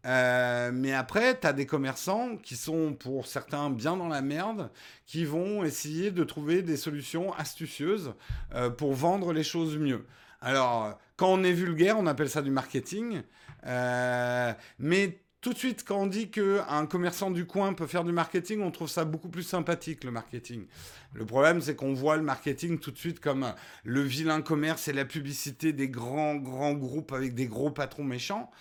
Euh, 0.05 0.71
mais 0.73 0.93
après, 0.93 1.39
tu 1.39 1.47
as 1.47 1.53
des 1.53 1.65
commerçants 1.65 2.37
qui 2.37 2.55
sont 2.55 2.93
pour 2.93 3.25
certains 3.25 3.69
bien 3.69 3.95
dans 3.95 4.09
la 4.09 4.21
merde, 4.21 4.69
qui 5.05 5.25
vont 5.25 5.63
essayer 5.63 6.11
de 6.11 6.23
trouver 6.23 6.61
des 6.61 6.77
solutions 6.77 7.33
astucieuses 7.33 8.13
euh, 8.53 8.69
pour 8.69 8.93
vendre 8.93 9.31
les 9.31 9.43
choses 9.43 9.77
mieux. 9.77 10.05
Alors, 10.41 10.99
quand 11.15 11.27
on 11.29 11.43
est 11.43 11.53
vulgaire, 11.53 11.97
on 11.97 12.05
appelle 12.05 12.29
ça 12.29 12.41
du 12.41 12.51
marketing. 12.51 13.21
Euh, 13.65 14.53
mais 14.77 15.19
tout 15.43 15.51
de 15.51 15.57
suite, 15.57 15.83
quand 15.85 15.97
on 15.97 16.07
dit 16.07 16.29
qu'un 16.29 16.85
commerçant 16.85 17.29
du 17.29 17.45
coin 17.45 17.73
peut 17.73 17.85
faire 17.85 18.05
du 18.05 18.13
marketing, 18.13 18.61
on 18.61 18.71
trouve 18.71 18.87
ça 18.87 19.03
beaucoup 19.03 19.27
plus 19.27 19.43
sympathique, 19.43 20.05
le 20.05 20.11
marketing. 20.11 20.67
Le 21.13 21.25
problème, 21.25 21.59
c'est 21.59 21.75
qu'on 21.75 21.93
voit 21.93 22.15
le 22.15 22.23
marketing 22.23 22.79
tout 22.79 22.91
de 22.91 22.97
suite 22.97 23.19
comme 23.19 23.53
le 23.83 23.99
vilain 23.99 24.41
commerce 24.41 24.87
et 24.87 24.93
la 24.93 25.03
publicité 25.03 25.73
des 25.73 25.89
grands, 25.89 26.35
grands 26.35 26.73
groupes 26.73 27.11
avec 27.11 27.35
des 27.35 27.47
gros 27.47 27.71
patrons 27.71 28.05
méchants. 28.05 28.51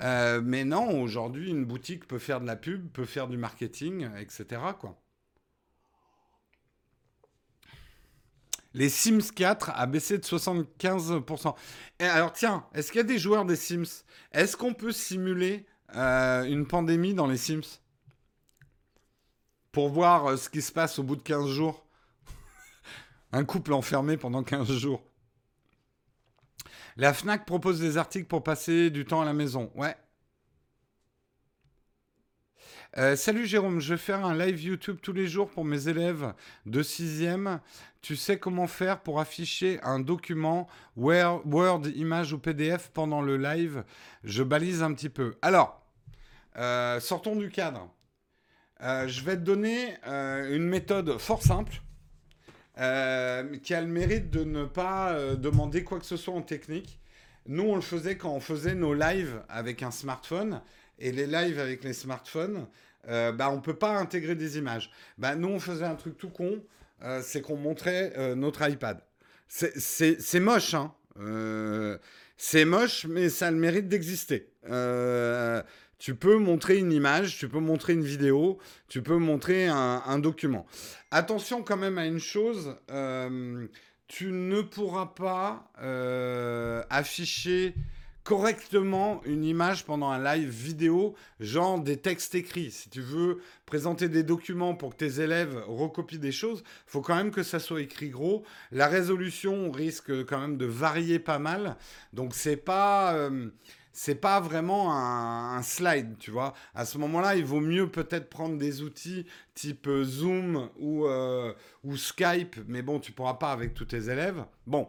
Euh, 0.00 0.40
mais 0.44 0.64
non, 0.64 1.00
aujourd'hui, 1.00 1.48
une 1.48 1.64
boutique 1.64 2.08
peut 2.08 2.18
faire 2.18 2.40
de 2.40 2.46
la 2.46 2.56
pub, 2.56 2.90
peut 2.90 3.04
faire 3.04 3.28
du 3.28 3.36
marketing, 3.36 4.08
etc. 4.18 4.60
Quoi. 4.80 5.00
Les 8.74 8.88
Sims 8.88 9.30
4 9.32 9.70
a 9.76 9.86
baissé 9.86 10.18
de 10.18 10.24
75%. 10.24 11.54
Et 12.00 12.04
alors 12.04 12.32
tiens, 12.32 12.66
est-ce 12.74 12.90
qu'il 12.90 12.98
y 12.98 13.04
a 13.04 13.06
des 13.06 13.18
joueurs 13.18 13.44
des 13.44 13.54
Sims? 13.54 14.02
Est-ce 14.32 14.56
qu'on 14.56 14.74
peut 14.74 14.92
simuler 14.92 15.66
euh, 15.94 16.44
une 16.44 16.66
pandémie 16.66 17.14
dans 17.14 17.26
les 17.26 17.36
Sims 17.36 17.80
pour 19.72 19.88
voir 19.88 20.26
euh, 20.26 20.36
ce 20.36 20.48
qui 20.48 20.62
se 20.62 20.72
passe 20.72 20.98
au 20.98 21.02
bout 21.02 21.16
de 21.16 21.22
15 21.22 21.48
jours. 21.48 21.84
Un 23.32 23.44
couple 23.44 23.72
enfermé 23.72 24.16
pendant 24.16 24.42
15 24.42 24.70
jours. 24.72 25.02
La 26.96 27.14
FNAC 27.14 27.46
propose 27.46 27.80
des 27.80 27.96
articles 27.96 28.26
pour 28.26 28.42
passer 28.42 28.90
du 28.90 29.04
temps 29.04 29.22
à 29.22 29.24
la 29.24 29.32
maison. 29.32 29.70
Ouais. 29.74 29.96
Euh, 32.98 33.16
salut 33.16 33.46
Jérôme, 33.46 33.80
je 33.80 33.94
vais 33.94 33.98
faire 33.98 34.22
un 34.26 34.36
live 34.36 34.62
YouTube 34.62 34.98
tous 35.00 35.14
les 35.14 35.26
jours 35.26 35.48
pour 35.48 35.64
mes 35.64 35.88
élèves 35.88 36.34
de 36.66 36.82
6e. 36.82 37.60
Tu 38.02 38.16
sais 38.16 38.38
comment 38.38 38.66
faire 38.66 39.00
pour 39.00 39.18
afficher 39.18 39.80
un 39.82 39.98
document 39.98 40.68
Word, 40.96 41.86
image 41.94 42.34
ou 42.34 42.38
PDF 42.38 42.90
pendant 42.92 43.22
le 43.22 43.38
live? 43.38 43.84
Je 44.24 44.42
balise 44.42 44.82
un 44.82 44.92
petit 44.92 45.08
peu. 45.08 45.36
Alors, 45.40 45.81
euh, 46.56 47.00
sortons 47.00 47.36
du 47.36 47.50
cadre. 47.50 47.90
Euh, 48.82 49.06
je 49.08 49.22
vais 49.22 49.36
te 49.36 49.42
donner 49.42 49.96
euh, 50.06 50.54
une 50.54 50.66
méthode 50.66 51.18
fort 51.18 51.42
simple 51.42 51.80
qui 53.62 53.74
a 53.74 53.80
le 53.82 53.86
mérite 53.86 54.30
de 54.30 54.44
ne 54.44 54.64
pas 54.64 55.14
demander 55.36 55.84
quoi 55.84 56.00
que 56.00 56.06
ce 56.06 56.16
soit 56.16 56.32
en 56.32 56.40
technique. 56.40 56.98
Nous, 57.46 57.62
on 57.62 57.76
le 57.76 57.82
faisait 57.82 58.16
quand 58.16 58.30
on 58.30 58.40
faisait 58.40 58.74
nos 58.74 58.94
lives 58.94 59.42
avec 59.50 59.82
un 59.82 59.90
smartphone. 59.90 60.62
Et 60.98 61.12
les 61.12 61.26
lives 61.26 61.60
avec 61.60 61.84
les 61.84 61.92
smartphones, 61.92 62.66
bah, 63.06 63.50
on 63.50 63.56
ne 63.56 63.60
peut 63.60 63.76
pas 63.76 63.98
intégrer 63.98 64.34
des 64.34 64.56
images. 64.56 64.90
Bah, 65.18 65.34
nous, 65.34 65.48
on 65.48 65.60
faisait 65.60 65.84
un 65.84 65.96
truc 65.96 66.16
tout 66.16 66.30
con, 66.30 66.64
c'est 67.20 67.42
qu'on 67.42 67.58
montrait 67.58 68.34
notre 68.36 68.66
iPad. 68.66 69.02
C'est 69.48 70.40
moche, 70.40 70.72
hein. 70.72 70.94
c'est 72.38 72.64
moche, 72.64 73.04
mais 73.04 73.28
ça 73.28 73.48
a 73.48 73.50
le 73.50 73.58
mérite 73.58 73.86
d'exister. 73.86 74.50
Tu 76.02 76.16
peux 76.16 76.36
montrer 76.36 76.78
une 76.78 76.90
image, 76.90 77.38
tu 77.38 77.48
peux 77.48 77.60
montrer 77.60 77.92
une 77.92 78.02
vidéo, 78.02 78.58
tu 78.88 79.02
peux 79.02 79.18
montrer 79.18 79.68
un, 79.68 80.18
document. 80.18 80.66
Attention 81.12 81.62
quand 81.62 81.76
même 81.76 81.96
à 81.96 82.06
une 82.06 82.18
chose, 82.18 82.76
euh, 82.90 83.68
tu 84.08 84.32
ne 84.32 84.62
pourras 84.62 85.14
pas 85.14 85.70
euh, 85.80 86.82
afficher 86.90 87.76
correctement 88.24 89.20
une 89.26 89.44
image 89.44 89.84
pendant 89.84 90.10
un 90.10 90.20
live 90.20 90.48
vidéo, 90.48 91.14
genre 91.38 91.80
des 91.80 91.98
textes 91.98 92.34
écrits. 92.34 92.72
Si 92.72 92.90
tu 92.90 93.00
veux 93.00 93.38
présenter 93.64 94.08
des 94.08 94.24
documents 94.24 94.74
pour 94.74 94.96
que 94.96 95.04
tes 95.04 95.20
élèves 95.20 95.56
recopient 95.68 96.18
des 96.18 96.32
choses, 96.32 96.64
faut 96.84 97.00
quand 97.00 97.14
même 97.14 97.30
que 97.30 97.44
ça 97.44 97.60
soit 97.60 97.80
écrit 97.80 98.08
gros. 98.10 98.42
La 98.72 98.88
résolution 98.88 99.70
risque 99.70 100.24
quand 100.24 100.40
même 100.40 100.56
de 100.56 100.66
varier 100.66 101.20
pas 101.20 101.38
mal. 101.38 101.76
Donc 102.12 102.34
c'est 102.34 102.56
pas... 102.56 103.14
Euh, 103.14 103.50
c'est 103.92 104.14
pas 104.14 104.40
vraiment 104.40 104.94
un, 104.94 105.62
slide, 105.62 106.16
tu 106.18 106.30
vois. 106.30 106.54
À 106.74 106.84
ce 106.84 106.98
moment-là, 106.98 107.36
il 107.36 107.44
vaut 107.44 107.60
mieux 107.60 107.88
peut-être 107.88 108.28
prendre 108.28 108.56
des 108.58 108.82
outils 108.82 109.26
type 109.54 109.86
euh, 109.86 110.04
Zoom 110.04 110.70
ou, 110.78 111.06
euh, 111.06 111.52
ou 111.84 111.96
Skype, 111.96 112.56
mais 112.66 112.82
bon, 112.82 113.00
tu 113.00 113.12
pourras 113.12 113.34
pas 113.34 113.52
avec 113.52 113.74
tous 113.74 113.84
tes 113.84 114.08
élèves. 114.08 114.44
Bon, 114.66 114.88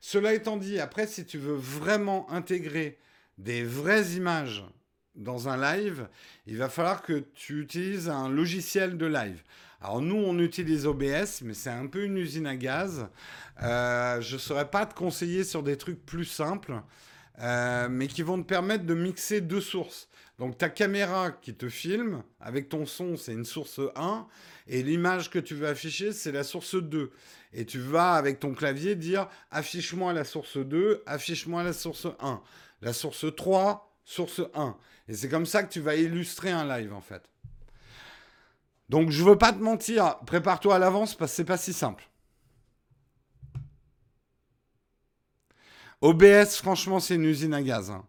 cela 0.00 0.32
étant 0.34 0.56
dit, 0.56 0.78
après, 0.78 1.06
si 1.06 1.24
tu 1.24 1.38
veux 1.38 1.56
vraiment 1.56 2.30
intégrer 2.30 2.98
des 3.38 3.64
vraies 3.64 4.12
images 4.12 4.64
dans 5.16 5.48
un 5.48 5.56
live, 5.56 6.08
il 6.46 6.56
va 6.56 6.68
falloir 6.68 7.02
que 7.02 7.24
tu 7.34 7.60
utilises 7.60 8.08
un 8.08 8.28
logiciel 8.28 8.96
de 8.96 9.06
live. 9.06 9.42
Alors 9.80 10.00
nous, 10.00 10.16
on 10.16 10.38
utilise 10.38 10.86
OBS, 10.86 11.42
mais 11.42 11.54
c'est 11.54 11.70
un 11.70 11.86
peu 11.86 12.04
une 12.04 12.16
usine 12.16 12.46
à 12.46 12.56
gaz. 12.56 13.08
Euh, 13.62 14.20
je 14.20 14.34
ne 14.34 14.38
saurais 14.38 14.70
pas 14.70 14.86
te 14.86 14.94
conseiller 14.94 15.44
sur 15.44 15.62
des 15.62 15.76
trucs 15.76 16.04
plus 16.04 16.24
simples. 16.24 16.80
Euh, 17.40 17.88
mais 17.90 18.06
qui 18.06 18.22
vont 18.22 18.42
te 18.42 18.46
permettre 18.46 18.84
de 18.84 18.94
mixer 18.94 19.42
deux 19.42 19.60
sources. 19.60 20.08
Donc 20.38 20.56
ta 20.56 20.68
caméra 20.68 21.30
qui 21.30 21.54
te 21.54 21.68
filme, 21.68 22.22
avec 22.40 22.68
ton 22.68 22.86
son, 22.86 23.16
c'est 23.16 23.32
une 23.32 23.44
source 23.44 23.80
1, 23.94 24.26
et 24.68 24.82
l'image 24.82 25.30
que 25.30 25.38
tu 25.38 25.54
veux 25.54 25.66
afficher, 25.66 26.12
c'est 26.12 26.32
la 26.32 26.44
source 26.44 26.74
2. 26.74 27.10
Et 27.52 27.64
tu 27.64 27.78
vas 27.78 28.14
avec 28.14 28.40
ton 28.40 28.54
clavier 28.54 28.96
dire 28.96 29.28
affiche-moi 29.50 30.12
la 30.12 30.24
source 30.24 30.56
2, 30.56 31.02
affiche-moi 31.06 31.62
la 31.62 31.72
source 31.72 32.06
1. 32.20 32.42
La 32.82 32.92
source 32.92 33.26
3, 33.34 33.94
source 34.04 34.42
1. 34.54 34.76
Et 35.08 35.14
c'est 35.14 35.28
comme 35.28 35.46
ça 35.46 35.62
que 35.62 35.72
tu 35.72 35.80
vas 35.80 35.94
illustrer 35.94 36.50
un 36.50 36.66
live 36.66 36.92
en 36.92 37.00
fait. 37.00 37.22
Donc 38.88 39.10
je 39.10 39.24
veux 39.24 39.38
pas 39.38 39.52
te 39.52 39.58
mentir, 39.58 40.18
prépare-toi 40.26 40.76
à 40.76 40.78
l'avance 40.78 41.14
parce 41.14 41.32
que 41.32 41.36
c'est 41.36 41.44
pas 41.44 41.56
si 41.56 41.72
simple. 41.72 42.08
OBS, 46.02 46.56
franchement, 46.56 47.00
c'est 47.00 47.14
une 47.14 47.24
usine 47.24 47.54
à 47.54 47.62
gaz. 47.62 47.90
Hein. 47.90 48.04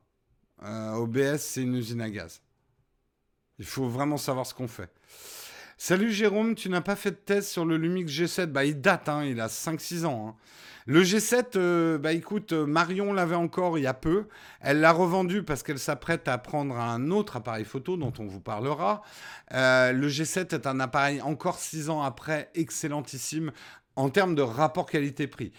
Euh, 0.64 0.96
OBS, 0.96 1.38
c'est 1.38 1.62
une 1.62 1.76
usine 1.76 2.02
à 2.02 2.10
gaz. 2.10 2.42
Il 3.60 3.66
faut 3.66 3.88
vraiment 3.88 4.18
savoir 4.18 4.46
ce 4.46 4.54
qu'on 4.54 4.68
fait. 4.68 4.92
Salut 5.78 6.12
Jérôme, 6.12 6.56
tu 6.56 6.70
n'as 6.70 6.82
pas 6.82 6.96
fait 6.96 7.12
de 7.12 7.16
test 7.16 7.50
sur 7.50 7.64
le 7.64 7.78
Lumix 7.78 8.12
G7 8.12 8.48
Bah, 8.48 8.66
il 8.66 8.82
date, 8.82 9.10
hein, 9.10 9.24
il 9.24 9.40
a 9.40 9.48
5-6 9.48 10.06
ans. 10.06 10.30
Hein. 10.30 10.36
Le 10.86 11.04
G7, 11.04 11.58
euh, 11.58 11.98
bah 11.98 12.14
écoute, 12.14 12.54
Marion 12.54 13.14
l'avait 13.14 13.36
encore 13.36 13.78
il 13.78 13.84
y 13.84 13.88
a 13.88 13.94
peu. 13.94 14.28
Elle 14.62 14.80
l'a 14.80 14.92
revendu 14.92 15.44
parce 15.44 15.62
qu'elle 15.62 15.80
s'apprête 15.80 16.28
à 16.28 16.38
prendre 16.38 16.78
un 16.78 17.12
autre 17.12 17.38
appareil 17.38 17.66
photo 17.66 17.96
dont 17.98 18.14
on 18.20 18.26
vous 18.26 18.40
parlera. 18.40 19.02
Euh, 19.54 19.92
le 19.92 20.08
G7 20.08 20.56
est 20.56 20.66
un 20.66 20.80
appareil 20.80 21.22
encore 21.22 21.60
6 21.60 21.90
ans 21.90 22.02
après, 22.02 22.50
excellentissime 22.56 23.52
en 23.96 24.10
termes 24.10 24.34
de 24.34 24.42
rapport 24.42 24.88
qualité-prix. 24.88 25.52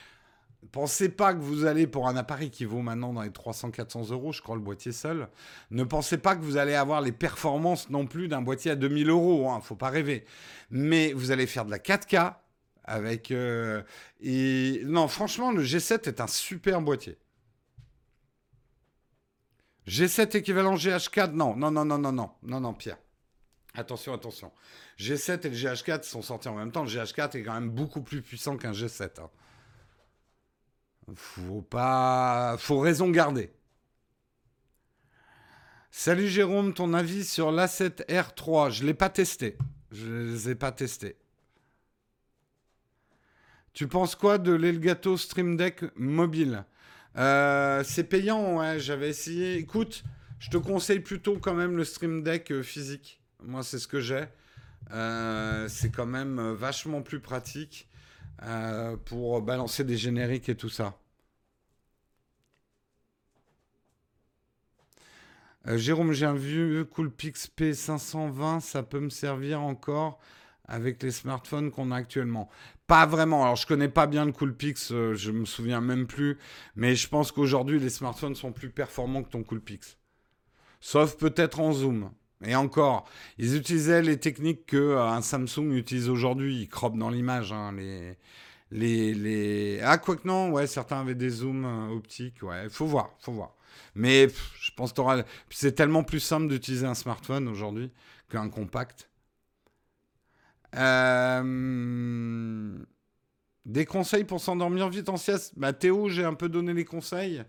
Pensez 0.72 1.08
pas 1.08 1.34
que 1.34 1.38
vous 1.38 1.66
allez 1.66 1.86
pour 1.86 2.08
un 2.08 2.16
appareil 2.16 2.50
qui 2.50 2.64
vaut 2.64 2.82
maintenant 2.82 3.12
dans 3.12 3.22
les 3.22 3.30
300-400 3.30 4.12
euros, 4.12 4.32
je 4.32 4.42
crois 4.42 4.56
le 4.56 4.60
boîtier 4.60 4.90
seul. 4.90 5.28
Ne 5.70 5.84
pensez 5.84 6.18
pas 6.18 6.34
que 6.34 6.42
vous 6.42 6.56
allez 6.56 6.74
avoir 6.74 7.00
les 7.00 7.12
performances 7.12 7.90
non 7.90 8.06
plus 8.06 8.26
d'un 8.26 8.42
boîtier 8.42 8.72
à 8.72 8.76
2000 8.76 9.08
euros, 9.08 9.48
hein, 9.50 9.60
faut 9.60 9.76
pas 9.76 9.88
rêver. 9.88 10.24
Mais 10.70 11.12
vous 11.12 11.30
allez 11.30 11.46
faire 11.46 11.64
de 11.64 11.70
la 11.70 11.78
4K 11.78 12.34
avec 12.84 13.30
euh, 13.30 13.82
non 14.84 15.08
franchement 15.08 15.52
le 15.52 15.62
G7 15.62 16.08
est 16.08 16.20
un 16.20 16.26
super 16.26 16.80
boîtier. 16.80 17.18
G7 19.86 20.36
équivalent 20.36 20.74
GH4 20.74 21.32
non 21.32 21.54
non 21.54 21.70
non 21.70 21.84
non 21.84 21.98
non 21.98 22.12
non 22.12 22.30
non 22.42 22.60
non 22.60 22.74
Pierre. 22.74 22.98
Attention 23.74 24.12
attention. 24.12 24.50
G7 24.98 25.46
et 25.46 25.50
le 25.50 25.56
GH4 25.56 26.02
sont 26.02 26.22
sortis 26.22 26.48
en 26.48 26.56
même 26.56 26.72
temps. 26.72 26.82
Le 26.82 26.90
GH4 26.90 27.36
est 27.36 27.42
quand 27.42 27.54
même 27.54 27.70
beaucoup 27.70 28.02
plus 28.02 28.22
puissant 28.22 28.56
qu'un 28.56 28.72
G7. 28.72 29.20
Hein. 29.20 29.30
Faut 31.14 31.62
pas. 31.62 32.56
Faut 32.58 32.80
raison 32.80 33.10
garder. 33.10 33.50
Salut 35.90 36.28
Jérôme, 36.28 36.74
ton 36.74 36.94
avis 36.94 37.24
sur 37.24 37.50
l'A7R3 37.50 38.70
Je 38.70 38.82
ne 38.82 38.88
l'ai 38.88 38.94
pas 38.94 39.08
testé. 39.08 39.56
Je 39.90 40.06
ne 40.06 40.30
les 40.30 40.50
ai 40.50 40.54
pas 40.54 40.70
testés. 40.70 41.16
Tu 43.72 43.88
penses 43.88 44.14
quoi 44.14 44.38
de 44.38 44.52
l'Elgato 44.52 45.16
Stream 45.16 45.56
Deck 45.56 45.84
mobile? 45.96 46.64
Euh, 47.16 47.82
C'est 47.84 48.04
payant, 48.04 48.58
ouais, 48.58 48.78
j'avais 48.78 49.08
essayé. 49.08 49.56
Écoute, 49.56 50.04
je 50.38 50.50
te 50.50 50.56
conseille 50.56 51.00
plutôt 51.00 51.38
quand 51.38 51.54
même 51.54 51.76
le 51.76 51.84
Stream 51.84 52.22
Deck 52.22 52.52
euh, 52.52 52.62
physique. 52.62 53.20
Moi, 53.42 53.62
c'est 53.62 53.78
ce 53.78 53.88
que 53.88 54.00
j'ai. 54.00 54.24
Euh, 54.90 55.68
c'est 55.68 55.90
quand 55.90 56.06
même 56.06 56.52
vachement 56.52 57.02
plus 57.02 57.20
pratique. 57.20 57.87
Euh, 58.42 58.96
pour 58.96 59.42
balancer 59.42 59.82
des 59.82 59.96
génériques 59.96 60.48
et 60.48 60.54
tout 60.54 60.68
ça. 60.68 60.96
Euh, 65.66 65.76
Jérôme, 65.76 66.12
j'ai 66.12 66.26
un 66.26 66.34
vieux 66.34 66.84
Coolpix 66.84 67.50
P520, 67.56 68.60
ça 68.60 68.82
peut 68.84 69.00
me 69.00 69.10
servir 69.10 69.60
encore 69.60 70.20
avec 70.68 71.02
les 71.02 71.10
smartphones 71.10 71.70
qu'on 71.70 71.90
a 71.90 71.96
actuellement? 71.96 72.48
Pas 72.86 73.06
vraiment. 73.06 73.42
Alors, 73.42 73.56
je 73.56 73.66
connais 73.66 73.88
pas 73.88 74.06
bien 74.06 74.24
le 74.24 74.32
Coolpix, 74.32 74.92
euh, 74.92 75.14
je 75.14 75.32
me 75.32 75.44
souviens 75.44 75.80
même 75.80 76.06
plus. 76.06 76.38
Mais 76.76 76.94
je 76.94 77.08
pense 77.08 77.32
qu'aujourd'hui, 77.32 77.80
les 77.80 77.90
smartphones 77.90 78.36
sont 78.36 78.52
plus 78.52 78.70
performants 78.70 79.22
que 79.22 79.30
ton 79.30 79.42
Coolpix. 79.42 79.96
Sauf 80.80 81.16
peut-être 81.16 81.60
en 81.60 81.72
zoom. 81.72 82.10
Et 82.44 82.54
encore, 82.54 83.04
ils 83.38 83.56
utilisaient 83.56 84.02
les 84.02 84.18
techniques 84.18 84.66
que 84.66 84.76
euh, 84.76 85.02
un 85.02 85.22
Samsung 85.22 85.72
utilise 85.72 86.08
aujourd'hui. 86.08 86.62
Ils 86.62 86.68
croppent 86.68 86.98
dans 86.98 87.10
l'image. 87.10 87.52
Hein, 87.52 87.74
les, 88.70 89.14
les. 89.14 89.80
Ah, 89.82 89.98
quoi 89.98 90.16
que 90.16 90.26
non, 90.26 90.50
ouais, 90.50 90.66
certains 90.66 91.00
avaient 91.00 91.14
des 91.16 91.30
zooms 91.30 91.64
euh, 91.64 91.88
optiques. 91.96 92.42
Ouais, 92.42 92.68
faut 92.68 92.86
voir, 92.86 93.10
faut 93.18 93.32
voir. 93.32 93.54
Mais 93.94 94.28
je 94.60 94.70
pense 94.76 94.92
que 94.92 95.02
c'est 95.50 95.72
tellement 95.72 96.04
plus 96.04 96.20
simple 96.20 96.48
d'utiliser 96.48 96.86
un 96.86 96.94
smartphone 96.94 97.48
aujourd'hui 97.48 97.90
qu'un 98.30 98.48
compact. 98.48 99.08
Euh, 100.76 101.42
des 103.64 103.86
conseils 103.86 104.24
pour 104.24 104.40
s'endormir 104.40 104.88
vite 104.88 105.08
en 105.08 105.16
sieste? 105.16 105.54
Bah, 105.56 105.72
Théo, 105.72 106.08
j'ai 106.08 106.24
un 106.24 106.34
peu 106.34 106.48
donné 106.48 106.72
les 106.74 106.84
conseils. 106.84 107.42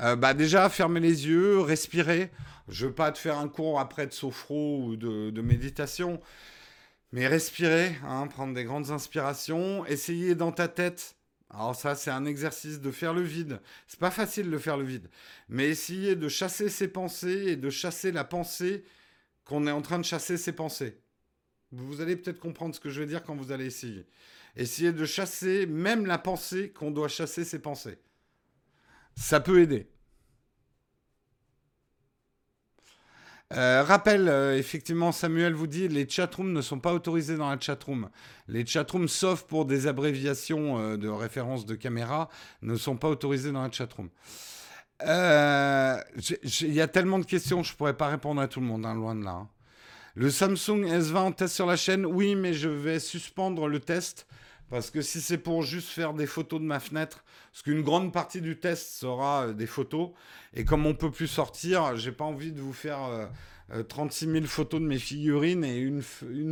Euh, 0.00 0.16
bah, 0.16 0.34
déjà, 0.34 0.68
fermer 0.68 1.00
les 1.00 1.26
yeux, 1.26 1.60
respirer. 1.60 2.30
Je 2.68 2.86
veux 2.86 2.92
pas 2.92 3.12
te 3.12 3.18
faire 3.18 3.38
un 3.38 3.48
cours 3.48 3.78
après 3.78 4.06
de 4.06 4.12
sophro 4.12 4.82
ou 4.82 4.96
de, 4.96 5.40
méditation, 5.40 6.20
mais 7.12 7.26
respirer, 7.26 7.96
hein, 8.04 8.26
prendre 8.26 8.54
des 8.54 8.64
grandes 8.64 8.90
inspirations, 8.90 9.84
essayer 9.86 10.34
dans 10.34 10.52
ta 10.52 10.68
tête. 10.68 11.16
Alors 11.50 11.76
ça, 11.76 11.94
c'est 11.94 12.10
un 12.10 12.24
exercice 12.24 12.80
de 12.80 12.90
faire 12.90 13.14
le 13.14 13.22
vide. 13.22 13.60
C'est 13.86 14.00
pas 14.00 14.10
facile 14.10 14.50
de 14.50 14.58
faire 14.58 14.76
le 14.76 14.84
vide, 14.84 15.08
mais 15.48 15.68
essayer 15.68 16.16
de 16.16 16.28
chasser 16.28 16.68
ses 16.68 16.88
pensées 16.88 17.44
et 17.48 17.56
de 17.56 17.70
chasser 17.70 18.10
la 18.10 18.24
pensée 18.24 18.84
qu'on 19.44 19.66
est 19.66 19.70
en 19.70 19.82
train 19.82 19.98
de 19.98 20.04
chasser 20.04 20.36
ses 20.36 20.52
pensées. 20.52 20.98
Vous 21.70 22.00
allez 22.00 22.16
peut-être 22.16 22.40
comprendre 22.40 22.74
ce 22.74 22.80
que 22.80 22.88
je 22.88 23.00
veux 23.00 23.06
dire 23.06 23.22
quand 23.22 23.36
vous 23.36 23.52
allez 23.52 23.66
essayer. 23.66 24.06
Essayer 24.56 24.92
de 24.92 25.04
chasser 25.04 25.66
même 25.66 26.06
la 26.06 26.18
pensée 26.18 26.70
qu'on 26.70 26.90
doit 26.90 27.08
chasser 27.08 27.44
ses 27.44 27.58
pensées. 27.58 27.98
Ça 29.16 29.40
peut 29.40 29.60
aider. 29.60 29.88
Euh, 33.52 33.84
rappel, 33.84 34.28
euh, 34.28 34.58
effectivement, 34.58 35.12
Samuel 35.12 35.52
vous 35.52 35.66
dit, 35.66 35.86
les 35.86 36.08
chatrooms 36.08 36.52
ne 36.52 36.60
sont 36.60 36.80
pas 36.80 36.92
autorisés 36.92 37.36
dans 37.36 37.50
la 37.50 37.60
chatroom. 37.60 38.08
Les 38.48 38.66
chatrooms, 38.66 39.06
sauf 39.06 39.42
pour 39.42 39.64
des 39.64 39.86
abréviations 39.86 40.78
euh, 40.78 40.96
de 40.96 41.08
référence 41.08 41.66
de 41.66 41.74
caméra, 41.74 42.30
ne 42.62 42.74
sont 42.74 42.96
pas 42.96 43.08
autorisés 43.08 43.52
dans 43.52 43.62
la 43.62 43.70
chatroom. 43.70 44.08
Il 45.02 46.74
y 46.74 46.80
a 46.80 46.88
tellement 46.88 47.18
de 47.18 47.26
questions, 47.26 47.62
je 47.62 47.74
pourrais 47.76 47.96
pas 47.96 48.08
répondre 48.08 48.40
à 48.40 48.48
tout 48.48 48.60
le 48.60 48.66
monde, 48.66 48.86
hein, 48.86 48.94
loin 48.94 49.14
de 49.14 49.24
là. 49.24 49.32
Hein. 49.32 49.48
Le 50.14 50.30
Samsung 50.30 50.86
S20 50.86 51.16
en 51.16 51.32
test 51.32 51.54
sur 51.54 51.66
la 51.66 51.76
chaîne, 51.76 52.06
oui, 52.06 52.36
mais 52.36 52.54
je 52.54 52.68
vais 52.68 52.98
suspendre 52.98 53.68
le 53.68 53.80
test 53.80 54.26
parce 54.70 54.90
que 54.90 55.02
si 55.02 55.20
c'est 55.20 55.38
pour 55.38 55.62
juste 55.62 55.88
faire 55.88 56.14
des 56.14 56.26
photos 56.26 56.60
de 56.60 56.64
ma 56.64 56.80
fenêtre, 56.80 57.24
parce 57.52 57.62
qu'une 57.62 57.82
grande 57.82 58.12
partie 58.12 58.40
du 58.40 58.58
test 58.58 58.94
sera 58.94 59.46
euh, 59.46 59.52
des 59.52 59.66
photos, 59.66 60.10
et 60.54 60.64
comme 60.64 60.86
on 60.86 60.94
peut 60.94 61.10
plus 61.10 61.28
sortir, 61.28 61.96
j'ai 61.96 62.12
pas 62.12 62.24
envie 62.24 62.52
de 62.52 62.60
vous 62.60 62.72
faire 62.72 63.28
36 63.88 64.26
euh, 64.26 64.32
000 64.32 64.44
euh, 64.44 64.48
photos 64.48 64.80
de 64.80 64.86
mes 64.86 64.98
figurines 64.98 65.64
et 65.64 65.78
une, 65.78 66.02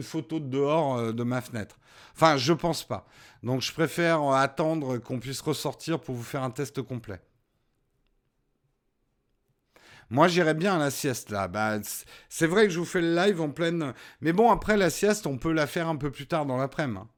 photo 0.03 0.41
de 0.41 0.47
dehors 0.47 1.13
de 1.13 1.23
ma 1.23 1.41
fenêtre. 1.41 1.79
Enfin, 2.15 2.37
je 2.37 2.53
pense 2.53 2.85
pas. 2.85 3.07
Donc 3.43 3.63
je 3.63 3.73
préfère 3.73 4.23
attendre 4.31 4.99
qu'on 4.99 5.19
puisse 5.19 5.41
ressortir 5.41 6.01
pour 6.01 6.15
vous 6.15 6.23
faire 6.23 6.43
un 6.43 6.51
test 6.51 6.83
complet. 6.83 7.21
Moi, 10.11 10.29
j'irais 10.29 10.53
bien 10.53 10.75
à 10.75 10.79
la 10.79 10.91
sieste, 10.91 11.31
là. 11.31 11.49
Bah, 11.49 11.79
c'est 12.29 12.47
vrai 12.47 12.67
que 12.67 12.71
je 12.71 12.79
vous 12.79 12.85
fais 12.85 13.01
le 13.01 13.15
live 13.15 13.41
en 13.41 13.49
pleine... 13.49 13.95
Mais 14.21 14.35
bon, 14.35 14.51
après 14.51 14.77
la 14.77 14.91
sieste, 14.91 15.27
on 15.27 15.39
peut 15.39 15.53
la 15.53 15.67
faire 15.67 15.89
un 15.89 15.97
peu 15.97 16.11
plus 16.11 16.27
tard 16.27 16.45
dans 16.45 16.59
l'après-midi. 16.59 16.99
Hein. 16.99 17.09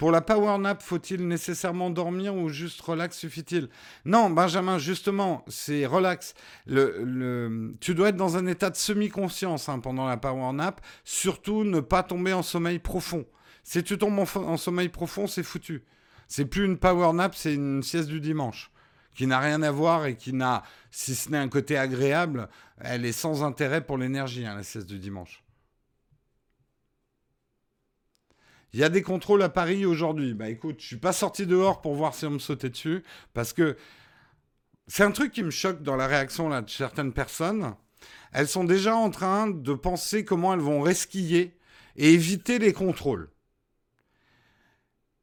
Pour 0.00 0.12
la 0.12 0.22
power 0.22 0.56
nap, 0.56 0.80
faut-il 0.80 1.28
nécessairement 1.28 1.90
dormir 1.90 2.34
ou 2.34 2.48
juste 2.48 2.80
relax 2.80 3.18
suffit-il? 3.18 3.68
Non, 4.06 4.30
Benjamin, 4.30 4.78
justement, 4.78 5.44
c'est 5.46 5.84
relax. 5.84 6.32
Tu 6.66 7.94
dois 7.94 8.08
être 8.08 8.16
dans 8.16 8.38
un 8.38 8.46
état 8.46 8.70
de 8.70 8.76
semi-conscience 8.76 9.68
hein, 9.68 9.78
pendant 9.78 10.08
la 10.08 10.16
power 10.16 10.54
nap. 10.54 10.80
Surtout, 11.04 11.64
ne 11.64 11.80
pas 11.80 12.02
tomber 12.02 12.32
en 12.32 12.42
sommeil 12.42 12.78
profond. 12.78 13.26
Si 13.62 13.84
tu 13.84 13.98
tombes 13.98 14.18
en, 14.36 14.56
sommeil 14.56 14.88
profond, 14.88 15.26
c'est 15.26 15.42
foutu. 15.42 15.84
C'est 16.28 16.46
plus 16.46 16.64
une 16.64 16.78
power 16.78 17.12
nap, 17.12 17.34
c'est 17.34 17.52
une 17.52 17.82
sieste 17.82 18.08
du 18.08 18.20
dimanche 18.20 18.70
qui 19.14 19.26
n'a 19.26 19.38
rien 19.38 19.60
à 19.60 19.70
voir 19.70 20.06
et 20.06 20.16
qui 20.16 20.32
n'a, 20.32 20.62
si 20.90 21.14
ce 21.14 21.28
n'est 21.28 21.36
un 21.36 21.48
côté 21.50 21.76
agréable, 21.76 22.48
elle 22.78 23.04
est 23.04 23.12
sans 23.12 23.44
intérêt 23.44 23.84
pour 23.84 23.98
l'énergie, 23.98 24.46
hein, 24.46 24.54
la 24.54 24.62
sieste 24.62 24.88
du 24.88 24.98
dimanche. 24.98 25.42
Il 28.72 28.78
y 28.78 28.84
a 28.84 28.88
des 28.88 29.02
contrôles 29.02 29.42
à 29.42 29.48
Paris 29.48 29.84
aujourd'hui. 29.84 30.34
Bah 30.34 30.48
écoute, 30.48 30.76
je 30.80 30.86
suis 30.86 30.96
pas 30.96 31.12
sorti 31.12 31.46
dehors 31.46 31.80
pour 31.80 31.94
voir 31.94 32.14
si 32.14 32.26
on 32.26 32.30
me 32.30 32.38
sautait 32.38 32.70
dessus 32.70 33.02
parce 33.34 33.52
que 33.52 33.76
c'est 34.86 35.02
un 35.02 35.10
truc 35.10 35.32
qui 35.32 35.42
me 35.42 35.50
choque 35.50 35.82
dans 35.82 35.96
la 35.96 36.06
réaction 36.06 36.48
là, 36.48 36.62
de 36.62 36.70
certaines 36.70 37.12
personnes. 37.12 37.74
Elles 38.32 38.48
sont 38.48 38.64
déjà 38.64 38.94
en 38.94 39.10
train 39.10 39.48
de 39.48 39.74
penser 39.74 40.24
comment 40.24 40.54
elles 40.54 40.60
vont 40.60 40.82
resquiller 40.82 41.56
et 41.96 42.12
éviter 42.12 42.58
les 42.58 42.72
contrôles. 42.72 43.28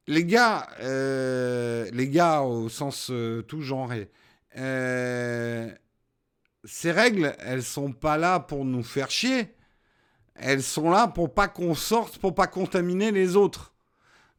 Les 0.07 0.25
gars, 0.25 0.67
euh, 0.81 1.89
les 1.91 2.09
gars 2.09 2.41
au 2.41 2.69
sens 2.69 3.09
euh, 3.11 3.41
tout 3.41 3.61
genré, 3.61 4.09
euh, 4.57 5.69
ces 6.63 6.91
règles, 6.91 7.35
elles 7.39 7.63
sont 7.63 7.91
pas 7.91 8.17
là 8.17 8.39
pour 8.39 8.65
nous 8.65 8.83
faire 8.83 9.09
chier 9.09 9.56
elles 10.39 10.63
sont 10.63 10.89
là 10.89 11.07
pour 11.07 11.33
pas 11.33 11.47
qu'on 11.47 11.75
sorte, 11.75 12.17
pour 12.19 12.35
pas 12.35 12.47
contaminer 12.47 13.11
les 13.11 13.35
autres. 13.35 13.73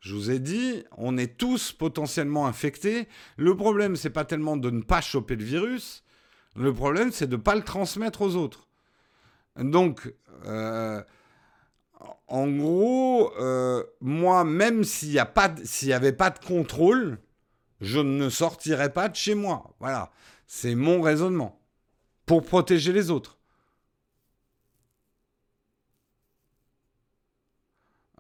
Je 0.01 0.15
vous 0.15 0.31
ai 0.31 0.39
dit, 0.39 0.85
on 0.97 1.19
est 1.19 1.37
tous 1.37 1.73
potentiellement 1.73 2.47
infectés. 2.47 3.09
Le 3.37 3.57
problème, 3.57 3.97
c'est 3.97 4.11
pas 4.11 4.25
tellement 4.25 4.57
de 4.57 4.71
ne 4.71 4.83
pas 4.83 5.01
choper 5.01 5.35
le 5.37 5.45
virus. 5.45 6.05
Le 6.55 6.73
problème, 6.73 7.11
c'est 7.13 7.27
de 7.27 7.37
ne 7.37 7.43
pas 7.43 7.57
le 7.57 7.63
transmettre 7.63 8.23
aux 8.23 8.37
autres. 8.37 8.69
Donc, 9.57 10.13
euh, 10.47 11.03
en 12.29 12.49
gros, 12.49 13.33
euh, 13.41 13.83
moi, 14.01 14.45
même 14.45 14.85
s'il 14.85 15.11
n'y 15.11 15.93
avait 15.93 16.13
pas 16.13 16.31
de 16.31 16.39
contrôle, 16.39 17.19
je 17.81 17.99
ne 17.99 18.29
sortirais 18.29 18.93
pas 18.93 19.09
de 19.09 19.17
chez 19.17 19.35
moi. 19.35 19.75
Voilà, 19.81 20.11
c'est 20.47 20.75
mon 20.75 21.01
raisonnement. 21.01 21.61
Pour 22.27 22.45
protéger 22.45 22.93
les 22.93 23.11
autres. 23.11 23.38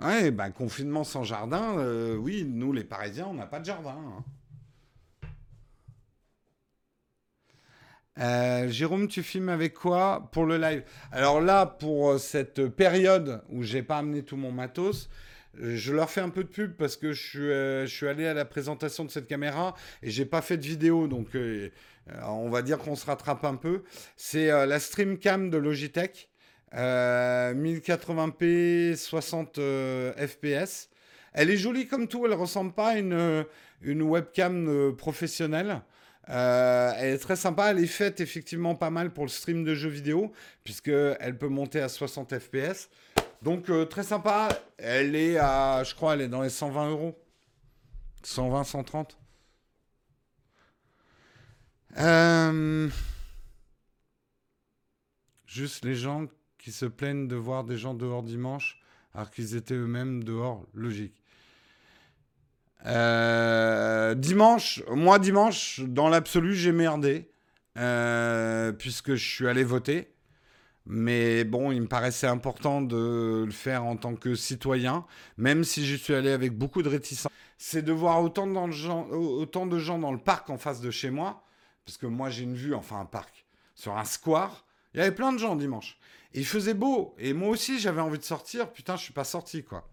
Ouais, 0.00 0.30
ben 0.30 0.50
confinement 0.52 1.02
sans 1.02 1.24
jardin, 1.24 1.76
euh, 1.78 2.14
oui, 2.14 2.44
nous 2.44 2.72
les 2.72 2.84
Parisiens, 2.84 3.26
on 3.28 3.34
n'a 3.34 3.46
pas 3.46 3.58
de 3.58 3.64
jardin. 3.64 3.96
Hein. 3.98 4.24
Euh, 8.20 8.68
Jérôme, 8.68 9.08
tu 9.08 9.24
filmes 9.24 9.48
avec 9.48 9.74
quoi 9.74 10.28
pour 10.32 10.46
le 10.46 10.56
live? 10.56 10.84
Alors 11.10 11.40
là, 11.40 11.66
pour 11.66 12.10
euh, 12.10 12.18
cette 12.18 12.68
période 12.68 13.42
où 13.48 13.64
j'ai 13.64 13.82
pas 13.82 13.98
amené 13.98 14.22
tout 14.22 14.36
mon 14.36 14.52
matos, 14.52 15.08
je 15.60 15.92
leur 15.92 16.10
fais 16.10 16.20
un 16.20 16.30
peu 16.30 16.44
de 16.44 16.48
pub 16.48 16.76
parce 16.76 16.96
que 16.96 17.12
je 17.12 17.86
suis, 17.86 18.06
allé 18.06 18.26
à 18.26 18.34
la 18.34 18.44
présentation 18.44 19.04
de 19.04 19.10
cette 19.10 19.26
caméra 19.26 19.74
et 20.02 20.10
j'ai 20.10 20.26
pas 20.26 20.42
fait 20.42 20.56
de 20.56 20.64
vidéo, 20.64 21.08
donc 21.08 21.36
on 22.22 22.48
va 22.48 22.62
dire 22.62 22.78
qu'on 22.78 22.94
se 22.94 23.06
rattrape 23.06 23.44
un 23.44 23.56
peu. 23.56 23.82
C'est 24.16 24.46
la 24.46 24.78
Streamcam 24.78 25.50
de 25.50 25.56
Logitech. 25.56 26.28
1080p, 26.72 28.96
60 28.96 29.60
fps. 30.16 30.88
Elle 31.32 31.50
est 31.50 31.56
jolie 31.56 31.86
comme 31.86 32.08
tout, 32.08 32.26
elle 32.26 32.34
ressemble 32.34 32.72
pas 32.72 32.88
à 32.88 32.98
une, 32.98 33.46
une 33.82 34.02
webcam 34.02 34.68
euh, 34.68 34.92
professionnelle. 34.92 35.82
Euh, 36.30 36.92
elle 36.96 37.14
est 37.14 37.18
très 37.18 37.36
sympa, 37.36 37.70
elle 37.70 37.78
est 37.78 37.86
faite 37.86 38.20
effectivement 38.20 38.74
pas 38.74 38.90
mal 38.90 39.12
pour 39.12 39.24
le 39.24 39.30
stream 39.30 39.64
de 39.64 39.74
jeux 39.74 39.88
vidéo, 39.88 40.32
puisqu'elle 40.62 41.38
peut 41.38 41.48
monter 41.48 41.80
à 41.80 41.88
60 41.88 42.38
fps. 42.38 42.90
Donc 43.40 43.70
euh, 43.70 43.84
très 43.84 44.02
sympa, 44.02 44.48
elle 44.76 45.14
est 45.14 45.38
à, 45.38 45.82
je 45.84 45.94
crois, 45.94 46.14
elle 46.14 46.22
est 46.22 46.28
dans 46.28 46.42
les 46.42 46.50
120 46.50 46.90
euros. 46.90 47.18
120, 48.24 48.64
130. 48.64 49.18
Juste 55.46 55.84
les 55.84 55.94
gens 55.94 56.26
qui 56.58 56.72
se 56.72 56.86
plaignent 56.86 57.28
de 57.28 57.36
voir 57.36 57.64
des 57.64 57.76
gens 57.76 57.94
dehors 57.94 58.22
dimanche 58.22 58.80
alors 59.14 59.30
qu'ils 59.30 59.56
étaient 59.56 59.74
eux-mêmes 59.74 60.22
dehors, 60.22 60.64
logique. 60.74 61.14
Euh, 62.86 64.14
dimanche, 64.14 64.82
moi 64.90 65.18
dimanche, 65.18 65.80
dans 65.80 66.08
l'absolu, 66.08 66.54
j'ai 66.54 66.72
merdé, 66.72 67.28
euh, 67.76 68.72
puisque 68.72 69.14
je 69.14 69.28
suis 69.28 69.48
allé 69.48 69.64
voter. 69.64 70.12
Mais 70.86 71.44
bon, 71.44 71.70
il 71.70 71.82
me 71.82 71.86
paraissait 71.86 72.26
important 72.26 72.80
de 72.80 73.44
le 73.44 73.52
faire 73.52 73.84
en 73.84 73.96
tant 73.96 74.14
que 74.14 74.34
citoyen, 74.34 75.04
même 75.36 75.64
si 75.64 75.84
j'y 75.84 75.98
suis 75.98 76.14
allé 76.14 76.30
avec 76.30 76.56
beaucoup 76.56 76.82
de 76.82 76.88
réticence. 76.88 77.30
C'est 77.58 77.82
de 77.82 77.92
voir 77.92 78.22
autant 78.22 78.46
de, 78.46 78.70
gens, 78.70 79.06
autant 79.08 79.66
de 79.66 79.78
gens 79.78 79.98
dans 79.98 80.12
le 80.12 80.18
parc 80.18 80.48
en 80.48 80.56
face 80.56 80.80
de 80.80 80.90
chez 80.90 81.10
moi, 81.10 81.42
parce 81.84 81.98
que 81.98 82.06
moi 82.06 82.30
j'ai 82.30 82.44
une 82.44 82.54
vue, 82.54 82.74
enfin 82.74 83.00
un 83.00 83.04
parc, 83.04 83.44
sur 83.74 83.98
un 83.98 84.04
square. 84.04 84.64
Il 84.94 84.98
y 84.98 85.00
avait 85.00 85.14
plein 85.14 85.32
de 85.32 85.38
gens 85.38 85.56
dimanche 85.56 85.98
il 86.32 86.46
faisait 86.46 86.74
beau. 86.74 87.14
Et 87.18 87.32
moi 87.32 87.48
aussi, 87.48 87.78
j'avais 87.78 88.00
envie 88.00 88.18
de 88.18 88.24
sortir. 88.24 88.72
Putain, 88.72 88.96
je 88.96 89.02
suis 89.02 89.12
pas 89.12 89.24
sorti, 89.24 89.64
quoi. 89.64 89.88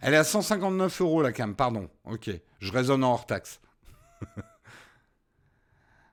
Elle 0.00 0.14
est 0.14 0.18
à 0.18 0.24
159 0.24 1.00
euros, 1.00 1.22
la 1.22 1.32
cam. 1.32 1.54
Pardon. 1.54 1.88
Ok. 2.04 2.30
Je 2.60 2.72
raisonne 2.72 3.04
en 3.04 3.12
hors 3.12 3.26
taxe. 3.26 3.60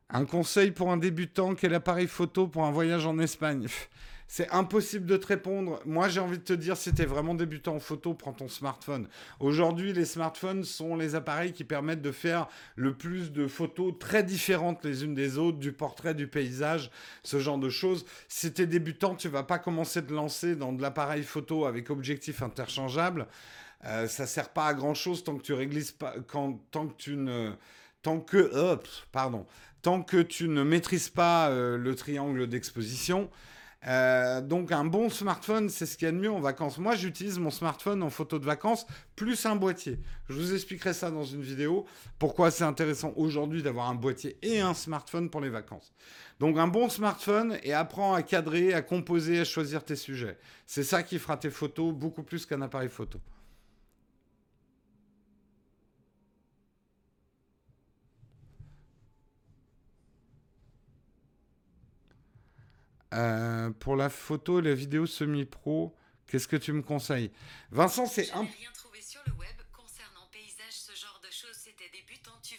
un 0.09 0.25
conseil 0.25 0.71
pour 0.71 0.91
un 0.91 0.97
débutant. 0.97 1.55
Quel 1.55 1.73
appareil 1.73 2.07
photo 2.07 2.47
pour 2.47 2.65
un 2.65 2.71
voyage 2.71 3.05
en 3.05 3.19
Espagne? 3.19 3.67
C'est 4.33 4.49
impossible 4.51 5.05
de 5.07 5.17
te 5.17 5.27
répondre. 5.27 5.81
Moi, 5.85 6.07
j'ai 6.07 6.21
envie 6.21 6.37
de 6.37 6.43
te 6.43 6.53
dire, 6.53 6.77
si 6.77 6.93
tu 6.93 7.01
es 7.01 7.05
vraiment 7.05 7.35
débutant 7.35 7.75
en 7.75 7.79
photo, 7.81 8.13
prends 8.13 8.31
ton 8.31 8.47
smartphone. 8.47 9.09
Aujourd'hui, 9.41 9.91
les 9.91 10.05
smartphones 10.05 10.63
sont 10.63 10.95
les 10.95 11.15
appareils 11.15 11.51
qui 11.51 11.65
permettent 11.65 12.01
de 12.01 12.13
faire 12.13 12.47
le 12.77 12.93
plus 12.93 13.33
de 13.33 13.45
photos 13.45 13.93
très 13.99 14.23
différentes 14.23 14.85
les 14.85 15.03
unes 15.03 15.15
des 15.15 15.37
autres, 15.37 15.57
du 15.57 15.73
portrait, 15.73 16.13
du 16.13 16.27
paysage, 16.27 16.91
ce 17.23 17.39
genre 17.39 17.57
de 17.57 17.67
choses. 17.67 18.05
Si 18.29 18.53
tu 18.53 18.61
es 18.61 18.67
débutant, 18.67 19.15
tu 19.15 19.27
vas 19.27 19.43
pas 19.43 19.59
commencer 19.59 20.01
de 20.01 20.13
lancer 20.13 20.55
dans 20.55 20.71
de 20.71 20.81
l'appareil 20.81 21.23
photo 21.23 21.65
avec 21.65 21.89
objectif 21.89 22.41
interchangeable. 22.41 23.27
Euh, 23.83 24.07
ça 24.07 24.25
sert 24.27 24.47
pas 24.47 24.67
à 24.67 24.73
grand 24.73 24.93
chose 24.93 25.25
tant 25.25 25.35
que 25.35 25.43
tu 25.43 25.53
tant 26.31 26.87
que 26.87 27.11
ne, 27.11 27.51
tant 28.01 28.21
que, 28.21 28.79
pardon, 29.11 29.45
tant 29.81 30.01
que 30.01 30.21
tu 30.21 30.47
ne 30.47 30.63
maîtrises 30.63 31.09
pas 31.09 31.49
euh, 31.49 31.77
le 31.77 31.95
triangle 31.95 32.47
d'exposition. 32.47 33.29
Euh, 33.87 34.41
donc 34.41 34.71
un 34.71 34.85
bon 34.85 35.09
smartphone, 35.09 35.69
c'est 35.69 35.87
ce 35.87 35.97
qu'il 35.97 36.05
y 36.05 36.09
a 36.09 36.11
de 36.11 36.17
mieux 36.17 36.31
en 36.31 36.39
vacances. 36.39 36.77
Moi, 36.77 36.95
j'utilise 36.95 37.39
mon 37.39 37.49
smartphone 37.49 38.03
en 38.03 38.09
photo 38.09 38.37
de 38.37 38.45
vacances 38.45 38.85
plus 39.15 39.45
un 39.45 39.55
boîtier. 39.55 39.99
Je 40.29 40.35
vous 40.35 40.53
expliquerai 40.53 40.93
ça 40.93 41.09
dans 41.09 41.23
une 41.23 41.41
vidéo. 41.41 41.85
Pourquoi 42.19 42.51
c'est 42.51 42.63
intéressant 42.63 43.13
aujourd'hui 43.15 43.63
d'avoir 43.63 43.89
un 43.89 43.95
boîtier 43.95 44.37
et 44.43 44.59
un 44.59 44.75
smartphone 44.75 45.29
pour 45.29 45.41
les 45.41 45.49
vacances. 45.49 45.93
Donc 46.39 46.57
un 46.57 46.67
bon 46.67 46.89
smartphone 46.89 47.57
et 47.63 47.73
apprends 47.73 48.13
à 48.13 48.21
cadrer, 48.21 48.73
à 48.73 48.81
composer, 48.81 49.39
à 49.39 49.45
choisir 49.45 49.83
tes 49.83 49.95
sujets. 49.95 50.37
C'est 50.67 50.83
ça 50.83 51.01
qui 51.01 51.17
fera 51.17 51.37
tes 51.37 51.49
photos 51.49 51.93
beaucoup 51.93 52.23
plus 52.23 52.45
qu'un 52.45 52.61
appareil 52.61 52.89
photo. 52.89 53.19
Euh, 63.13 63.71
pour 63.71 63.95
la 63.95 64.09
photo 64.09 64.59
et 64.59 64.61
la 64.61 64.73
vidéo 64.73 65.05
semi-pro, 65.05 65.95
qu'est-ce 66.27 66.47
que 66.47 66.55
tu 66.55 66.71
me 66.71 66.81
conseilles? 66.81 67.31
Vincent, 67.71 68.05
c'est 68.05 68.31
un... 68.31 68.41
rien 68.43 68.71
trouvé 68.73 69.01
sur 69.01 69.21
le 69.27 69.33
web 69.33 69.60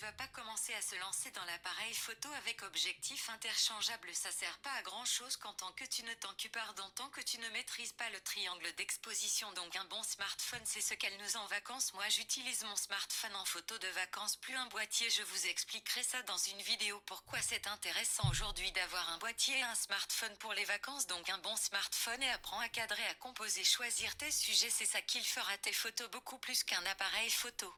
vas 0.02 0.12
pas 0.12 0.26
commencer 0.28 0.74
à 0.74 0.82
se 0.82 0.96
lancer 0.96 1.30
dans 1.30 1.44
l'appareil 1.44 1.94
photo 1.94 2.28
avec 2.38 2.62
objectif 2.64 3.30
interchangeable. 3.30 4.08
Ça 4.14 4.32
sert 4.32 4.58
pas 4.58 4.72
à 4.72 4.82
grand 4.82 5.04
chose 5.04 5.36
qu'en 5.36 5.52
tant 5.52 5.70
que 5.72 5.84
tu 5.84 6.02
ne 6.02 6.12
t'occupes 6.14 6.52
pas 6.52 6.66
tant 6.96 7.08
que 7.10 7.20
tu 7.20 7.38
ne 7.38 7.48
maîtrises 7.50 7.92
pas 7.92 8.10
le 8.10 8.20
triangle 8.20 8.66
d'exposition. 8.76 9.50
Donc 9.52 9.76
un 9.76 9.84
bon 9.84 10.02
smartphone, 10.02 10.60
c'est 10.64 10.80
ce 10.80 10.94
qu'elle 10.94 11.16
nous 11.18 11.36
en 11.36 11.46
vacances. 11.46 11.94
Moi, 11.94 12.08
j'utilise 12.08 12.64
mon 12.64 12.74
smartphone 12.74 13.34
en 13.36 13.44
photo 13.44 13.78
de 13.78 13.86
vacances, 13.88 14.36
plus 14.36 14.56
un 14.56 14.66
boîtier. 14.66 15.08
Je 15.10 15.22
vous 15.22 15.46
expliquerai 15.46 16.02
ça 16.02 16.20
dans 16.22 16.36
une 16.36 16.62
vidéo. 16.62 17.00
Pourquoi 17.06 17.40
c'est 17.40 17.68
intéressant 17.68 18.28
aujourd'hui 18.30 18.72
d'avoir 18.72 19.08
un 19.10 19.18
boîtier 19.18 19.56
et 19.56 19.62
un 19.62 19.74
smartphone 19.76 20.36
pour 20.38 20.52
les 20.54 20.64
vacances? 20.64 21.06
Donc 21.06 21.30
un 21.30 21.38
bon 21.38 21.56
smartphone 21.56 22.22
et 22.22 22.30
apprends 22.30 22.60
à 22.60 22.68
cadrer, 22.68 23.06
à 23.06 23.14
composer, 23.14 23.62
choisir 23.62 24.16
tes 24.16 24.32
sujets. 24.32 24.70
C'est 24.70 24.86
ça 24.86 25.00
qu'il 25.02 25.24
fera 25.24 25.56
tes 25.58 25.72
photos 25.72 26.10
beaucoup 26.10 26.38
plus 26.38 26.64
qu'un 26.64 26.84
appareil 26.86 27.30
photo. 27.30 27.72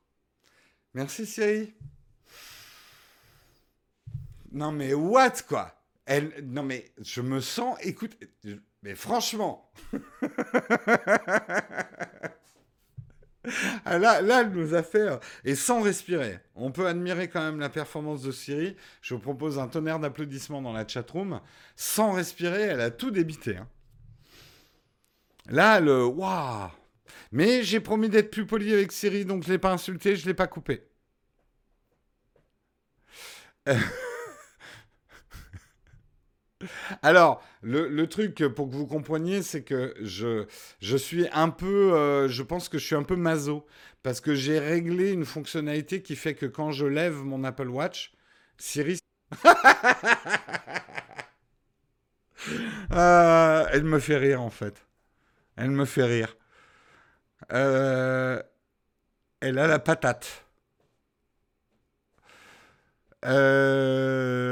Merci 0.95 1.27
Siri. 1.27 1.75
Non 4.55 4.71
mais 4.71 4.95
what 4.95 5.43
quoi? 5.49 5.75
Non 6.45 6.63
mais 6.63 6.93
je 7.01 7.21
me 7.21 7.41
sens, 7.41 7.77
écoute, 7.83 8.17
mais 8.83 8.95
franchement. 8.95 9.71
Ah, 13.85 13.99
là, 13.99 14.23
là, 14.23 14.41
elle 14.41 14.53
nous 14.53 14.75
a 14.75 14.83
fait, 14.83 15.07
euh, 15.07 15.19
et 15.45 15.55
sans 15.55 15.83
respirer. 15.83 16.39
On 16.55 16.71
peut 16.71 16.87
admirer 16.87 17.29
quand 17.29 17.43
même 17.43 17.61
la 17.61 17.69
performance 17.69 18.23
de 18.23 18.33
Siri. 18.33 18.75
Je 19.03 19.13
vous 19.13 19.21
propose 19.21 19.59
un 19.59 19.69
tonnerre 19.69 19.99
d'applaudissements 19.99 20.63
dans 20.63 20.73
la 20.73 20.89
chatroom. 20.89 21.41
Sans 21.77 22.13
respirer, 22.13 22.63
elle 22.63 22.81
a 22.81 22.91
tout 22.91 23.11
débité. 23.11 23.59
Hein. 23.59 23.69
Là, 25.47 25.79
le 25.81 26.07
waouh 26.07 26.71
Mais 27.33 27.63
j'ai 27.65 27.81
promis 27.81 28.09
d'être 28.09 28.31
plus 28.31 28.47
poli 28.47 28.73
avec 28.73 28.93
Siri, 28.93 29.27
donc 29.27 29.43
je 29.43 29.49
ne 29.49 29.53
l'ai 29.53 29.59
pas 29.59 29.73
insulté, 29.73 30.17
je 30.17 30.23
ne 30.23 30.29
l'ai 30.29 30.35
pas 30.35 30.47
coupé. 30.47 30.83
Alors, 37.03 37.43
le, 37.63 38.07
truc, 38.07 38.47
pour 38.55 38.69
que 38.69 38.75
vous 38.75 38.87
compreniez, 38.87 39.43
c'est 39.43 39.63
que 39.63 39.95
je, 40.01 40.47
suis 40.97 41.27
un 41.33 41.51
peu, 41.51 41.95
euh, 41.95 42.29
je 42.29 42.43
pense 42.43 42.69
que 42.69 42.79
je 42.79 42.85
suis 42.85 42.97
un 42.97 43.03
peu 43.03 43.17
maso, 43.17 43.67
parce 44.03 44.21
que 44.21 44.35
j'ai 44.35 44.59
réglé 44.59 45.13
une 45.13 45.25
fonctionnalité 45.25 46.03
qui 46.03 46.17
fait 46.17 46.35
que 46.35 46.47
quand 46.47 46.71
je 46.71 46.87
lève 46.87 47.17
mon 47.17 47.45
Apple 47.45 47.69
Watch, 47.69 48.13
Siri... 48.59 48.99
Euh, 52.93 53.67
elle 53.73 53.85
me 53.85 53.99
fait 53.99 54.19
rire, 54.19 54.43
en 54.43 54.51
fait. 54.51 54.87
Elle 55.57 55.71
me 55.71 55.85
fait 55.87 56.05
rire. 56.05 56.37
Euh, 57.53 58.43
elle 59.41 59.59
a 59.59 59.67
la 59.67 59.79
patate. 59.79 60.45
Euh... 63.25 64.45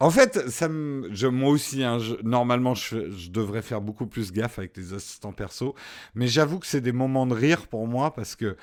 En 0.00 0.10
fait, 0.10 0.48
ça 0.48 0.68
je, 0.68 1.26
moi 1.26 1.50
aussi, 1.50 1.82
hein, 1.82 1.98
normalement, 2.22 2.74
je, 2.74 3.30
devrais 3.30 3.62
faire 3.62 3.80
beaucoup 3.80 4.06
plus 4.06 4.32
gaffe 4.32 4.58
avec 4.58 4.76
les 4.76 4.94
assistants 4.94 5.32
perso, 5.32 5.74
mais 6.14 6.28
j'avoue 6.28 6.60
que 6.60 6.66
c'est 6.66 6.80
des 6.80 6.92
moments 6.92 7.26
de 7.26 7.34
rire 7.34 7.66
pour 7.66 7.86
moi 7.88 8.14
parce 8.14 8.36
que 8.36 8.56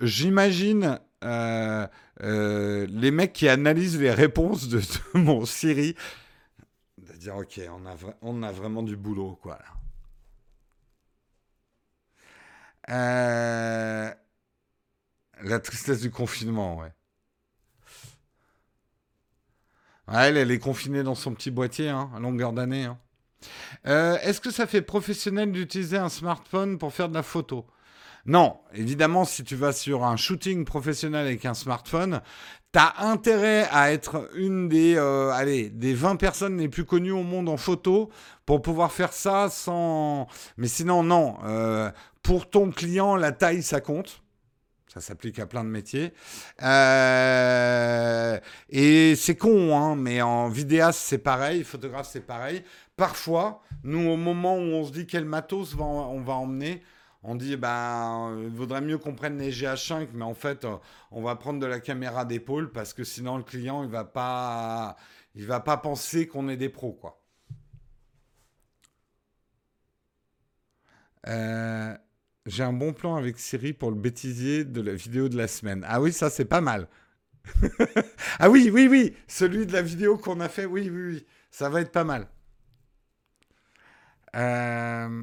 j'imagine 0.00 0.98
euh, 1.24 1.86
euh, 2.22 2.86
les 2.88 3.10
mecs 3.10 3.32
qui 3.34 3.48
analysent 3.48 4.00
les 4.00 4.12
réponses 4.12 4.68
de, 4.68 4.80
mon 5.14 5.44
Siri, 5.44 5.94
de 6.98 7.12
dire 7.14 7.36
ok, 7.36 7.60
on 8.22 8.42
a, 8.42 8.52
vraiment 8.52 8.82
du 8.82 8.96
boulot, 8.96 9.38
quoi. 9.42 9.58
Euh, 12.88 14.10
la 15.42 15.60
tristesse 15.60 16.00
du 16.00 16.10
confinement, 16.10 16.78
ouais. 16.78 16.95
Elle, 20.12 20.36
elle 20.36 20.50
est 20.50 20.58
confinée 20.58 21.02
dans 21.02 21.14
son 21.14 21.34
petit 21.34 21.50
boîtier, 21.50 21.88
hein, 21.88 22.10
à 22.16 22.20
longueur 22.20 22.52
d'année. 22.52 22.84
Hein. 22.84 22.98
Euh, 23.86 24.18
est-ce 24.22 24.40
que 24.40 24.50
ça 24.50 24.66
fait 24.66 24.82
professionnel 24.82 25.52
d'utiliser 25.52 25.98
un 25.98 26.08
smartphone 26.08 26.78
pour 26.78 26.92
faire 26.92 27.08
de 27.08 27.14
la 27.14 27.22
photo? 27.22 27.66
Non, 28.26 28.58
évidemment, 28.74 29.24
si 29.24 29.44
tu 29.44 29.54
vas 29.54 29.72
sur 29.72 30.04
un 30.04 30.16
shooting 30.16 30.64
professionnel 30.64 31.26
avec 31.26 31.44
un 31.44 31.54
smartphone, 31.54 32.20
tu 32.72 32.78
as 32.80 33.06
intérêt 33.06 33.68
à 33.70 33.92
être 33.92 34.28
une 34.34 34.68
des, 34.68 34.96
euh, 34.96 35.30
allez, 35.30 35.70
des 35.70 35.94
20 35.94 36.16
personnes 36.16 36.58
les 36.58 36.68
plus 36.68 36.84
connues 36.84 37.12
au 37.12 37.22
monde 37.22 37.48
en 37.48 37.56
photo 37.56 38.10
pour 38.44 38.62
pouvoir 38.62 38.90
faire 38.90 39.12
ça 39.12 39.48
sans... 39.48 40.26
Mais 40.56 40.66
sinon, 40.66 41.04
non. 41.04 41.36
Euh, 41.44 41.90
pour 42.22 42.50
ton 42.50 42.72
client, 42.72 43.14
la 43.14 43.30
taille, 43.30 43.62
ça 43.62 43.80
compte. 43.80 44.22
Ça 44.92 45.00
s'applique 45.00 45.38
à 45.38 45.46
plein 45.46 45.64
de 45.64 45.68
métiers. 45.68 46.12
Euh, 46.62 48.38
et 48.70 49.14
c'est 49.16 49.36
con, 49.36 49.76
hein, 49.76 49.96
mais 49.96 50.22
en 50.22 50.48
vidéaste, 50.48 51.00
c'est 51.00 51.18
pareil, 51.18 51.64
photographe, 51.64 52.08
c'est 52.10 52.26
pareil. 52.26 52.62
Parfois, 52.96 53.62
nous, 53.82 54.08
au 54.08 54.16
moment 54.16 54.56
où 54.56 54.60
on 54.60 54.84
se 54.84 54.92
dit 54.92 55.06
quel 55.06 55.24
matos 55.24 55.74
on 55.78 56.20
va 56.20 56.32
emmener, 56.34 56.82
on 57.22 57.34
dit, 57.34 57.56
ben, 57.56 58.38
il 58.44 58.54
vaudrait 58.54 58.80
mieux 58.80 58.98
qu'on 58.98 59.14
prenne 59.14 59.38
les 59.38 59.50
GH5, 59.50 60.08
mais 60.14 60.24
en 60.24 60.34
fait, 60.34 60.66
on 61.10 61.22
va 61.22 61.34
prendre 61.34 61.58
de 61.58 61.66
la 61.66 61.80
caméra 61.80 62.24
d'épaule 62.24 62.70
parce 62.70 62.94
que 62.94 63.02
sinon, 63.04 63.36
le 63.36 63.42
client, 63.42 63.82
il 63.82 63.90
va 63.90 64.04
pas, 64.04 64.96
il 65.34 65.44
va 65.46 65.60
pas 65.60 65.76
penser 65.76 66.28
qu'on 66.28 66.48
est 66.48 66.56
des 66.56 66.68
pros, 66.68 66.92
quoi. 66.92 67.20
Euh, 71.26 71.96
j'ai 72.46 72.62
un 72.62 72.72
bon 72.72 72.92
plan 72.92 73.16
avec 73.16 73.38
Siri 73.38 73.72
pour 73.72 73.90
le 73.90 73.96
bêtisier 73.96 74.64
de 74.64 74.80
la 74.80 74.94
vidéo 74.94 75.28
de 75.28 75.36
la 75.36 75.48
semaine. 75.48 75.84
Ah 75.88 76.00
oui, 76.00 76.12
ça 76.12 76.30
c'est 76.30 76.44
pas 76.44 76.60
mal. 76.60 76.88
ah 78.38 78.50
oui, 78.50 78.70
oui, 78.72 78.88
oui, 78.88 79.16
celui 79.28 79.66
de 79.66 79.72
la 79.72 79.82
vidéo 79.82 80.16
qu'on 80.16 80.40
a 80.40 80.48
fait, 80.48 80.64
oui, 80.64 80.90
oui, 80.90 81.02
oui, 81.12 81.26
ça 81.50 81.68
va 81.68 81.80
être 81.80 81.92
pas 81.92 82.04
mal. 82.04 82.28
Euh... 84.34 85.22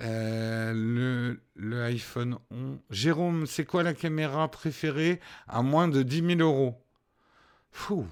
Euh, 0.00 0.72
le, 0.72 1.40
le, 1.56 1.82
iPhone 1.84 2.38
11. 2.50 2.78
Jérôme, 2.90 3.46
c'est 3.46 3.64
quoi 3.64 3.82
la 3.82 3.94
caméra 3.94 4.48
préférée? 4.48 5.20
À 5.48 5.62
moins 5.62 5.88
de 5.88 6.02
10 6.02 6.36
000 6.36 6.40
euros 6.40 6.80
Fou. 7.72 8.06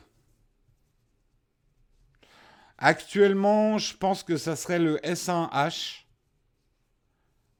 Actuellement, 2.78 3.78
je 3.78 3.96
pense 3.96 4.22
que 4.22 4.36
ça 4.36 4.54
serait 4.54 4.78
le 4.78 4.98
S1H. 4.98 6.04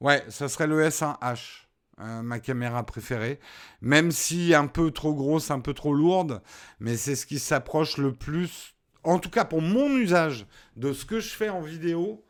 Ouais, 0.00 0.22
ça 0.28 0.48
serait 0.48 0.66
le 0.66 0.82
S1H, 0.82 1.62
euh, 2.00 2.20
ma 2.22 2.38
caméra 2.38 2.84
préférée. 2.84 3.40
Même 3.80 4.10
si 4.10 4.54
un 4.54 4.66
peu 4.66 4.90
trop 4.90 5.14
grosse, 5.14 5.50
un 5.50 5.60
peu 5.60 5.72
trop 5.72 5.94
lourde, 5.94 6.42
mais 6.80 6.98
c'est 6.98 7.16
ce 7.16 7.24
qui 7.24 7.38
s'approche 7.38 7.96
le 7.96 8.12
plus, 8.12 8.74
en 9.04 9.18
tout 9.18 9.30
cas 9.30 9.46
pour 9.46 9.62
mon 9.62 9.88
usage, 9.96 10.46
de 10.76 10.92
ce 10.92 11.06
que 11.06 11.18
je 11.20 11.30
fais 11.30 11.48
en 11.48 11.62
vidéo. 11.62 12.22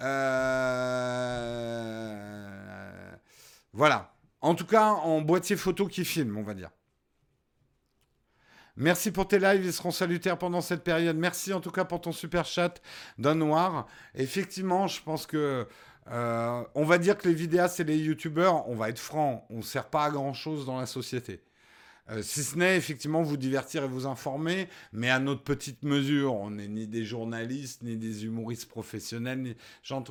Euh, 0.00 0.60
voilà. 3.72 4.14
En 4.40 4.54
tout 4.54 4.66
cas, 4.66 4.90
en 4.92 5.20
boîtier 5.20 5.56
photo 5.56 5.86
qui 5.86 6.04
filme, 6.04 6.36
on 6.38 6.42
va 6.42 6.54
dire. 6.54 6.70
Merci 8.80 9.10
pour 9.10 9.28
tes 9.28 9.38
lives, 9.38 9.62
ils 9.62 9.74
seront 9.74 9.90
salutaires 9.90 10.38
pendant 10.38 10.62
cette 10.62 10.82
période. 10.82 11.14
Merci 11.14 11.52
en 11.52 11.60
tout 11.60 11.70
cas 11.70 11.84
pour 11.84 12.00
ton 12.00 12.12
super 12.12 12.46
chat 12.46 12.80
d'un 13.18 13.34
noir. 13.34 13.86
Effectivement, 14.14 14.86
je 14.86 15.02
pense 15.02 15.26
que 15.26 15.68
euh, 16.10 16.64
on 16.74 16.84
va 16.86 16.96
dire 16.96 17.18
que 17.18 17.28
les 17.28 17.34
vidéastes 17.34 17.78
et 17.80 17.84
les 17.84 17.98
youtubeurs, 17.98 18.66
on 18.70 18.74
va 18.74 18.88
être 18.88 18.98
franc, 18.98 19.46
on 19.50 19.58
ne 19.58 19.62
sert 19.62 19.84
pas 19.84 20.06
à 20.06 20.10
grand 20.10 20.32
chose 20.32 20.64
dans 20.64 20.80
la 20.80 20.86
société. 20.86 21.42
Euh, 22.10 22.22
si 22.22 22.42
ce 22.42 22.56
n'est 22.56 22.76
effectivement 22.76 23.22
vous 23.22 23.36
divertir 23.36 23.84
et 23.84 23.88
vous 23.88 24.06
informer, 24.06 24.68
mais 24.92 25.10
à 25.10 25.18
notre 25.18 25.42
petite 25.42 25.82
mesure. 25.84 26.34
On 26.34 26.50
n'est 26.50 26.68
ni 26.68 26.86
des 26.86 27.04
journalistes, 27.04 27.82
ni 27.82 27.96
des 27.96 28.24
humoristes 28.24 28.68
professionnels, 28.68 29.40
ni 29.40 29.56
genre 29.82 30.04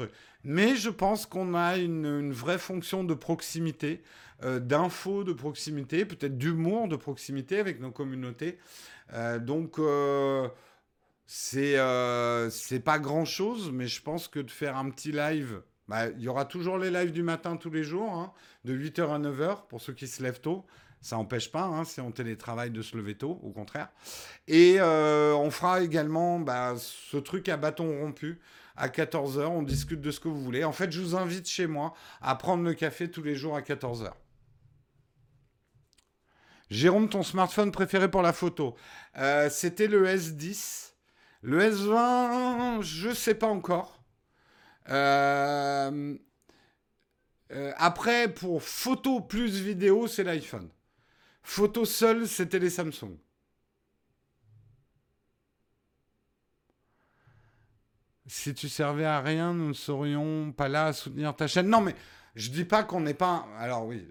Mais 0.43 0.75
je 0.75 0.89
pense 0.89 1.25
qu'on 1.25 1.53
a 1.53 1.77
une, 1.77 2.31
vraie 2.31 2.57
fonction 2.57 3.03
de 3.03 3.13
proximité, 3.13 4.01
euh, 4.43 4.59
d'info 4.59 5.23
de 5.23 5.33
proximité, 5.33 6.05
peut-être 6.05 6.37
d'humour 6.37 6.87
de 6.87 6.95
proximité 6.95 7.59
avec 7.59 7.81
nos 7.81 7.91
communautés. 7.91 8.57
Euh, 9.13 9.39
donc 9.39 9.79
c'est 11.25 11.75
c'est 12.49 12.79
pas 12.79 12.99
grand 12.99 13.25
chose, 13.25 13.71
mais 13.73 13.87
je 13.87 14.01
pense 14.01 14.27
que 14.27 14.39
de 14.39 14.51
faire 14.51 14.77
un 14.77 14.89
petit 14.89 15.11
live. 15.11 15.61
Bah, 15.89 16.07
il 16.09 16.21
y 16.21 16.27
aura 16.27 16.45
toujours 16.45 16.77
les 16.77 16.91
lives 16.91 17.11
du 17.11 17.23
matin 17.23 17.57
tous 17.57 17.71
les 17.71 17.83
jours, 17.83 18.13
hein, 18.13 18.31
de 18.63 18.77
8h 18.77 19.09
à 19.09 19.17
9h 19.17 19.65
pour 19.67 19.81
ceux 19.81 19.93
qui 19.93 20.07
se 20.07 20.21
lèvent 20.21 20.39
tôt. 20.39 20.63
Ça 21.01 21.15
n'empêche 21.15 21.51
pas, 21.51 21.63
hein, 21.63 21.85
si 21.85 22.01
on 22.01 22.11
télétravaille, 22.11 22.71
de 22.71 22.81
se 22.81 22.97
lever 22.97 23.15
tôt, 23.15 23.39
au 23.43 23.51
contraire. 23.51 23.89
Et 24.47 24.75
euh, 24.79 25.33
on 25.33 25.49
fera 25.49 25.81
également 25.81 26.39
bah, 26.39 26.73
ce 26.77 27.17
truc 27.17 27.47
à 27.47 27.57
bâton 27.57 28.01
rompu. 28.01 28.39
À 28.75 28.87
14h, 28.87 29.45
on 29.45 29.61
discute 29.61 30.01
de 30.01 30.11
ce 30.11 30.19
que 30.19 30.27
vous 30.27 30.41
voulez. 30.41 30.63
En 30.63 30.71
fait, 30.71 30.91
je 30.91 31.01
vous 31.01 31.15
invite 31.15 31.47
chez 31.47 31.67
moi 31.67 31.93
à 32.21 32.35
prendre 32.35 32.63
le 32.63 32.73
café 32.73 33.09
tous 33.09 33.23
les 33.23 33.35
jours 33.35 33.55
à 33.55 33.61
14h. 33.61 34.11
Jérôme, 36.69 37.09
ton 37.09 37.23
smartphone 37.23 37.71
préféré 37.71 38.09
pour 38.11 38.21
la 38.21 38.31
photo 38.31 38.75
euh, 39.17 39.49
C'était 39.49 39.87
le 39.87 40.05
S10. 40.05 40.91
Le 41.41 41.61
S20, 41.61 42.81
je 42.81 43.09
ne 43.09 43.13
sais 43.13 43.35
pas 43.35 43.47
encore. 43.47 44.03
Euh, 44.89 46.15
après, 47.77 48.27
pour 48.27 48.61
photo 48.61 49.21
plus 49.21 49.59
vidéo, 49.61 50.07
c'est 50.07 50.23
l'iPhone. 50.23 50.69
Photo 51.49 51.83
seule, 51.83 52.27
c'était 52.27 52.59
les 52.59 52.69
Samsung. 52.69 53.17
Si 58.27 58.53
tu 58.53 58.69
servais 58.69 59.03
à 59.03 59.19
rien, 59.19 59.55
nous 59.55 59.69
ne 59.69 59.73
serions 59.73 60.51
pas 60.51 60.67
là 60.67 60.85
à 60.85 60.93
soutenir 60.93 61.35
ta 61.35 61.47
chaîne. 61.47 61.67
Non, 61.67 61.81
mais 61.81 61.95
je 62.35 62.51
dis 62.51 62.65
pas 62.65 62.83
qu'on 62.83 63.01
n'est 63.01 63.15
pas. 63.15 63.47
Alors 63.57 63.87
oui, 63.87 64.07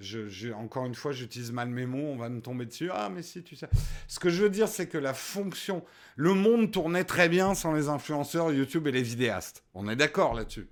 encore 0.57 0.87
une 0.87 0.97
fois, 0.97 1.13
j'utilise 1.13 1.53
mal 1.53 1.69
mes 1.69 1.87
mots, 1.87 2.09
on 2.09 2.17
va 2.17 2.29
me 2.29 2.41
tomber 2.41 2.67
dessus. 2.67 2.91
Ah, 2.93 3.09
mais 3.09 3.23
si, 3.23 3.45
tu 3.45 3.55
sais. 3.55 3.71
Ce 4.09 4.19
que 4.19 4.31
je 4.31 4.43
veux 4.43 4.51
dire, 4.51 4.67
c'est 4.67 4.89
que 4.89 4.99
la 4.99 5.15
fonction. 5.15 5.85
Le 6.17 6.35
monde 6.35 6.73
tournait 6.73 7.05
très 7.05 7.29
bien 7.29 7.55
sans 7.55 7.73
les 7.73 7.89
influenceurs, 7.89 8.53
YouTube 8.53 8.89
et 8.89 8.93
les 8.93 9.05
vidéastes. 9.05 9.63
On 9.75 9.89
est 9.89 9.97
d'accord 9.97 10.35
là-dessus. 10.35 10.69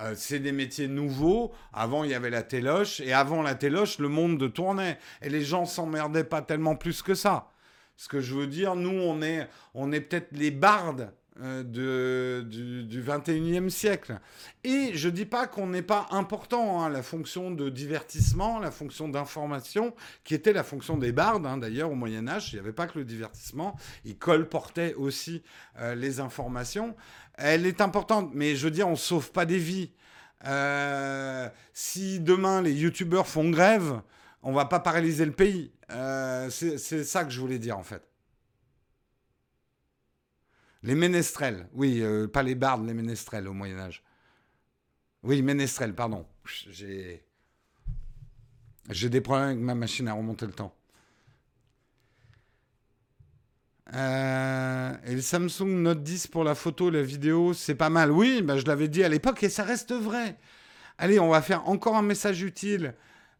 Euh, 0.00 0.14
c'est 0.16 0.38
des 0.38 0.52
métiers 0.52 0.88
nouveaux. 0.88 1.52
Avant, 1.72 2.04
il 2.04 2.10
y 2.10 2.14
avait 2.14 2.30
la 2.30 2.42
téloche. 2.42 3.00
Et 3.00 3.12
avant 3.12 3.42
la 3.42 3.54
téloche, 3.54 3.98
le 3.98 4.08
monde 4.08 4.52
tournait. 4.52 4.98
Et 5.22 5.28
les 5.28 5.44
gens 5.44 5.64
s'emmerdaient 5.64 6.24
pas 6.24 6.42
tellement 6.42 6.76
plus 6.76 7.02
que 7.02 7.14
ça. 7.14 7.50
Ce 7.96 8.08
que 8.08 8.20
je 8.20 8.34
veux 8.34 8.46
dire, 8.46 8.76
nous, 8.76 8.90
on 8.90 9.22
est, 9.22 9.48
on 9.74 9.92
est 9.92 10.00
peut-être 10.00 10.28
les 10.32 10.50
bardes 10.50 11.12
euh, 11.42 11.62
de, 11.62 12.48
du, 12.48 12.84
du 12.84 13.02
21e 13.02 13.68
siècle. 13.68 14.20
Et 14.64 14.92
je 14.94 15.10
dis 15.10 15.26
pas 15.26 15.46
qu'on 15.46 15.66
n'est 15.66 15.82
pas 15.82 16.06
important, 16.10 16.80
hein, 16.82 16.88
la 16.88 17.02
fonction 17.02 17.50
de 17.50 17.68
divertissement, 17.68 18.58
la 18.58 18.70
fonction 18.70 19.06
d'information, 19.06 19.94
qui 20.24 20.34
était 20.34 20.54
la 20.54 20.62
fonction 20.62 20.96
des 20.96 21.12
bardes, 21.12 21.44
hein, 21.44 21.58
d'ailleurs, 21.58 21.90
au 21.90 21.94
Moyen-Âge, 21.94 22.52
il 22.52 22.56
n'y 22.56 22.60
avait 22.60 22.72
pas 22.72 22.86
que 22.86 22.98
le 22.98 23.04
divertissement, 23.04 23.76
ils 24.06 24.16
colportaient 24.16 24.94
aussi 24.94 25.42
euh, 25.78 25.94
les 25.94 26.20
informations 26.20 26.96
elle 27.36 27.66
est 27.66 27.80
importante, 27.80 28.30
mais 28.34 28.56
je 28.56 28.64
veux 28.64 28.70
dire, 28.70 28.88
on 28.88 28.92
ne 28.92 28.96
sauve 28.96 29.32
pas 29.32 29.46
des 29.46 29.58
vies. 29.58 29.90
Euh, 30.44 31.48
si 31.72 32.20
demain 32.20 32.62
les 32.62 32.72
youtubeurs 32.72 33.26
font 33.26 33.50
grève, 33.50 34.00
on 34.42 34.52
va 34.52 34.64
pas 34.66 34.80
paralyser 34.80 35.24
le 35.24 35.32
pays. 35.32 35.72
Euh, 35.90 36.50
c'est 36.50 37.04
ça 37.04 37.24
que 37.24 37.30
je 37.30 37.40
voulais 37.40 37.58
dire 37.58 37.78
en 37.78 37.82
fait. 37.82 38.02
Les 40.82 40.94
ménestrels, 40.94 41.68
oui, 41.72 42.00
euh, 42.00 42.28
pas 42.28 42.42
les 42.42 42.54
bardes, 42.54 42.86
les 42.86 42.94
ménestrels 42.94 43.48
au 43.48 43.52
Moyen 43.52 43.78
Âge. 43.78 44.04
Oui, 45.22 45.42
ménestrels, 45.42 45.94
pardon. 45.94 46.26
J'ai 46.44 47.24
j'ai 48.90 49.08
des 49.08 49.20
problèmes 49.20 49.48
avec 49.48 49.58
ma 49.58 49.74
machine 49.74 50.06
à 50.06 50.12
remonter 50.12 50.46
le 50.46 50.52
temps. 50.52 50.72
Euh, 53.94 54.92
et 55.06 55.14
le 55.14 55.20
Samsung 55.20 55.68
Note 55.68 56.02
10 56.02 56.26
pour 56.26 56.44
la 56.44 56.54
photo, 56.54 56.90
la 56.90 57.02
vidéo, 57.02 57.54
c'est 57.54 57.74
pas 57.74 57.90
mal. 57.90 58.10
Oui, 58.10 58.42
bah, 58.42 58.58
je 58.58 58.64
l'avais 58.66 58.88
dit 58.88 59.04
à 59.04 59.08
l'époque 59.08 59.42
et 59.42 59.48
ça 59.48 59.62
reste 59.62 59.92
vrai. 59.92 60.36
Allez, 60.98 61.20
on 61.20 61.28
va 61.28 61.42
faire 61.42 61.68
encore 61.68 61.96
un 61.96 62.02
message 62.02 62.42
utile. 62.42 62.94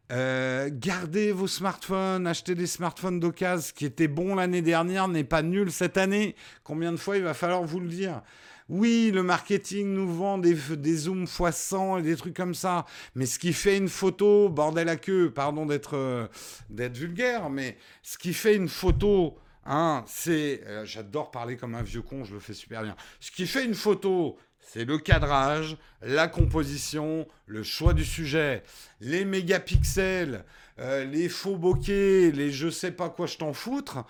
Euh, 0.09 0.69
gardez 0.71 1.33
vos 1.33 1.47
smartphones, 1.47 2.27
achetez 2.27 2.55
des 2.55 2.67
smartphones 2.67 3.19
d'occasion. 3.19 3.67
Ce 3.67 3.73
qui 3.73 3.85
était 3.85 4.07
bon 4.07 4.35
l'année 4.35 4.61
dernière 4.61 5.07
n'est 5.07 5.25
pas 5.25 5.41
nul 5.41 5.71
cette 5.71 5.97
année. 5.97 6.35
Combien 6.63 6.91
de 6.91 6.97
fois 6.97 7.17
il 7.17 7.23
va 7.23 7.33
falloir 7.33 7.63
vous 7.63 7.79
le 7.79 7.89
dire? 7.89 8.21
Oui, 8.69 9.11
le 9.13 9.23
marketing 9.23 9.93
nous 9.93 10.13
vend 10.13 10.37
des, 10.37 10.53
des 10.53 10.95
zooms 10.95 11.23
x100 11.23 11.99
et 11.99 12.01
des 12.03 12.15
trucs 12.15 12.35
comme 12.35 12.53
ça. 12.53 12.85
Mais 13.15 13.25
ce 13.25 13.39
qui 13.39 13.53
fait 13.53 13.77
une 13.77 13.89
photo, 13.89 14.49
bordel 14.49 14.89
à 14.89 14.97
queue, 14.97 15.31
pardon 15.33 15.65
d'être 15.65 15.95
euh, 15.95 16.27
vulgaire, 16.69 17.49
mais 17.49 17.77
ce 18.03 18.17
qui 18.17 18.33
fait 18.33 18.55
une 18.55 18.67
photo 18.69 19.37
Hein, 19.69 20.05
c'est, 20.07 20.63
euh, 20.65 20.85
j'adore 20.85 21.29
parler 21.29 21.57
comme 21.57 21.75
un 21.75 21.83
vieux 21.83 22.01
con, 22.01 22.23
je 22.23 22.33
le 22.33 22.39
fais 22.39 22.53
super 22.53 22.83
bien. 22.83 22.95
Ce 23.19 23.31
qui 23.31 23.45
fait 23.45 23.65
une 23.65 23.75
photo, 23.75 24.37
c'est 24.61 24.85
le 24.85 24.97
cadrage, 24.97 25.75
la 26.01 26.29
composition, 26.29 27.27
le 27.47 27.63
choix 27.63 27.93
du 27.93 28.05
sujet, 28.05 28.63
les 29.01 29.25
mégapixels, 29.25 30.45
euh, 30.79 31.03
les 31.03 31.27
faux 31.27 31.57
bokeh, 31.57 32.31
les 32.31 32.49
je 32.49 32.69
sais 32.69 32.91
pas 32.91 33.09
quoi 33.09 33.27
je 33.27 33.37
t'en 33.37 33.51
foutre. 33.51 34.05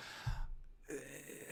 Euh, 0.92 0.96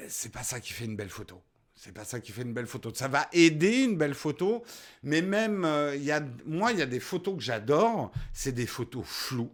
c'est 0.08 0.32
pas 0.32 0.44
ça 0.44 0.60
qui 0.60 0.74
fait 0.74 0.86
une 0.86 0.96
belle 0.96 1.10
photo. 1.10 1.42
C'est 1.76 1.92
pas 1.92 2.06
ça 2.06 2.20
qui 2.20 2.32
fait 2.32 2.44
une 2.44 2.54
belle 2.54 2.68
photo. 2.68 2.92
Ça 2.94 3.08
va 3.08 3.28
aider 3.34 3.86
une 3.86 3.98
belle 3.98 4.14
photo, 4.14 4.64
mais 5.02 5.24
même, 5.24 5.68
y 5.98 6.12
a, 6.12 6.22
moi, 6.46 6.72
il 6.72 6.78
y 6.78 6.82
a 6.82 6.88
des 6.88 7.00
photos 7.00 7.38
que 7.38 7.44
j'adore, 7.44 8.12
c'est 8.34 8.52
des 8.52 8.66
photos 8.68 9.04
floues, 9.06 9.54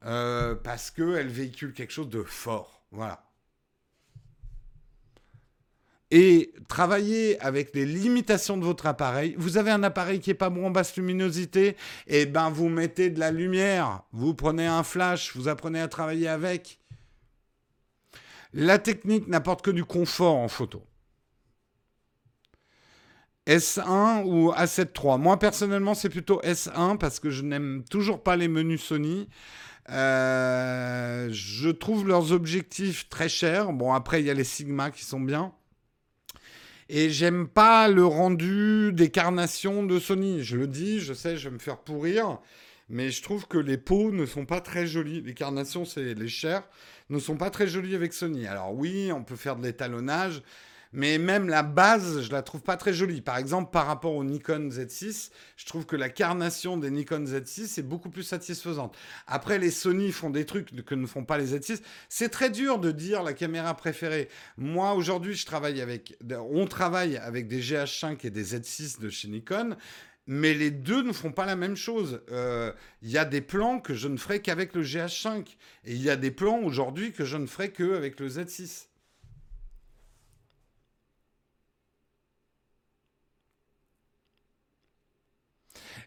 parce 0.00 0.90
qu'elles 0.90 1.28
véhiculent 1.28 1.72
quelque 1.72 1.92
chose 1.92 2.10
de 2.10 2.22
fort. 2.22 2.82
Voilà 2.90 3.24
et 6.10 6.52
travailler 6.68 7.40
avec 7.40 7.74
les 7.74 7.86
limitations 7.86 8.56
de 8.56 8.64
votre 8.64 8.86
appareil. 8.86 9.34
Vous 9.38 9.56
avez 9.56 9.70
un 9.70 9.82
appareil 9.82 10.20
qui 10.20 10.30
est 10.30 10.34
pas 10.34 10.50
bon 10.50 10.66
en 10.66 10.70
basse 10.70 10.96
luminosité, 10.96 11.76
et 12.06 12.22
eh 12.22 12.26
ben 12.26 12.50
vous 12.50 12.68
mettez 12.68 13.10
de 13.10 13.18
la 13.18 13.30
lumière, 13.30 14.02
vous 14.12 14.34
prenez 14.34 14.66
un 14.66 14.82
flash, 14.82 15.34
vous 15.34 15.48
apprenez 15.48 15.80
à 15.80 15.88
travailler 15.88 16.28
avec. 16.28 16.80
La 18.52 18.78
technique 18.78 19.26
n'apporte 19.26 19.62
que 19.62 19.70
du 19.70 19.84
confort 19.84 20.36
en 20.36 20.48
photo. 20.48 20.84
S1 23.46 24.24
ou 24.24 24.52
A7 24.52 24.88
III 24.96 25.18
Moi 25.18 25.38
personnellement 25.38 25.94
c'est 25.94 26.08
plutôt 26.08 26.40
S1 26.40 26.96
parce 26.96 27.20
que 27.20 27.30
je 27.30 27.42
n'aime 27.42 27.84
toujours 27.90 28.22
pas 28.22 28.36
les 28.36 28.48
menus 28.48 28.82
Sony. 28.82 29.28
Euh, 29.90 31.28
je 31.30 31.68
trouve 31.68 32.08
leurs 32.08 32.32
objectifs 32.32 33.08
très 33.10 33.28
chers. 33.28 33.72
Bon 33.72 33.92
après 33.92 34.20
il 34.20 34.26
y 34.26 34.30
a 34.30 34.34
les 34.34 34.44
Sigma 34.44 34.90
qui 34.90 35.04
sont 35.04 35.20
bien. 35.20 35.52
Et 36.88 37.10
j'aime 37.10 37.48
pas 37.48 37.88
le 37.88 38.04
rendu 38.04 38.92
des 38.92 39.10
carnations 39.10 39.84
de 39.84 39.98
Sony. 39.98 40.42
Je 40.42 40.56
le 40.56 40.66
dis, 40.66 41.00
je 41.00 41.14
sais, 41.14 41.36
je 41.36 41.48
vais 41.48 41.54
me 41.54 41.58
faire 41.58 41.78
pourrir. 41.78 42.38
Mais 42.90 43.10
je 43.10 43.22
trouve 43.22 43.48
que 43.48 43.56
les 43.56 43.78
peaux 43.78 44.10
ne 44.10 44.26
sont 44.26 44.44
pas 44.44 44.60
très 44.60 44.86
jolies. 44.86 45.22
Les 45.22 45.34
carnations, 45.34 45.84
c'est 45.86 46.14
les 46.14 46.28
chairs, 46.28 46.68
ne 47.08 47.18
sont 47.18 47.36
pas 47.36 47.50
très 47.50 47.66
jolies 47.66 47.94
avec 47.94 48.12
Sony. 48.12 48.46
Alors 48.46 48.74
oui, 48.74 49.10
on 49.12 49.24
peut 49.24 49.36
faire 49.36 49.56
de 49.56 49.62
l'étalonnage 49.62 50.42
mais 50.94 51.18
même 51.18 51.48
la 51.48 51.64
base, 51.64 52.22
je 52.22 52.30
la 52.30 52.42
trouve 52.42 52.62
pas 52.62 52.76
très 52.76 52.94
jolie. 52.94 53.20
Par 53.20 53.36
exemple, 53.36 53.72
par 53.72 53.88
rapport 53.88 54.14
au 54.14 54.22
Nikon 54.22 54.68
Z6, 54.68 55.30
je 55.56 55.66
trouve 55.66 55.86
que 55.86 55.96
la 55.96 56.08
carnation 56.08 56.76
des 56.76 56.92
Nikon 56.92 57.24
Z6 57.24 57.80
est 57.80 57.82
beaucoup 57.82 58.10
plus 58.10 58.22
satisfaisante. 58.22 58.96
Après, 59.26 59.58
les 59.58 59.72
Sony 59.72 60.12
font 60.12 60.30
des 60.30 60.46
trucs 60.46 60.84
que 60.84 60.94
ne 60.94 61.06
font 61.06 61.24
pas 61.24 61.36
les 61.36 61.56
Z6. 61.58 61.82
C'est 62.08 62.28
très 62.28 62.48
dur 62.48 62.78
de 62.78 62.92
dire 62.92 63.24
la 63.24 63.32
caméra 63.32 63.76
préférée. 63.76 64.28
Moi, 64.56 64.94
aujourd'hui, 64.94 65.34
je 65.34 65.44
travaille 65.44 65.80
avec, 65.80 66.16
on 66.30 66.66
travaille 66.66 67.16
avec 67.16 67.48
des 67.48 67.60
GH5 67.60 68.24
et 68.24 68.30
des 68.30 68.44
Z6 68.56 69.00
de 69.00 69.10
chez 69.10 69.26
Nikon. 69.26 69.76
Mais 70.28 70.54
les 70.54 70.70
deux 70.70 71.02
ne 71.02 71.12
font 71.12 71.32
pas 71.32 71.44
la 71.44 71.56
même 71.56 71.76
chose. 71.76 72.22
Il 72.28 72.34
euh, 72.34 72.72
y 73.02 73.18
a 73.18 73.24
des 73.24 73.40
plans 73.40 73.80
que 73.80 73.94
je 73.94 74.06
ne 74.06 74.16
ferai 74.16 74.40
qu'avec 74.40 74.74
le 74.74 74.84
GH5. 74.84 75.56
Et 75.86 75.94
il 75.94 76.02
y 76.02 76.08
a 76.08 76.16
des 76.16 76.30
plans 76.30 76.60
aujourd'hui 76.60 77.12
que 77.12 77.24
je 77.24 77.36
ne 77.36 77.46
ferai 77.46 77.72
qu'avec 77.72 78.20
le 78.20 78.28
Z6. 78.28 78.86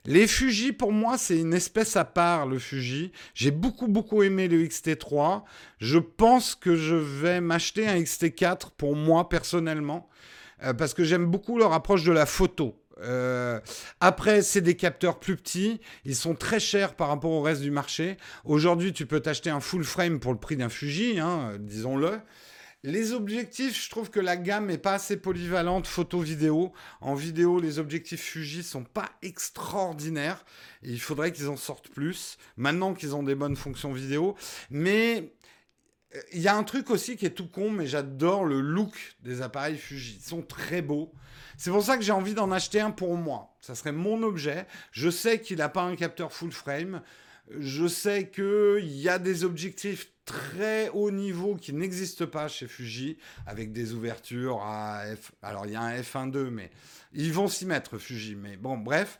Les 0.06 0.28
Fuji, 0.28 0.72
pour 0.72 0.92
moi, 0.92 1.18
c'est 1.18 1.38
une 1.38 1.54
espèce 1.54 1.96
à 1.96 2.06
part, 2.06 2.46
le 2.46 2.60
Fuji. 2.60 3.12
J'ai 3.34 3.52
beaucoup, 3.52 3.88
beaucoup 3.88 4.24
aimé 4.24 4.48
le 4.48 4.64
XT3. 4.64 5.44
Je 5.80 5.98
pense 5.98 6.56
que 6.56 6.76
je 6.76 6.96
vais 6.96 7.42
m'acheter 7.42 7.88
un 7.88 8.00
XT4 8.00 8.70
pour 8.78 8.96
moi, 8.96 9.30
personnellement, 9.30 10.10
euh, 10.64 10.74
parce 10.74 10.94
que 10.94 11.04
j'aime 11.04 11.26
beaucoup 11.26 11.58
leur 11.58 11.74
approche 11.74 12.04
de 12.04 12.12
la 12.12 12.26
photo. 12.26 12.76
Euh, 13.02 13.60
après, 14.00 14.42
c'est 14.42 14.62
des 14.62 14.76
capteurs 14.76 15.20
plus 15.20 15.36
petits. 15.36 15.80
Ils 16.06 16.16
sont 16.16 16.36
très 16.36 16.60
chers 16.60 16.96
par 16.96 17.10
rapport 17.10 17.32
au 17.32 17.42
reste 17.42 17.62
du 17.62 17.72
marché. 17.72 18.18
Aujourd'hui, 18.46 18.94
tu 18.94 19.06
peux 19.06 19.20
t'acheter 19.20 19.50
un 19.50 19.60
full 19.60 19.84
frame 19.84 20.20
pour 20.20 20.32
le 20.32 20.40
prix 20.40 20.56
d'un 20.56 20.70
Fuji, 20.70 21.20
hein, 21.20 21.54
disons-le. 21.60 22.20
Les 22.84 23.12
objectifs, 23.12 23.84
je 23.84 23.90
trouve 23.90 24.12
que 24.12 24.20
la 24.20 24.38
gamme 24.38 24.68
n'est 24.68 24.78
pas 24.78 24.94
assez 24.94 25.18
polyvalente 25.18 25.88
photo-vidéo. 25.88 26.74
En 27.02 27.16
vidéo, 27.16 27.60
les 27.60 27.80
objectifs 27.80 28.22
Fuji 28.22 28.62
sont 28.62 28.84
pas 28.84 29.10
extraordinaires. 29.24 30.46
il 30.84 31.02
faudrait 31.02 31.32
qu'ils 31.32 31.50
en 31.50 31.58
sortent 31.58 31.90
plus. 31.90 32.38
Maintenant 32.56 32.94
qu'ils 32.94 33.16
ont 33.16 33.24
des 33.24 33.34
bonnes 33.34 33.56
fonctions 33.56 33.92
vidéo. 33.94 34.36
Mais 34.70 35.34
euh, 36.16 36.22
il 36.34 36.40
y 36.40 36.48
a 36.48 36.56
un 36.56 36.64
truc 36.64 36.92
aussi 36.92 37.18
qui 37.18 37.26
est 37.26 37.32
tout 37.32 37.50
con, 37.50 37.72
mais 37.72 37.88
j'adore 37.88 38.46
le 38.46 38.62
look 38.62 39.16
des 39.22 39.42
appareils 39.42 39.78
Fuji. 39.78 40.20
Ils 40.22 40.30
sont 40.30 40.44
très 40.44 40.84
beaux. 40.84 41.12
C'est 41.58 41.72
pour 41.72 41.84
ça 41.84 41.98
que 41.98 42.04
j'ai 42.04 42.12
envie 42.12 42.36
d'en 42.36 42.52
acheter 42.52 42.80
un 42.80 42.92
pour 42.92 43.16
moi. 43.16 43.58
Ça 43.60 43.74
serait 43.74 43.92
mon 43.92 44.22
objet. 44.22 44.68
Je 44.92 45.10
sais 45.10 45.42
qu'il 45.42 45.58
n'a 45.58 45.70
pas 45.70 45.82
un 45.82 45.96
capteur 45.96 46.32
full 46.32 46.52
frame. 46.52 47.02
Je 47.58 47.88
sais 47.88 48.30
qu'il 48.30 48.88
y 48.88 49.10
a 49.10 49.18
des 49.18 49.44
objectifs 49.44 50.12
très 50.28 50.90
haut 50.90 51.10
niveau 51.10 51.56
qui 51.56 51.74
n'existent 51.74 52.28
pas 52.28 52.48
chez 52.48 52.68
Fuji, 52.68 53.18
avec 53.48 53.72
des 53.72 53.94
ouvertures 53.94 54.62
à 54.62 55.04
F. 55.16 55.32
Alors 55.42 55.66
il 55.66 55.72
y 55.72 55.76
a 55.76 55.82
un 55.82 55.98
F1.2, 55.98 56.50
mais 56.50 56.70
ils 57.14 57.34
vont 57.34 57.48
s'y 57.48 57.66
mettre, 57.66 57.98
Fuji. 57.98 58.36
Mais 58.36 58.58
bon, 58.58 58.78
bref. 58.78 59.18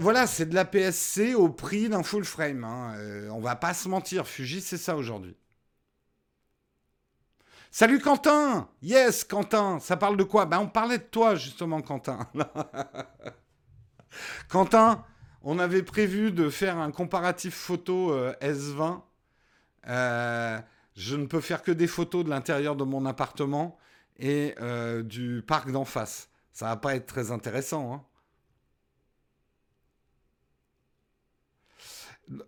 voilà, 0.00 0.26
c'est 0.26 0.46
de 0.46 0.54
la 0.54 0.64
PSC 0.64 1.34
au 1.34 1.50
prix 1.50 1.88
d'un 1.88 2.02
full 2.02 2.24
frame. 2.24 2.64
Hein. 2.64 2.94
Euh, 2.96 3.28
on 3.30 3.40
va 3.40 3.54
pas 3.54 3.74
se 3.74 3.88
mentir, 3.88 4.26
Fuji, 4.26 4.62
c'est 4.62 4.78
ça 4.78 4.96
aujourd'hui. 4.96 5.36
Salut 7.70 8.00
Quentin 8.00 8.68
Yes, 8.82 9.22
Quentin 9.22 9.78
Ça 9.78 9.96
parle 9.96 10.16
de 10.16 10.24
quoi? 10.24 10.44
Ben, 10.44 10.58
On 10.58 10.68
parlait 10.68 10.98
de 10.98 11.04
toi, 11.04 11.36
justement, 11.36 11.82
Quentin. 11.82 12.26
Quentin, 14.48 15.04
on 15.42 15.58
avait 15.58 15.84
prévu 15.84 16.32
de 16.32 16.50
faire 16.50 16.78
un 16.78 16.90
comparatif 16.90 17.54
photo 17.54 18.12
euh, 18.12 18.34
S20. 18.40 19.02
Euh, 19.88 20.60
je 20.96 21.16
ne 21.16 21.26
peux 21.26 21.40
faire 21.40 21.62
que 21.62 21.72
des 21.72 21.86
photos 21.86 22.24
de 22.24 22.30
l'intérieur 22.30 22.76
de 22.76 22.84
mon 22.84 23.06
appartement 23.06 23.78
et 24.18 24.54
euh, 24.60 25.02
du 25.02 25.42
parc 25.46 25.70
d'en 25.70 25.84
face. 25.84 26.28
Ça 26.52 26.66
va 26.66 26.76
pas 26.76 26.94
être 26.94 27.06
très 27.06 27.30
intéressant. 27.30 27.94
Hein. 27.94 28.04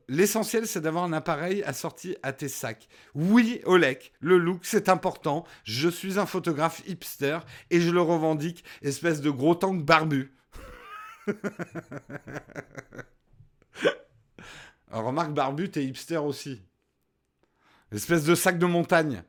L'essentiel, 0.08 0.66
c'est 0.66 0.80
d'avoir 0.80 1.04
un 1.04 1.12
appareil 1.12 1.62
assorti 1.64 2.16
à 2.22 2.32
tes 2.32 2.48
sacs. 2.48 2.88
Oui, 3.14 3.60
Olek, 3.64 4.12
le 4.20 4.38
look, 4.38 4.60
c'est 4.62 4.88
important. 4.88 5.44
Je 5.64 5.88
suis 5.88 6.20
un 6.20 6.26
photographe 6.26 6.82
hipster 6.86 7.38
et 7.70 7.80
je 7.80 7.90
le 7.90 8.00
revendique, 8.00 8.64
espèce 8.82 9.20
de 9.20 9.30
gros 9.30 9.56
tank 9.56 9.84
barbu. 9.84 10.32
Remarque, 14.90 15.32
barbu, 15.32 15.70
t'es 15.70 15.84
hipster 15.84 16.18
aussi. 16.18 16.62
Espèce 17.93 18.24
de 18.24 18.34
sac 18.34 18.59
de 18.59 18.66
montagne. 18.66 19.22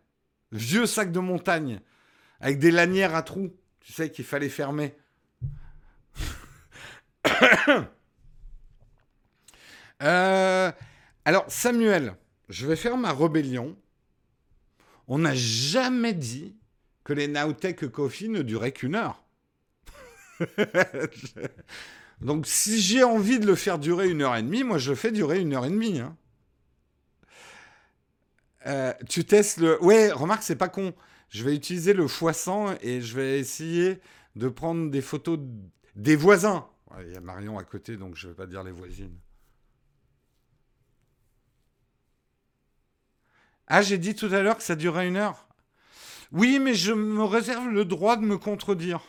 Vieux 0.52 0.86
sac 0.86 1.12
de 1.12 1.20
montagne. 1.20 1.82
Avec 2.40 2.60
des 2.60 2.72
lanières 2.72 3.16
à 3.16 3.24
trous. 3.24 3.54
Tu 3.82 3.92
sais 3.94 4.10
qu'il 4.10 4.26
fallait 4.26 4.50
fermer. 4.50 4.96
Euh, 10.02 10.70
alors, 11.24 11.46
Samuel, 11.48 12.18
je 12.50 12.68
vais 12.68 12.76
faire 12.76 12.98
ma 12.98 13.14
rébellion. 13.14 13.78
On 15.08 15.20
n'a 15.20 15.34
jamais 15.34 16.14
dit 16.14 16.58
que 17.06 17.14
les 17.14 17.30
Nowtech 17.30 17.88
Coffee 17.88 18.28
ne 18.28 18.42
duraient 18.42 18.74
qu'une 18.74 18.96
heure. 18.96 19.24
Donc, 22.22 22.48
si 22.48 22.82
j'ai 22.82 23.04
envie 23.04 23.40
de 23.40 23.46
le 23.46 23.56
faire 23.56 23.80
durer 23.80 24.10
une 24.10 24.24
heure 24.24 24.36
et 24.36 24.44
demie, 24.44 24.66
moi, 24.66 24.78
je 24.78 24.90
le 24.90 24.96
fais 24.98 25.12
durer 25.12 25.40
une 25.40 25.54
heure 25.54 25.66
et 25.66 25.70
demie. 25.70 26.00
Hein. 26.00 26.18
Euh, 28.66 28.94
tu 29.10 29.26
testes 29.26 29.58
le. 29.58 29.82
Ouais, 29.84 30.12
remarque, 30.12 30.44
c'est 30.44 30.56
pas 30.56 30.70
con. 30.70 30.94
Je 31.30 31.44
vais 31.44 31.56
utiliser 31.56 31.94
le 31.94 32.06
x100 32.06 32.78
et 32.82 33.02
je 33.02 33.16
vais 33.16 33.40
essayer 33.40 34.00
de 34.36 34.48
prendre 34.48 34.90
des 34.90 35.02
photos 35.02 35.40
des 35.96 36.16
voisins. 36.16 36.68
Il 37.02 37.12
y 37.12 37.16
a 37.18 37.22
Marion 37.22 37.58
à 37.58 37.64
côté, 37.64 37.98
donc 37.98 38.16
je 38.16 38.28
vais 38.28 38.36
pas 38.36 38.46
dire 38.46 38.64
les 38.64 38.72
voisines. 38.72 39.18
Ah, 43.68 43.82
j'ai 43.82 43.98
dit 43.98 44.14
tout 44.14 44.28
à 44.28 44.42
l'heure 44.42 44.58
que 44.58 44.64
ça 44.64 44.76
durait 44.76 45.08
une 45.08 45.18
heure. 45.18 45.48
Oui, 46.32 46.60
mais 46.60 46.74
je 46.76 46.94
me 46.94 47.24
réserve 47.24 47.70
le 47.70 47.86
droit 47.86 48.18
de 48.18 48.24
me 48.24 48.38
contredire. 48.38 49.02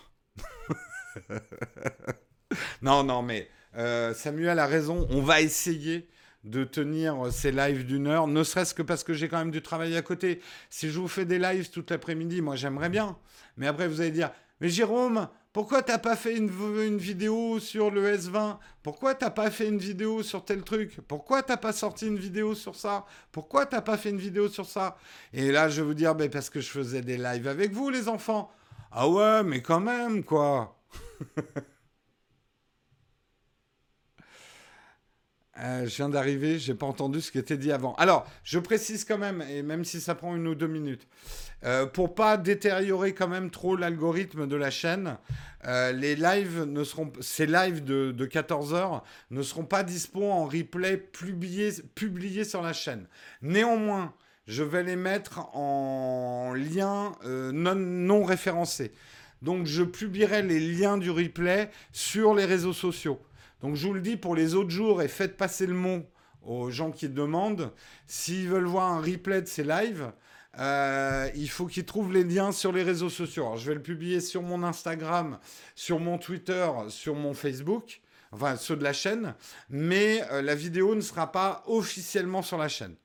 non, 2.82 3.04
non, 3.04 3.22
mais 3.22 3.50
euh, 3.76 4.14
Samuel 4.14 4.58
a 4.58 4.66
raison. 4.66 5.06
On 5.10 5.20
va 5.20 5.40
essayer 5.40 6.08
de 6.44 6.64
tenir 6.64 7.32
ces 7.32 7.52
lives 7.52 7.84
d'une 7.86 8.06
heure, 8.06 8.26
ne 8.26 8.42
serait-ce 8.44 8.74
que 8.74 8.82
parce 8.82 9.02
que 9.02 9.14
j'ai 9.14 9.28
quand 9.28 9.38
même 9.38 9.50
du 9.50 9.62
travail 9.62 9.96
à 9.96 10.02
côté. 10.02 10.40
Si 10.70 10.90
je 10.90 10.98
vous 10.98 11.08
fais 11.08 11.24
des 11.24 11.38
lives 11.38 11.70
toute 11.70 11.90
l'après-midi, 11.90 12.42
moi 12.42 12.56
j'aimerais 12.56 12.90
bien. 12.90 13.16
Mais 13.56 13.66
après, 13.66 13.88
vous 13.88 14.00
allez 14.00 14.10
dire, 14.10 14.30
mais 14.60 14.68
Jérôme, 14.68 15.28
pourquoi 15.52 15.82
t'as 15.82 15.98
pas 15.98 16.16
fait 16.16 16.36
une, 16.36 16.50
une, 16.82 16.98
vidéo 16.98 17.60
sur 17.60 17.90
le 17.90 18.16
S20 18.16 18.58
Pourquoi 18.82 19.14
t'as 19.14 19.30
pas 19.30 19.50
fait 19.50 19.68
une 19.68 19.78
vidéo 19.78 20.22
sur 20.22 20.44
tel 20.44 20.62
truc? 20.62 21.00
Pourquoi 21.06 21.42
t'as 21.42 21.56
pas 21.56 21.72
sorti 21.72 22.08
une 22.08 22.18
vidéo 22.18 22.54
sur 22.54 22.74
ça? 22.74 23.04
Pourquoi 23.30 23.64
t'as 23.64 23.80
pas 23.80 23.96
fait 23.96 24.10
une 24.10 24.18
vidéo 24.18 24.48
sur 24.48 24.66
ça? 24.66 24.96
Et 25.32 25.50
là, 25.52 25.68
je 25.68 25.80
vais 25.80 25.86
vous 25.86 25.94
dire, 25.94 26.14
ben, 26.14 26.28
parce 26.28 26.50
que 26.50 26.60
je 26.60 26.68
faisais 26.68 27.02
des 27.02 27.16
lives 27.16 27.48
avec 27.48 27.72
vous, 27.72 27.88
les 27.88 28.08
enfants. 28.08 28.50
Ah 28.90 29.08
ouais, 29.08 29.42
mais 29.44 29.62
quand 29.62 29.80
même, 29.80 30.24
quoi. 30.24 30.76
Euh, 35.60 35.86
je 35.86 35.96
viens 35.96 36.08
d'arriver, 36.08 36.58
j'ai 36.58 36.74
pas 36.74 36.86
entendu 36.86 37.20
ce 37.20 37.30
qui 37.30 37.38
était 37.38 37.56
dit 37.56 37.70
avant. 37.70 37.94
Alors, 37.94 38.26
je 38.42 38.58
précise 38.58 39.04
quand 39.04 39.18
même, 39.18 39.42
et 39.42 39.62
même 39.62 39.84
si 39.84 40.00
ça 40.00 40.14
prend 40.14 40.34
une 40.34 40.48
ou 40.48 40.54
deux 40.54 40.66
minutes, 40.66 41.06
euh, 41.64 41.86
pour 41.86 42.14
pas 42.14 42.36
détériorer 42.36 43.14
quand 43.14 43.28
même 43.28 43.50
trop 43.50 43.76
l'algorithme 43.76 44.46
de 44.46 44.56
la 44.56 44.70
chaîne, 44.70 45.16
euh, 45.66 45.92
les 45.92 46.14
lives 46.14 46.64
ne 46.64 46.84
seront, 46.84 47.10
ces 47.20 47.46
lives 47.46 47.82
de, 47.84 48.12
de 48.12 48.26
14 48.26 48.74
heures 48.74 49.04
ne 49.30 49.42
seront 49.42 49.64
pas 49.64 49.82
dispo 49.82 50.24
en 50.24 50.44
replay 50.44 50.98
publiés 50.98 52.44
sur 52.44 52.60
la 52.60 52.72
chaîne. 52.72 53.06
Néanmoins, 53.40 54.12
je 54.46 54.62
vais 54.62 54.82
les 54.82 54.96
mettre 54.96 55.38
en 55.54 56.52
lien 56.54 57.12
euh, 57.24 57.50
non, 57.52 57.74
non 57.74 58.24
référencé. 58.24 58.92
Donc, 59.40 59.66
je 59.66 59.82
publierai 59.82 60.42
les 60.42 60.60
liens 60.60 60.98
du 60.98 61.10
replay 61.10 61.70
sur 61.92 62.34
les 62.34 62.44
réseaux 62.44 62.72
sociaux. 62.72 63.20
Donc 63.64 63.76
je 63.76 63.86
vous 63.86 63.94
le 63.94 64.02
dis 64.02 64.18
pour 64.18 64.36
les 64.36 64.54
autres 64.54 64.68
jours 64.68 65.00
et 65.00 65.08
faites 65.08 65.38
passer 65.38 65.64
le 65.66 65.72
mot 65.72 66.02
aux 66.42 66.70
gens 66.70 66.90
qui 66.90 67.08
demandent. 67.08 67.72
S'ils 68.06 68.46
veulent 68.46 68.66
voir 68.66 68.92
un 68.92 69.00
replay 69.00 69.40
de 69.40 69.46
ces 69.46 69.64
lives, 69.64 70.12
euh, 70.58 71.30
il 71.34 71.48
faut 71.48 71.64
qu'ils 71.64 71.86
trouvent 71.86 72.12
les 72.12 72.24
liens 72.24 72.52
sur 72.52 72.72
les 72.72 72.82
réseaux 72.82 73.08
sociaux. 73.08 73.44
Alors, 73.44 73.56
je 73.56 73.66
vais 73.66 73.74
le 73.74 73.82
publier 73.82 74.20
sur 74.20 74.42
mon 74.42 74.62
Instagram, 74.62 75.38
sur 75.74 75.98
mon 75.98 76.18
Twitter, 76.18 76.68
sur 76.88 77.14
mon 77.14 77.32
Facebook, 77.32 78.02
enfin 78.32 78.56
ceux 78.56 78.76
de 78.76 78.84
la 78.84 78.92
chaîne, 78.92 79.34
mais 79.70 80.22
euh, 80.30 80.42
la 80.42 80.54
vidéo 80.54 80.94
ne 80.94 81.00
sera 81.00 81.32
pas 81.32 81.62
officiellement 81.66 82.42
sur 82.42 82.58
la 82.58 82.68
chaîne. 82.68 82.96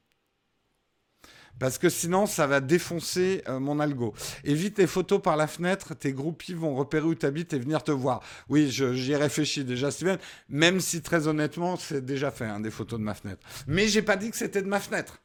Parce 1.60 1.78
que 1.78 1.90
sinon, 1.90 2.26
ça 2.26 2.48
va 2.48 2.62
défoncer 2.62 3.44
euh, 3.48 3.60
mon 3.60 3.80
algo. 3.80 4.14
Évite 4.44 4.78
les 4.80 4.88
photos 4.88 5.22
par 5.22 5.38
la 5.38 5.48
fenêtre, 5.48 5.94
tes 5.94 6.14
groupies 6.14 6.54
vont 6.54 6.76
repérer 6.76 7.06
où 7.06 7.16
tu 7.16 7.26
habites 7.26 7.54
et 7.54 7.60
venir 7.60 7.84
te 7.84 7.92
voir. 7.92 8.22
Oui, 8.48 8.70
j'y 8.70 9.16
réfléchis 9.16 9.66
déjà, 9.66 9.92
Steven. 9.92 10.18
Même 10.48 10.80
si, 10.80 11.02
très 11.02 11.28
honnêtement, 11.28 11.76
c'est 11.76 12.04
déjà 12.04 12.32
fait, 12.32 12.46
hein, 12.46 12.60
des 12.60 12.72
photos 12.72 13.00
de 13.00 13.04
ma 13.04 13.14
fenêtre. 13.14 13.42
Mais 13.68 13.88
j'ai 13.88 14.02
pas 14.02 14.16
dit 14.16 14.32
que 14.32 14.38
c'était 14.38 14.62
de 14.62 14.68
ma 14.68 14.80
fenêtre. 14.80 15.22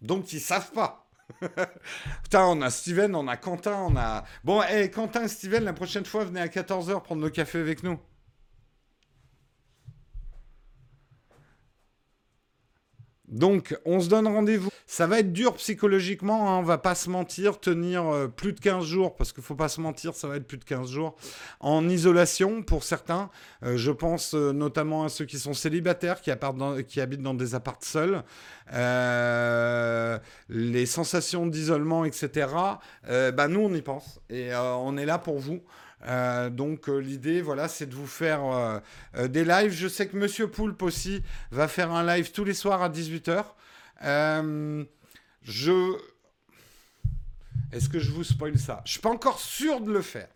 Donc, 0.00 0.32
ils 0.32 0.40
savent 0.40 0.72
pas. 0.72 1.08
Putain, 2.22 2.44
on 2.46 2.62
a 2.62 2.70
Steven, 2.70 3.14
on 3.14 3.26
a 3.28 3.36
Quentin, 3.36 3.76
on 3.88 3.96
a... 3.96 4.24
Bon, 4.44 4.62
hé, 4.62 4.90
Quentin 4.90 5.24
et 5.24 5.28
Steven, 5.28 5.64
la 5.64 5.72
prochaine 5.72 6.04
fois, 6.04 6.24
venez 6.24 6.40
à 6.40 6.48
14h 6.48 7.02
prendre 7.02 7.22
le 7.22 7.30
café 7.30 7.58
avec 7.58 7.82
nous. 7.82 7.98
Donc, 13.32 13.74
on 13.86 14.00
se 14.00 14.08
donne 14.10 14.28
rendez-vous. 14.28 14.68
Ça 14.86 15.06
va 15.06 15.20
être 15.20 15.32
dur 15.32 15.54
psychologiquement, 15.54 16.50
hein, 16.50 16.58
on 16.58 16.62
va 16.62 16.76
pas 16.76 16.94
se 16.94 17.08
mentir, 17.08 17.58
tenir 17.58 18.06
euh, 18.06 18.28
plus 18.28 18.52
de 18.52 18.60
15 18.60 18.84
jours, 18.84 19.16
parce 19.16 19.32
qu'il 19.32 19.42
faut 19.42 19.54
pas 19.54 19.70
se 19.70 19.80
mentir, 19.80 20.14
ça 20.14 20.28
va 20.28 20.36
être 20.36 20.46
plus 20.46 20.58
de 20.58 20.64
15 20.64 20.90
jours, 20.90 21.16
en 21.60 21.88
isolation 21.88 22.62
pour 22.62 22.84
certains. 22.84 23.30
Euh, 23.62 23.78
je 23.78 23.90
pense 23.90 24.34
euh, 24.34 24.52
notamment 24.52 25.04
à 25.04 25.08
ceux 25.08 25.24
qui 25.24 25.38
sont 25.38 25.54
célibataires, 25.54 26.20
qui, 26.20 26.30
habitent 27.00 27.22
dans 27.22 27.32
des 27.32 27.54
apparts 27.54 27.78
seuls. 27.80 28.22
les 30.50 30.86
sensations 30.86 31.46
d'isolement, 31.46 32.04
etc. 32.04 32.48
bah, 33.08 33.48
nous, 33.48 33.60
on 33.60 33.74
y 33.74 33.80
pense. 33.80 34.20
Et 34.28 34.50
on 34.54 34.98
est 34.98 35.06
là 35.06 35.16
pour 35.16 35.38
vous. 35.38 35.62
Euh, 36.04 36.50
donc 36.50 36.88
l'idée, 36.88 37.42
voilà, 37.42 37.68
c'est 37.68 37.86
de 37.86 37.94
vous 37.94 38.06
faire 38.06 38.82
des 39.28 39.44
lives. 39.44 39.72
Je 39.72 39.88
sais 39.88 40.08
que 40.08 40.16
Monsieur 40.16 40.48
Poulpe 40.48 40.82
aussi 40.82 41.22
va 41.50 41.68
faire 41.68 41.92
un 41.92 42.04
live 42.04 42.32
tous 42.32 42.44
les 42.44 42.54
soirs 42.54 42.82
à 42.82 42.88
18h. 42.88 43.44
je... 45.42 45.96
Est-ce 47.72 47.88
que 47.88 47.98
je 47.98 48.10
vous 48.10 48.24
spoil 48.24 48.58
ça? 48.58 48.82
Je 48.84 48.92
suis 48.92 49.00
pas 49.00 49.08
encore 49.08 49.38
sûr 49.38 49.80
de 49.80 49.90
le 49.90 50.02
faire. 50.02 50.28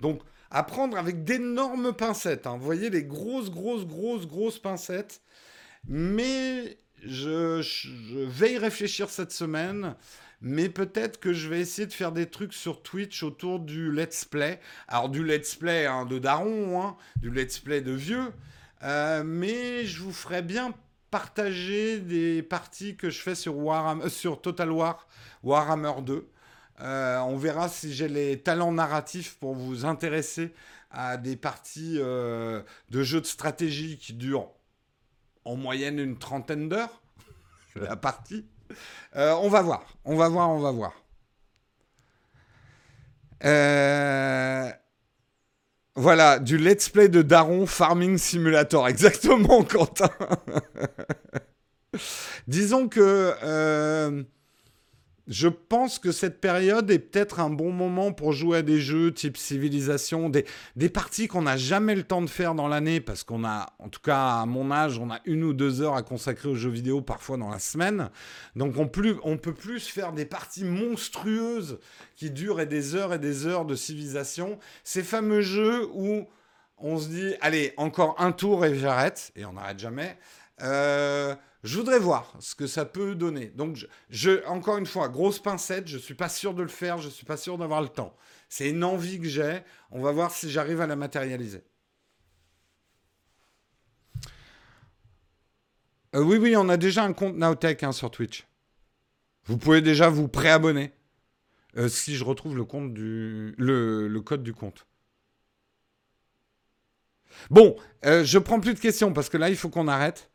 Donc, 0.00 0.22
à 0.52 0.62
prendre 0.62 0.98
avec 0.98 1.24
d'énormes 1.24 1.92
pincettes. 1.94 2.46
Hein. 2.46 2.56
Vous 2.58 2.64
voyez 2.64 2.90
les 2.90 3.02
grosses, 3.02 3.50
grosses, 3.50 3.86
grosses, 3.86 4.26
grosses 4.26 4.58
pincettes. 4.58 5.22
Mais 5.88 6.76
je, 7.04 7.62
vais 8.26 8.52
y 8.52 8.58
réfléchir 8.58 9.08
cette 9.08 9.32
semaine. 9.32 9.94
Mais 10.44 10.68
peut-être 10.68 11.20
que 11.20 11.32
je 11.32 11.48
vais 11.48 11.60
essayer 11.60 11.86
de 11.86 11.92
faire 11.92 12.10
des 12.10 12.26
trucs 12.26 12.52
sur 12.52 12.82
Twitch 12.82 13.22
autour 13.22 13.60
du 13.60 13.92
let's 13.92 14.24
play. 14.24 14.58
Alors 14.88 15.08
du 15.08 15.24
let's 15.24 15.54
play 15.54 15.86
hein, 15.86 16.04
de 16.04 16.18
daron, 16.18 16.82
hein, 16.82 16.96
du 17.16 17.30
let's 17.30 17.60
play 17.60 17.80
de 17.80 17.92
vieux. 17.92 18.32
Euh, 18.82 19.22
mais 19.24 19.84
je 19.84 20.02
vous 20.02 20.12
ferai 20.12 20.42
bien 20.42 20.74
partager 21.12 22.00
des 22.00 22.42
parties 22.42 22.96
que 22.96 23.08
je 23.08 23.20
fais 23.20 23.36
sur, 23.36 23.56
Warhammer, 23.56 24.08
sur 24.08 24.40
Total 24.40 24.72
War 24.72 25.06
Warhammer 25.44 26.02
2. 26.02 26.28
Euh, 26.80 27.18
on 27.20 27.36
verra 27.36 27.68
si 27.68 27.92
j'ai 27.94 28.08
les 28.08 28.40
talents 28.40 28.72
narratifs 28.72 29.36
pour 29.38 29.54
vous 29.54 29.84
intéresser 29.84 30.52
à 30.90 31.18
des 31.18 31.36
parties 31.36 31.98
euh, 31.98 32.62
de 32.90 33.02
jeux 33.04 33.20
de 33.20 33.26
stratégie 33.26 33.96
qui 33.96 34.12
durent 34.14 34.50
en 35.44 35.54
moyenne 35.54 36.00
une 36.00 36.18
trentaine 36.18 36.68
d'heures, 36.68 37.00
la 37.76 37.94
partie. 37.96 38.44
Euh, 39.16 39.34
on 39.34 39.48
va 39.48 39.62
voir, 39.62 39.84
on 40.04 40.16
va 40.16 40.28
voir, 40.28 40.50
on 40.50 40.58
va 40.58 40.70
voir. 40.70 40.92
Voilà, 45.94 46.38
du 46.38 46.56
let's 46.56 46.88
play 46.88 47.08
de 47.08 47.20
Daron 47.20 47.66
Farming 47.66 48.16
Simulator, 48.16 48.88
exactement, 48.88 49.62
Quentin. 49.62 50.10
Disons 52.46 52.88
que 52.88 54.24
je 55.32 55.48
pense 55.48 55.98
que 55.98 56.12
cette 56.12 56.42
période 56.42 56.90
est 56.90 56.98
peut-être 56.98 57.40
un 57.40 57.48
bon 57.48 57.72
moment 57.72 58.12
pour 58.12 58.32
jouer 58.32 58.58
à 58.58 58.62
des 58.62 58.78
jeux 58.78 59.14
type 59.14 59.38
civilisation, 59.38 60.28
des, 60.28 60.44
parties 60.90 61.26
qu'on 61.26 61.42
n'a 61.42 61.56
jamais 61.56 61.94
le 61.94 62.02
temps 62.02 62.20
de 62.20 62.28
faire 62.28 62.54
dans 62.54 62.68
l'année, 62.68 63.00
parce 63.00 63.24
qu'on 63.24 63.42
a, 63.42 63.72
en 63.78 63.88
tout 63.88 64.02
cas 64.02 64.40
à 64.42 64.46
mon 64.46 64.70
âge, 64.70 64.98
on 64.98 65.10
a 65.10 65.20
une 65.24 65.42
ou 65.42 65.54
deux 65.54 65.80
heures 65.80 65.96
à 65.96 66.02
consacrer 66.02 66.50
aux 66.50 66.54
jeux 66.54 66.68
vidéo 66.68 67.00
parfois 67.00 67.38
dans 67.38 67.48
la 67.48 67.58
semaine. 67.60 68.10
Donc 68.56 68.76
on, 68.76 68.90
on 69.24 69.38
peut 69.38 69.54
plus 69.54 69.88
faire 69.88 70.12
des 70.12 70.26
parties 70.26 70.64
monstrueuses 70.64 71.78
qui 72.14 72.30
durent 72.30 72.66
des 72.66 72.94
heures 72.94 73.14
et 73.14 73.18
des 73.18 73.46
heures 73.46 73.64
de 73.64 73.74
civilisation. 73.74 74.58
Ces 74.84 75.02
fameux 75.02 75.40
jeux 75.40 75.88
où 75.94 76.26
on 76.76 76.98
se 76.98 77.08
dit, 77.08 77.34
allez, 77.40 77.72
encore 77.78 78.16
un 78.18 78.32
tour 78.32 78.66
et 78.66 78.74
j'arrête, 78.74 79.32
et 79.34 79.46
on 79.46 79.54
n'arrête 79.54 79.78
jamais. 79.78 80.18
Euh, 80.60 81.34
je 81.62 81.78
voudrais 81.78 81.98
voir 81.98 82.34
ce 82.40 82.54
que 82.54 82.66
ça 82.66 82.84
peut 82.84 83.14
donner. 83.14 83.46
Donc, 83.46 83.86
je, 84.10 84.44
encore 84.46 84.78
une 84.78 84.86
fois, 84.86 85.08
grosse 85.08 85.38
pincette, 85.38 85.86
je 85.86 85.96
ne 85.96 86.02
suis 86.02 86.14
pas 86.14 86.28
sûr 86.28 86.54
de 86.54 86.62
le 86.62 86.68
faire, 86.68 86.98
je 86.98 87.06
ne 87.06 87.12
suis 87.12 87.24
pas 87.24 87.36
sûr 87.36 87.56
d'avoir 87.56 87.82
le 87.82 87.88
temps. 87.88 88.16
C'est 88.48 88.70
une 88.70 88.82
envie 88.82 89.20
que 89.20 89.28
j'ai. 89.28 89.60
On 89.90 90.02
va 90.02 90.12
voir 90.12 90.32
si 90.32 90.50
j'arrive 90.50 90.80
à 90.80 90.86
la 90.86 90.96
matérialiser. 90.96 91.62
Euh, 96.14 96.22
oui, 96.22 96.36
oui, 96.36 96.56
on 96.56 96.68
a 96.68 96.76
déjà 96.76 97.04
un 97.04 97.12
compte 97.12 97.36
Nowtech 97.36 97.82
hein, 97.82 97.92
sur 97.92 98.10
Twitch. 98.10 98.46
Vous 99.44 99.56
pouvez 99.56 99.80
déjà 99.80 100.08
vous 100.08 100.28
préabonner. 100.28 100.92
Euh, 101.78 101.88
si 101.88 102.16
je 102.16 102.24
retrouve 102.24 102.54
le 102.56 104.20
code 104.20 104.42
du 104.42 104.52
compte. 104.52 104.86
Bon, 107.50 107.76
euh, 108.04 108.24
je 108.24 108.38
prends 108.38 108.60
plus 108.60 108.74
de 108.74 108.78
questions 108.78 109.12
parce 109.12 109.28
que 109.28 109.36
là, 109.36 109.48
il 109.48 109.56
faut 109.56 109.68
qu'on 109.68 109.88
arrête. 109.88 110.30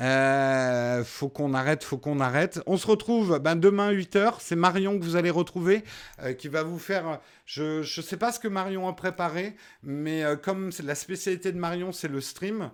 Euh, 0.00 1.04
faut 1.04 1.28
qu'on 1.28 1.54
arrête, 1.54 1.84
faut 1.84 1.98
qu'on 1.98 2.20
arrête. 2.20 2.60
On 2.66 2.76
se 2.76 2.86
retrouve 2.86 3.38
ben, 3.38 3.56
demain 3.56 3.92
8h. 3.92 4.36
C'est 4.40 4.56
Marion 4.56 4.98
que 4.98 5.04
vous 5.04 5.16
allez 5.16 5.30
retrouver 5.30 5.84
euh, 6.22 6.32
qui 6.32 6.48
va 6.48 6.62
vous 6.62 6.78
faire. 6.78 7.20
Je 7.46 7.78
ne 7.78 8.02
sais 8.02 8.16
pas 8.16 8.32
ce 8.32 8.40
que 8.40 8.48
Marion 8.48 8.88
a 8.88 8.92
préparé, 8.92 9.54
mais 9.82 10.24
euh, 10.24 10.36
comme 10.36 10.70
la 10.82 10.94
spécialité 10.94 11.52
de 11.52 11.58
Marion, 11.58 11.92
c'est 11.92 12.08
le 12.08 12.20
stream. 12.20 12.70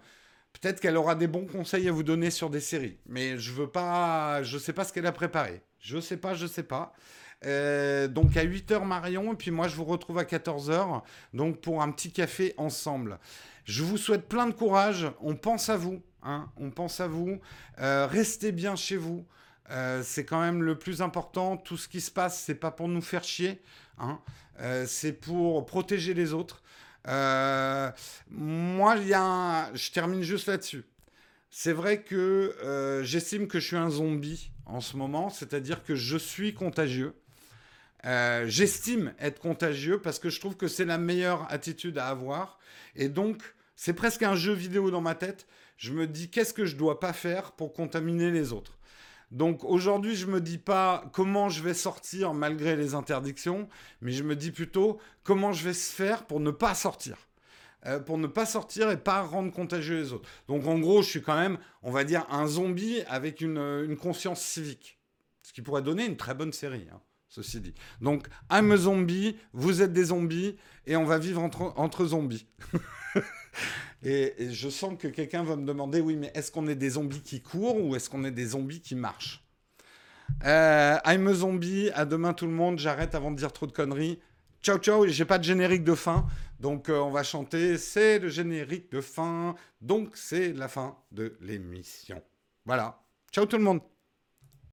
Peut-être 0.52 0.80
qu'elle 0.80 0.96
aura 0.96 1.14
des 1.14 1.28
bons 1.28 1.46
conseils 1.46 1.88
à 1.88 1.92
vous 1.92 2.02
donner 2.02 2.30
sur 2.30 2.50
des 2.50 2.60
séries. 2.60 2.98
Mais 3.06 3.38
je 3.38 3.52
veux 3.52 3.68
pas. 3.68 4.42
Je 4.42 4.58
sais 4.58 4.72
pas 4.72 4.84
ce 4.84 4.92
qu'elle 4.92 5.06
a 5.06 5.12
préparé. 5.12 5.62
Je 5.78 6.00
sais 6.00 6.16
pas, 6.16 6.34
je 6.34 6.46
sais 6.46 6.62
pas. 6.62 6.92
donc 7.42 8.36
à 8.36 8.44
8h 8.44 8.84
Marion, 8.84 9.32
et 9.32 9.36
puis 9.36 9.50
moi 9.50 9.68
je 9.68 9.76
vous 9.76 9.84
retrouve 9.84 10.18
à 10.18 10.24
14h, 10.24 11.02
donc 11.32 11.60
pour 11.60 11.80
un 11.80 11.90
petit 11.90 12.12
café 12.12 12.52
ensemble. 12.58 13.18
Je 13.64 13.82
vous 13.82 13.96
souhaite 13.96 14.28
plein 14.28 14.46
de 14.46 14.52
courage, 14.52 15.06
on 15.20 15.36
pense 15.36 15.68
à 15.68 15.76
vous, 15.76 16.02
Hein, 16.22 16.50
on 16.56 16.70
pense 16.70 17.00
à 17.00 17.06
vous. 17.06 17.40
Euh, 17.80 18.06
restez 18.06 18.52
bien 18.52 18.76
chez 18.76 18.96
vous. 18.96 19.26
Euh, 19.70 20.02
c'est 20.04 20.24
quand 20.24 20.40
même 20.40 20.62
le 20.62 20.78
plus 20.78 21.02
important. 21.02 21.56
Tout 21.56 21.76
ce 21.76 21.88
qui 21.88 22.00
se 22.00 22.10
passe, 22.10 22.40
c'est 22.40 22.54
pas 22.54 22.70
pour 22.70 22.88
nous 22.88 23.02
faire 23.02 23.24
chier. 23.24 23.62
Hein. 23.98 24.20
Euh, 24.60 24.84
c'est 24.86 25.12
pour 25.12 25.64
protéger 25.66 26.14
les 26.14 26.32
autres. 26.32 26.62
moi, 27.06 28.96
il 28.96 29.08
je 29.08 29.90
termine 29.92 30.22
juste 30.22 30.48
là-dessus. 30.48 30.84
C'est 31.50 31.72
vrai 31.72 32.02
que 32.02 33.00
j'estime 33.02 33.48
que 33.48 33.58
je 33.58 33.66
suis 33.66 33.76
un 33.76 33.90
zombie 33.90 34.52
en 34.66 34.80
ce 34.80 34.96
moment, 34.96 35.30
c'est-à-dire 35.30 35.82
que 35.82 35.94
je 35.94 36.16
suis 36.16 36.54
contagieux. 36.54 37.14
J'estime 38.04 39.12
être 39.18 39.40
contagieux 39.40 40.00
parce 40.00 40.18
que 40.18 40.30
je 40.30 40.40
trouve 40.40 40.56
que 40.56 40.68
c'est 40.68 40.84
la 40.84 40.98
meilleure 40.98 41.46
attitude 41.52 41.98
à 41.98 42.08
avoir. 42.08 42.58
Et 42.96 43.08
donc, 43.08 43.42
c'est 43.76 43.92
presque 43.92 44.22
un 44.22 44.34
jeu 44.34 44.52
vidéo 44.52 44.90
dans 44.90 45.00
ma 45.00 45.14
tête 45.14 45.46
je 45.80 45.94
me 45.94 46.06
dis 46.06 46.28
qu'est-ce 46.28 46.52
que 46.52 46.66
je 46.66 46.76
dois 46.76 47.00
pas 47.00 47.14
faire 47.14 47.52
pour 47.52 47.72
contaminer 47.72 48.30
les 48.30 48.52
autres? 48.52 48.78
Donc 49.30 49.64
aujourd'hui, 49.64 50.14
je 50.14 50.26
me 50.26 50.38
dis 50.38 50.58
pas 50.58 51.04
comment 51.14 51.48
je 51.48 51.62
vais 51.62 51.72
sortir 51.72 52.34
malgré 52.34 52.76
les 52.76 52.94
interdictions, 52.94 53.66
mais 54.02 54.12
je 54.12 54.22
me 54.22 54.36
dis 54.36 54.50
plutôt 54.50 55.00
comment 55.24 55.54
je 55.54 55.64
vais 55.64 55.72
se 55.72 55.90
faire 55.90 56.26
pour 56.26 56.38
ne 56.38 56.50
pas 56.50 56.74
sortir. 56.74 57.16
Euh, 57.86 57.98
pour 57.98 58.18
ne 58.18 58.26
pas 58.26 58.44
sortir 58.44 58.90
et 58.90 58.98
pas 58.98 59.22
rendre 59.22 59.50
contagieux 59.50 59.96
les 59.96 60.12
autres. 60.12 60.28
Donc 60.48 60.66
en 60.66 60.78
gros, 60.78 61.00
je 61.00 61.08
suis 61.08 61.22
quand 61.22 61.38
même, 61.38 61.56
on 61.82 61.90
va 61.90 62.04
dire, 62.04 62.26
un 62.28 62.46
zombie 62.46 63.00
avec 63.08 63.40
une, 63.40 63.96
conscience 63.96 64.42
civique. 64.42 64.98
Ce 65.42 65.54
qui 65.54 65.62
pourrait 65.62 65.80
donner 65.80 66.04
une 66.04 66.18
très 66.18 66.34
bonne 66.34 66.52
série, 66.52 66.86
hein, 66.92 67.00
ceci 67.30 67.60
dit. 67.60 67.74
Donc, 68.00 68.26
I'm 68.50 68.70
a 68.72 68.76
zombie, 68.76 69.36
vous 69.52 69.80
êtes 69.80 69.92
des 69.92 70.04
zombies, 70.04 70.56
et 70.86 70.96
on 70.96 71.04
va 71.04 71.18
vivre 71.18 71.40
entre, 71.42 72.04
zombies. 72.04 72.46
Et, 74.02 74.34
je 74.50 74.68
sens 74.68 74.96
que 74.98 75.08
quelqu'un 75.08 75.42
va 75.42 75.56
me 75.56 75.66
demander, 75.66 76.00
oui, 76.00 76.16
mais 76.16 76.30
est-ce 76.34 76.50
qu'on 76.50 76.66
est 76.68 76.74
des 76.74 76.90
zombies 76.90 77.20
qui 77.20 77.42
courent 77.42 77.76
ou 77.76 77.94
est-ce 77.96 78.08
qu'on 78.08 78.24
est 78.24 78.30
des 78.30 78.46
zombies 78.46 78.80
qui 78.80 78.94
marchent? 78.94 79.44
Euh, 80.44 80.96
I'm 81.04 81.26
a 81.26 81.34
zombie, 81.34 81.90
à 81.90 82.04
demain 82.04 82.32
tout 82.32 82.46
le 82.46 82.52
monde, 82.52 82.78
j'arrête 82.78 83.14
avant 83.14 83.30
de 83.30 83.36
dire 83.36 83.52
trop 83.52 83.66
de 83.66 83.72
conneries. 83.72 84.18
Ciao 84.62 84.78
ciao, 84.78 85.06
j'ai 85.06 85.24
pas 85.24 85.38
de 85.38 85.44
générique 85.44 85.84
de 85.84 85.94
fin, 85.94 86.26
donc 86.60 86.88
euh, 86.88 86.98
on 86.98 87.10
va 87.10 87.22
chanter, 87.22 87.78
c'est 87.78 88.18
le 88.18 88.28
générique 88.28 88.90
de 88.92 89.00
fin, 89.00 89.54
donc 89.80 90.10
c'est 90.14 90.52
la 90.52 90.68
fin 90.68 90.96
de 91.12 91.36
l'émission. 91.40 92.22
Voilà, 92.64 93.02
ciao 93.32 93.46
tout 93.46 93.56
le 93.56 93.64
monde 93.64 93.80